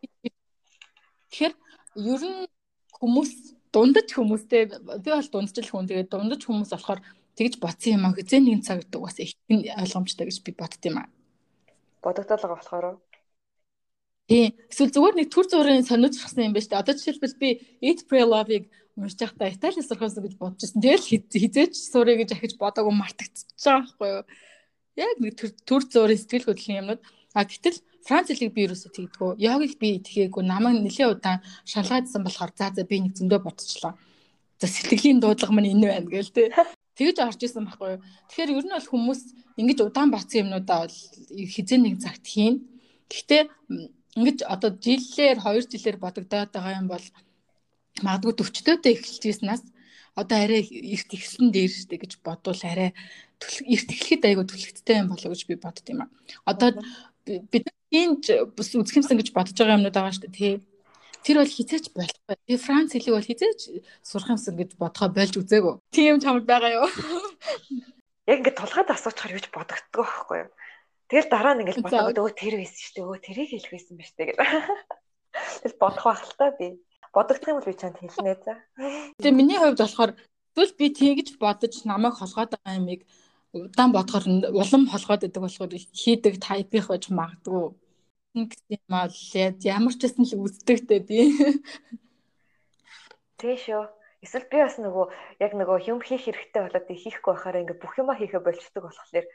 Тэгэхээр 1.30 1.54
ер 1.98 2.22
нь 2.22 2.46
хүмүүс 2.98 3.53
дундаж 3.74 4.08
хүмүүстэй 4.14 4.64
би 4.70 5.10
бол 5.10 5.30
дундаж 5.34 5.68
хүн 5.68 5.90
тэгээд 5.90 6.14
дундаж 6.14 6.42
хүмүүс 6.46 6.72
болохоор 6.72 7.02
тэгж 7.34 7.58
бодсон 7.58 7.98
юм 7.98 8.06
а 8.06 8.14
хизээ 8.14 8.42
нэгэн 8.46 8.62
цаг 8.62 8.86
гэдэг 8.86 9.02
бас 9.02 9.18
их 9.18 9.34
ойлгомжтой 9.50 10.30
гэж 10.30 10.38
би 10.46 10.52
бодд 10.54 10.82
юм 10.86 11.02
а. 11.02 11.10
Бодогдол 12.06 12.38
байгаа 12.38 12.58
болохоор 12.62 12.86
Тийм. 14.30 14.56
Эсвэл 14.72 14.94
зүгээр 14.94 15.16
нэг 15.20 15.28
төр 15.34 15.46
зургийн 15.52 15.84
сониуд 15.84 16.16
шахсан 16.16 16.48
юм 16.48 16.56
байна 16.56 16.64
шүү 16.64 16.72
дээ. 16.72 16.84
Одоо 16.84 16.96
жишээлбэл 16.96 17.42
би 17.44 17.50
Eat 17.84 18.08
Pray 18.08 18.24
Love-ыг 18.24 18.72
уншиж 18.96 19.20
байхдаа 19.20 19.52
Итали 19.52 19.84
сурхасан 19.84 20.24
гэж 20.24 20.40
бодож 20.40 20.64
байсан. 20.64 20.80
Тэгэл 20.80 21.10
хизээч 21.28 21.74
сурыг 21.76 22.24
гэж 22.24 22.30
ахиж 22.32 22.56
бодоагүй 22.56 22.96
мартагдчихж 22.96 23.60
байгаа 23.60 23.84
байхгүй 23.84 24.10
юу? 24.16 24.24
Яг 24.96 25.16
нэг 25.20 25.34
төр 25.68 25.84
зургийн 25.92 26.22
сэтгэл 26.24 26.48
хөдлөлийн 26.48 26.82
юмнууд. 26.88 27.02
А 27.36 27.44
гэтэл 27.44 27.78
Франц 28.04 28.28
хэлийг 28.28 28.54
би 28.54 28.68
юусоо 28.68 28.92
тэгдэггүй. 28.92 29.40
Йогыг 29.40 29.74
би 29.80 29.90
тгээгүй. 30.04 30.44
Намайг 30.44 30.84
нэлээд 30.84 31.24
удаан 31.24 31.40
шалгаадсан 31.64 32.22
болохоор 32.24 32.52
за 32.56 32.72
за 32.76 32.84
би 32.84 33.00
нэг 33.00 33.16
зөндөө 33.16 33.40
бодчихлоо. 33.44 33.96
За 34.60 34.68
сэтгэлийн 34.68 35.24
дуудлага 35.24 35.56
маань 35.56 35.72
энэ 35.72 35.88
байна 35.88 36.12
гээл 36.12 36.36
тэ. 36.36 36.52
Тэгэж 37.00 37.18
орж 37.24 37.40
исэн 37.42 37.66
байхгүй 37.66 37.90
юу. 37.96 38.04
Тэгэхээр 38.28 38.52
ер 38.54 38.66
нь 38.68 38.76
бол 38.76 38.92
хүмүүс 38.92 39.22
ингэж 39.58 39.78
удаан 39.88 40.12
бацсан 40.12 40.46
юмнуудаа 40.46 40.86
бол 40.86 40.98
хизээ 41.32 41.80
нэг 41.80 41.96
цагт 42.04 42.26
хийн. 42.28 42.68
Гэхдээ 43.08 43.42
ингэж 44.20 44.38
одоо 44.46 44.70
жилээр 44.78 45.40
2 45.42 45.72
жилээр 45.74 45.98
бодогдоод 45.98 46.52
байгаа 46.54 46.78
юм 46.78 46.88
бол 46.92 47.06
магадгүй 48.06 48.34
40-өөдөө 48.36 48.94
эхэлж 48.94 49.24
ирснээс 49.26 49.64
одоо 50.14 50.38
арай 50.46 50.62
эрт 50.62 51.10
ихсэн 51.10 51.50
дээр 51.50 51.74
штэ 51.74 51.98
гэж 51.98 52.22
бодвол 52.22 52.62
арай 52.62 52.94
эрт 53.42 53.90
эхлэхэд 53.90 54.24
айгу 54.30 54.46
түлхэгдтэй 54.46 55.02
юм 55.02 55.10
болоо 55.10 55.30
гэж 55.34 55.42
би 55.50 55.56
бодд 55.58 55.86
юм 55.90 56.06
а. 56.06 56.08
Одоо 56.46 56.78
бид 57.26 57.66
энэ 57.94 58.50
бас 58.58 58.70
үзэхэмсэн 58.74 59.18
гэж 59.20 59.30
бодож 59.32 59.56
байгаа 59.56 59.78
юмнууд 59.80 59.96
байгаа 59.96 60.14
штэ 60.14 60.30
тий. 60.34 60.54
Тэр 61.24 61.40
бол 61.40 61.48
хизээч 61.48 61.96
болохгүй. 61.96 62.36
Би 62.44 62.56
Франц 62.60 62.92
хэлийг 62.92 63.16
бол 63.16 63.30
хизээч 63.30 63.62
сурах 64.04 64.36
юмсан 64.36 64.60
гэж 64.60 64.76
бодгоо 64.76 65.08
болж 65.08 65.34
үзээгүй. 65.40 65.80
Тийм 65.96 66.20
чамд 66.20 66.44
байгаа 66.44 66.84
юу? 66.84 66.88
Яг 68.28 68.44
ингээд 68.44 68.60
тулгаад 68.60 68.92
асуучихаар 68.92 69.36
юуч 69.40 69.48
бодогддог 69.52 70.04
байхгүй 70.04 70.38
юу? 70.44 70.52
Тэгэл 71.08 71.32
дараа 71.32 71.54
нь 71.56 71.64
ингээд 71.64 71.84
бодоод 71.84 72.20
өө 72.20 72.32
тэр 72.36 72.60
байсан 72.60 72.80
шүү 72.84 72.96
дээ. 73.00 73.08
Өө 73.08 73.20
тэрийг 73.24 73.50
хэлэх 73.56 73.72
байсан 73.72 73.96
ба 73.96 74.04
штэ 74.04 74.24
гэж. 74.28 74.38
Тэгэл 75.64 75.80
бодох 75.80 76.06
байх 76.12 76.24
л 76.28 76.36
та 76.36 76.48
би. 76.60 76.68
Бодогдох 77.16 77.50
юм 77.52 77.58
бол 77.60 77.70
би 77.72 77.76
чанд 77.80 77.98
хэлнэ 78.00 78.34
за. 78.44 78.54
Тэгээ 79.20 79.38
миний 79.38 79.60
хувьд 79.60 79.80
болохоор 79.80 80.12
тэгвэл 80.56 80.80
би 80.80 80.88
тэгж 80.92 81.28
бодож 81.40 81.74
намайг 81.88 82.16
холгоод 82.20 82.52
байгаа 82.56 82.80
юмыг 82.80 83.08
удаан 83.54 83.92
бодохоор 83.94 84.26
улам 84.62 84.84
холгоод 84.90 85.26
идэг 85.26 85.42
болохоор 85.44 85.74
хийдэг 86.02 86.42
тайпих 86.42 86.90
байж 86.90 87.10
магадгүй 87.10 87.78
гэсэн 88.34 88.82
юм 88.82 88.94
аа 88.98 89.08
ямар 89.78 89.94
ч 89.94 90.02
гэсэн 90.02 90.26
л 90.26 90.42
үздэгтэй 90.42 91.00
би. 91.06 91.20
Тэг 93.38 93.62
шүү. 93.62 93.86
Эсвэл 94.26 94.50
би 94.50 94.58
бас 94.58 94.80
нөгөө 94.82 95.06
яг 95.46 95.52
нөгөө 95.54 95.86
юм 95.92 96.00
хийх 96.02 96.26
хэрэгтэй 96.26 96.62
болоод 96.66 96.88
хийхгүй 96.90 97.32
байхаараа 97.34 97.62
ингээ 97.62 97.78
бүх 97.78 97.94
юма 98.02 98.18
хийхэ 98.18 98.40
болчдөг 98.42 98.84
болохоор 98.90 99.28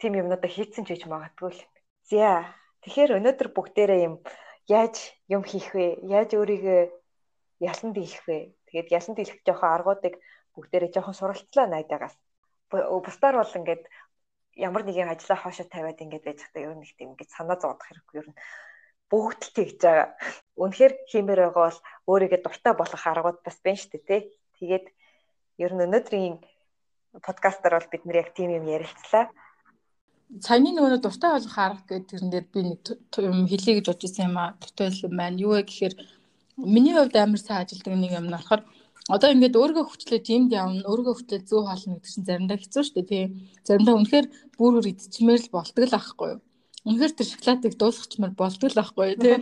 тийм 0.00 0.12
юмнуудаа 0.16 0.48
хийцэн 0.48 0.88
ч 0.88 0.96
гэж 0.96 1.02
магадгүй 1.12 1.50
л. 1.52 1.62
За 2.08 2.48
тэгэхээр 2.86 3.20
өнөөдөр 3.20 3.48
бүгдээрээ 3.52 4.00
юм 4.08 4.14
яаж 4.70 4.96
юм 5.28 5.42
хийх 5.44 5.74
вэ? 5.76 6.00
Яаж 6.06 6.30
өөрийгөө 6.38 6.80
ялан 7.68 7.90
дийлэх 7.92 8.24
вэ? 8.24 8.38
Тэгээд 8.70 8.88
ялан 8.96 9.14
дийлэх 9.18 9.38
жоохон 9.44 9.74
аргуудыг 9.76 10.14
бүгдээрээ 10.54 10.94
жоохон 10.94 11.18
суралцлаа 11.18 11.66
найдаагаас. 11.68 12.16
Бусдаар 12.70 13.36
бол 13.42 13.58
ингээд 13.58 13.84
ямар 14.56 14.82
нэгэн 14.84 15.10
ажлаа 15.10 15.38
хоошо 15.40 15.64
тавиад 15.66 15.98
ингээд 15.98 16.24
байж 16.26 16.40
байгаа 16.54 16.70
ер 16.70 16.76
нь 16.78 16.86
их 16.86 16.94
тийм 16.96 17.12
ингээд 17.12 17.34
санаа 17.34 17.58
зовох 17.58 17.82
хэрэггүй 17.86 18.16
ер 18.22 18.28
нь 18.30 18.38
бүгд 19.10 19.40
л 19.42 19.54
тэгж 19.58 19.78
байгаа. 19.82 20.08
Үнэхээр 20.54 20.92
хиймээр 21.10 21.40
байгаа 21.50 21.64
бол 21.66 21.80
өөрийгөө 22.10 22.40
дуртай 22.46 22.74
болох 22.78 23.02
аргууд 23.06 23.38
бас 23.42 23.58
байна 23.64 23.80
шүү 23.82 23.90
дээ 23.90 24.06
тий. 24.06 24.22
Тэгээд 24.58 24.86
ер 25.64 25.72
нь 25.74 25.84
өнөөдрийн 25.86 26.36
подкастаар 27.18 27.74
бол 27.74 27.90
бид 27.90 28.02
нэр 28.06 28.20
яг 28.22 28.30
тийм 28.38 28.50
юм 28.54 28.66
ярилцлаа. 28.70 29.26
Цайны 30.30 30.70
нөгөө 30.70 31.02
дуртай 31.02 31.30
болох 31.34 31.56
арга 31.58 31.82
гэдэг 31.90 32.06
тэрэн 32.06 32.30
дээр 32.30 32.46
би 32.54 32.60
нэг 32.62 32.78
юм 33.18 33.50
хэлье 33.50 33.72
гэж 33.82 33.86
бодож 33.90 34.04
байсан 34.06 34.26
юм 34.30 34.38
а. 34.38 34.54
Дуртай 34.62 34.94
юм 34.94 35.14
байна. 35.18 35.42
Юу 35.42 35.58
вэ 35.58 35.66
гэхээр 35.66 35.94
миний 36.54 36.94
хувьд 36.94 37.16
амар 37.18 37.42
сайн 37.42 37.66
ажилдаг 37.66 37.94
нэг 37.98 38.14
юм 38.14 38.30
нь 38.30 38.36
болохоор 38.38 38.62
Одоо 39.10 39.28
ингээд 39.34 39.58
өөрийгөө 39.58 39.86
хүчлээ 39.90 40.20
тиймд 40.22 40.50
явна, 40.54 40.86
өөрийгөө 40.86 41.14
хүчлээ 41.18 41.40
зүү 41.42 41.60
хаална 41.66 41.98
гэдэг 41.98 42.10
чинь 42.14 42.28
заримдаа 42.30 42.58
хэцүү 42.62 42.82
шүү 42.86 42.94
дээ 42.94 43.10
тий. 43.10 43.24
Заримдаа 43.66 43.94
үнэхээр 43.98 44.26
бүр 44.54 44.72
бүр 44.78 44.86
идчихмээр 44.86 45.40
л 45.42 45.54
болтго 45.54 45.82
л 45.82 45.98
ахгүй 45.98 46.28
юу. 46.38 46.40
Үнэхээр 46.86 47.12
тэр 47.18 47.26
шоколадыг 47.26 47.74
дуусгачмаар 47.74 48.34
болтго 48.38 48.66
л 48.70 48.82
ахгүй 48.82 49.06
юу 49.10 49.18
тий. 49.18 49.36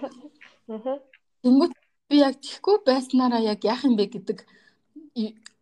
Тэнгүүт 1.45 1.73
би 2.09 2.17
яг 2.25 2.35
тийхгүй 2.41 2.77
байснараа 2.89 3.45
яг 3.45 3.61
яах 3.69 3.85
юм 3.85 3.95
бэ 4.01 4.09
гэдэг 4.09 4.39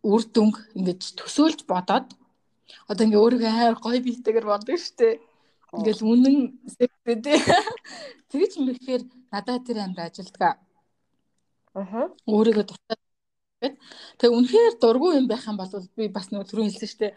үр 0.07 0.21
дүнг 0.31 0.55
ингээд 0.77 1.19
төсөөлж 1.19 1.67
бодоод 1.67 2.07
одоо 2.87 3.03
ингээ 3.03 3.23
өөрийгөө 3.23 3.51
амар 3.51 3.77
гоё 3.83 3.99
биетэйгэр 3.99 4.45
боддог 4.47 4.79
шүү 4.79 4.95
дээ. 4.99 5.15
Ингээл 5.75 6.07
үнэн 6.07 6.37
сэвтэй 6.75 7.17
тий. 7.19 7.39
Тэгэж 8.31 8.51
юм 8.59 8.71
ихээр 8.71 9.03
надад 9.31 9.67
тэр 9.67 9.83
амар 9.83 10.07
ажилдгаа. 10.07 10.53
Аа. 11.75 12.07
Өөрийгөө 12.23 12.65
дуртай. 12.67 12.97
Тэгээ 13.57 14.37
үнэхээр 14.37 14.73
дургүй 14.77 15.17
юм 15.17 15.25
байх 15.25 15.49
юм 15.49 15.57
бол 15.57 15.71
би 15.97 16.05
бас 16.13 16.29
нөгөө 16.29 16.45
түрүү 16.45 16.65
хэлсэн 16.69 16.89
шүү 16.89 17.01
дээ. 17.01 17.13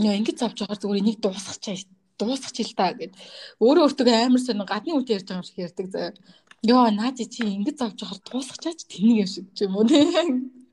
Яа 0.00 0.16
ингэж 0.16 0.36
завж 0.40 0.56
байгаа 0.64 0.80
зүгээр 0.80 1.00
энийг 1.04 1.18
дуусгачаа 1.20 1.76
дуусгачих 2.16 2.72
л 2.72 2.78
та 2.78 2.96
гэд. 2.96 3.12
Өөрөө 3.60 3.92
өөртөө 3.92 4.16
амар 4.16 4.40
сонир 4.40 4.64
гадны 4.64 4.96
үт 4.96 5.12
ярьж 5.12 5.28
байгаа 5.28 5.44
юм 5.44 5.48
шиг 5.48 5.60
ярьдаг 5.60 5.86
заа. 5.92 6.16
Йоо 6.64 6.88
наад 6.88 7.20
чи 7.20 7.42
ингэж 7.44 7.76
завж 7.76 7.98
байгаа 8.00 8.20
дуусгачаач 8.24 8.80
тэнийг 8.88 9.18
юм 9.24 9.28
шиг 9.28 9.46
ч 9.52 9.68
юм 9.68 9.76
уу 9.76 9.84
тийм. 9.84 10.64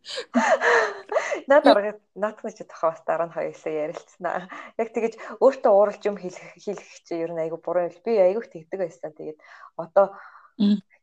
Наад 1.51 1.65
арга 1.67 1.91
наатгаж 2.15 2.55
тохоо 2.63 2.95
бас 2.95 3.03
дараа 3.03 3.27
нь 3.27 3.35
хоёулаа 3.35 3.73
ярилцсанаа. 3.83 4.47
Яг 4.79 4.89
тэгэж 4.95 5.13
өөртөө 5.43 5.71
ууралж 5.75 6.03
юм 6.07 6.17
хэлэх 6.17 6.55
хэлэх 6.55 6.91
чи 7.03 7.13
ер 7.19 7.35
нь 7.35 7.41
айгу 7.43 7.59
буруу 7.59 7.91
юм. 7.91 7.93
Би 8.05 8.15
айгух 8.15 8.47
тэгдэг 8.47 8.79
байсан. 8.79 9.11
Тэгээд 9.11 9.37
одоо 9.75 10.15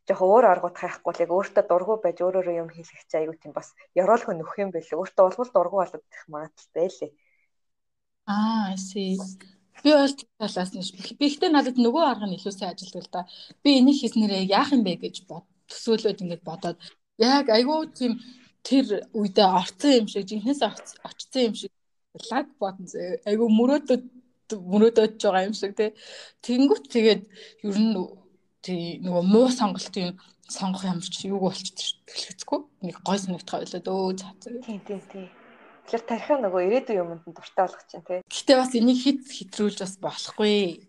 жоох 0.09 0.23
өөр 0.25 0.45
аргууд 0.49 0.77
хайхгүй 0.81 1.13
л 1.13 1.23
яг 1.25 1.31
өөртөө 1.37 1.65
дургу 1.69 1.95
байж 2.01 2.19
өөрөөрөө 2.25 2.57
юм 2.65 2.71
хэлэх 2.73 3.05
чи 3.05 3.17
айгу 3.21 3.37
тийм 3.37 3.53
бас 3.53 3.77
ёроолхөө 3.93 4.35
нөх 4.41 4.53
юм 4.57 4.73
бэл. 4.73 4.97
Өөртөө 4.97 5.25
болбол 5.29 5.51
дургу 5.53 5.77
болоод 5.85 6.05
их 6.09 6.23
магадaltaй 6.33 6.89
лээ. 6.89 7.13
Аа, 8.25 8.77
see. 8.77 9.21
Би 9.85 9.93
бол 9.93 10.15
талаас 10.41 10.73
нь 10.75 11.17
би 11.19 11.25
ихтэй 11.29 11.51
надад 11.53 11.77
нөгөө 11.79 12.05
арга 12.09 12.27
нь 12.27 12.37
илүү 12.41 12.53
сайн 12.57 12.73
ажилтдаг 12.73 13.05
л 13.05 13.13
да. 13.13 13.23
Би 13.63 13.79
энийг 13.79 14.01
хийснээрээ 14.01 14.51
яах 14.51 14.73
юм 14.75 14.83
бэ 14.83 14.97
гэж 14.99 15.29
бод 15.31 15.45
төсөөлөд 15.71 16.23
ингэж 16.25 16.41
бодоод 16.43 16.79
яг 17.21 17.47
айгүй 17.53 17.87
тийм 17.95 18.13
тэр 18.67 19.07
үедээ 19.15 19.49
орцсон 19.61 19.93
юм 20.03 20.07
шиг 20.11 20.27
жинхнээс 20.27 20.61
очсон 21.07 21.43
юм 21.49 21.55
шиг 21.55 21.73
лаг 22.33 22.47
бодсон. 22.59 23.23
Айгүй 23.29 23.49
мөрөөдөд 23.49 24.03
мөрөөдөж 24.73 25.13
байгаа 25.23 25.47
юм 25.47 25.55
шиг 25.55 25.73
тий. 25.79 25.95
Тэнгүүт 26.43 26.85
тэгээд 26.91 27.23
ер 27.69 27.77
нь 27.79 27.95
тий 28.69 29.01
нөгөө 29.01 29.25
муу 29.25 29.49
сонголт 29.49 29.97
юм 29.97 30.21
сонгох 30.45 30.85
юм 30.85 31.01
чи 31.01 31.33
юу 31.33 31.41
болчих 31.41 31.97
хэлэцгүй. 32.05 32.61
Нэг 32.85 33.01
гой 33.01 33.16
санагдах 33.16 33.64
байлаа 33.64 33.81
дөө 33.81 34.21
цаацаа. 34.21 34.61
Тийм 34.61 34.81
тийм 34.85 35.01
тийм. 35.09 35.29
Тэгэхээр 35.89 36.05
тархиа 36.05 36.37
нөгөө 36.45 36.61
ирээдүйн 36.69 37.01
юмд 37.01 37.25
нь 37.25 37.33
дуртай 37.33 37.64
болгох 37.64 37.85
чинь 37.89 38.05
тий. 38.05 38.21
Гэтэ 38.29 38.61
бас 38.61 38.73
энийг 38.77 39.01
хит 39.01 39.25
хэтрүүлж 39.25 39.79
бас 39.81 39.95
болохгүй. 39.97 40.85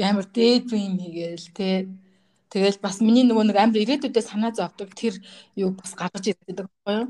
Амар 0.00 0.24
дээд 0.24 0.72
юм 0.72 0.96
хийгээл 0.96 1.48
тий 1.52 1.76
Тэгэл 2.50 2.82
бас 2.82 2.98
миний 2.98 3.22
нөгөө 3.22 3.46
нэг 3.46 3.56
амар 3.62 3.78
ирээдүйдээ 3.78 4.24
санаа 4.26 4.50
зовдөг 4.50 4.90
тэр 4.98 5.14
юу 5.54 5.70
бас 5.70 5.94
гаргаж 5.94 6.34
ирдэг 6.34 6.66
байхгүй 6.66 6.94
юу? 6.98 7.06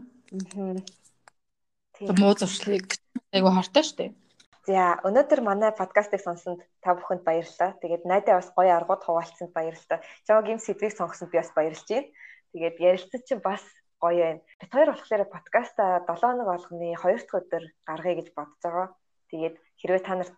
Аа. 1.96 2.12
Муу 2.12 2.36
зуршлыг 2.36 3.00
айгу 3.32 3.48
хартай 3.48 3.84
штэ. 3.88 4.12
За 4.70 5.02
өнөөдөр 5.02 5.40
манай 5.42 5.72
подкастыг 5.74 6.22
сонсонд 6.22 6.62
та 6.78 6.94
бүхэнд 6.94 7.26
баярлалаа. 7.26 7.74
Тэгээд 7.82 8.06
найдаа 8.06 8.38
бас 8.38 8.54
гоё 8.54 8.70
аргууд 8.78 9.02
хуваалцсанд 9.02 9.50
баярлалаа. 9.50 9.98
Чамаг 10.22 10.46
юм 10.46 10.62
сэдвийг 10.62 10.94
сонгосонд 10.94 11.34
би 11.34 11.42
бас 11.42 11.50
баярлж 11.58 11.82
байна. 11.90 12.06
Тэгээд 12.54 12.76
ярилцсан 12.78 13.22
чинь 13.26 13.42
бас 13.42 13.64
гоё 13.98 14.22
байна. 14.22 14.46
Бид 14.62 14.70
хоёр 14.70 14.94
болохоор 14.94 15.24
подкаста 15.26 16.06
7 16.06 16.22
хоног 16.22 16.46
болгоны 16.46 16.94
2 16.94 17.02
дахь 17.02 17.34
өдөр 17.34 17.64
гаргая 17.82 18.14
гэж 18.14 18.28
бодож 18.30 18.62
байгаа. 18.62 18.88
Тэгээд 19.34 19.54
хэрвээ 19.82 20.02
та 20.06 20.14
нарт 20.14 20.34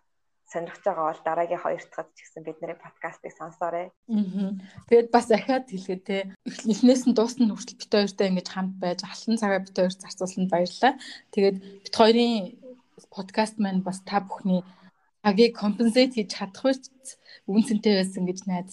сонирхож 0.49 0.81
байгаа 0.81 1.05
бол 1.13 1.21
дараагийн 1.29 1.61
хоёр 1.61 1.83
дахьд 1.85 2.09
ч 2.17 2.19
гэсэн 2.25 2.41
бидний 2.41 2.73
подкастыг 2.73 3.33
сонсоорой. 3.37 3.93
Аа. 4.09 4.57
Тэгээд 4.89 5.09
бас 5.13 5.29
ахаад 5.29 5.69
хэлгээ 5.69 5.99
те. 6.01 6.17
Эхнээс 6.45 7.05
нь 7.05 7.13
дуусна 7.13 7.53
хүртэл 7.53 7.77
бит 7.77 7.93
хоёртой 7.93 8.27
ингэж 8.33 8.47
хамт 8.49 8.75
байж 8.81 9.05
алтан 9.05 9.37
цагаа 9.37 9.61
бит 9.61 9.77
хоёр 9.77 9.93
зарцуулсанд 9.93 10.49
баярлалаа. 10.49 10.93
Тэгээд 11.33 11.57
бит 11.85 11.93
хоёрын 11.93 12.62
подкаст 13.15 13.55
маань 13.59 13.83
бас 13.87 13.99
та 14.05 14.19
бүхний 14.23 14.61
цагийг 15.23 15.53
компенсейт 15.57 16.15
хийж 16.15 16.29
чадах 16.35 16.63
биш 16.63 16.79
үнцэнтэй 17.47 17.93
байсан 17.99 18.23
гэж 18.29 18.39
найдаж 18.47 18.71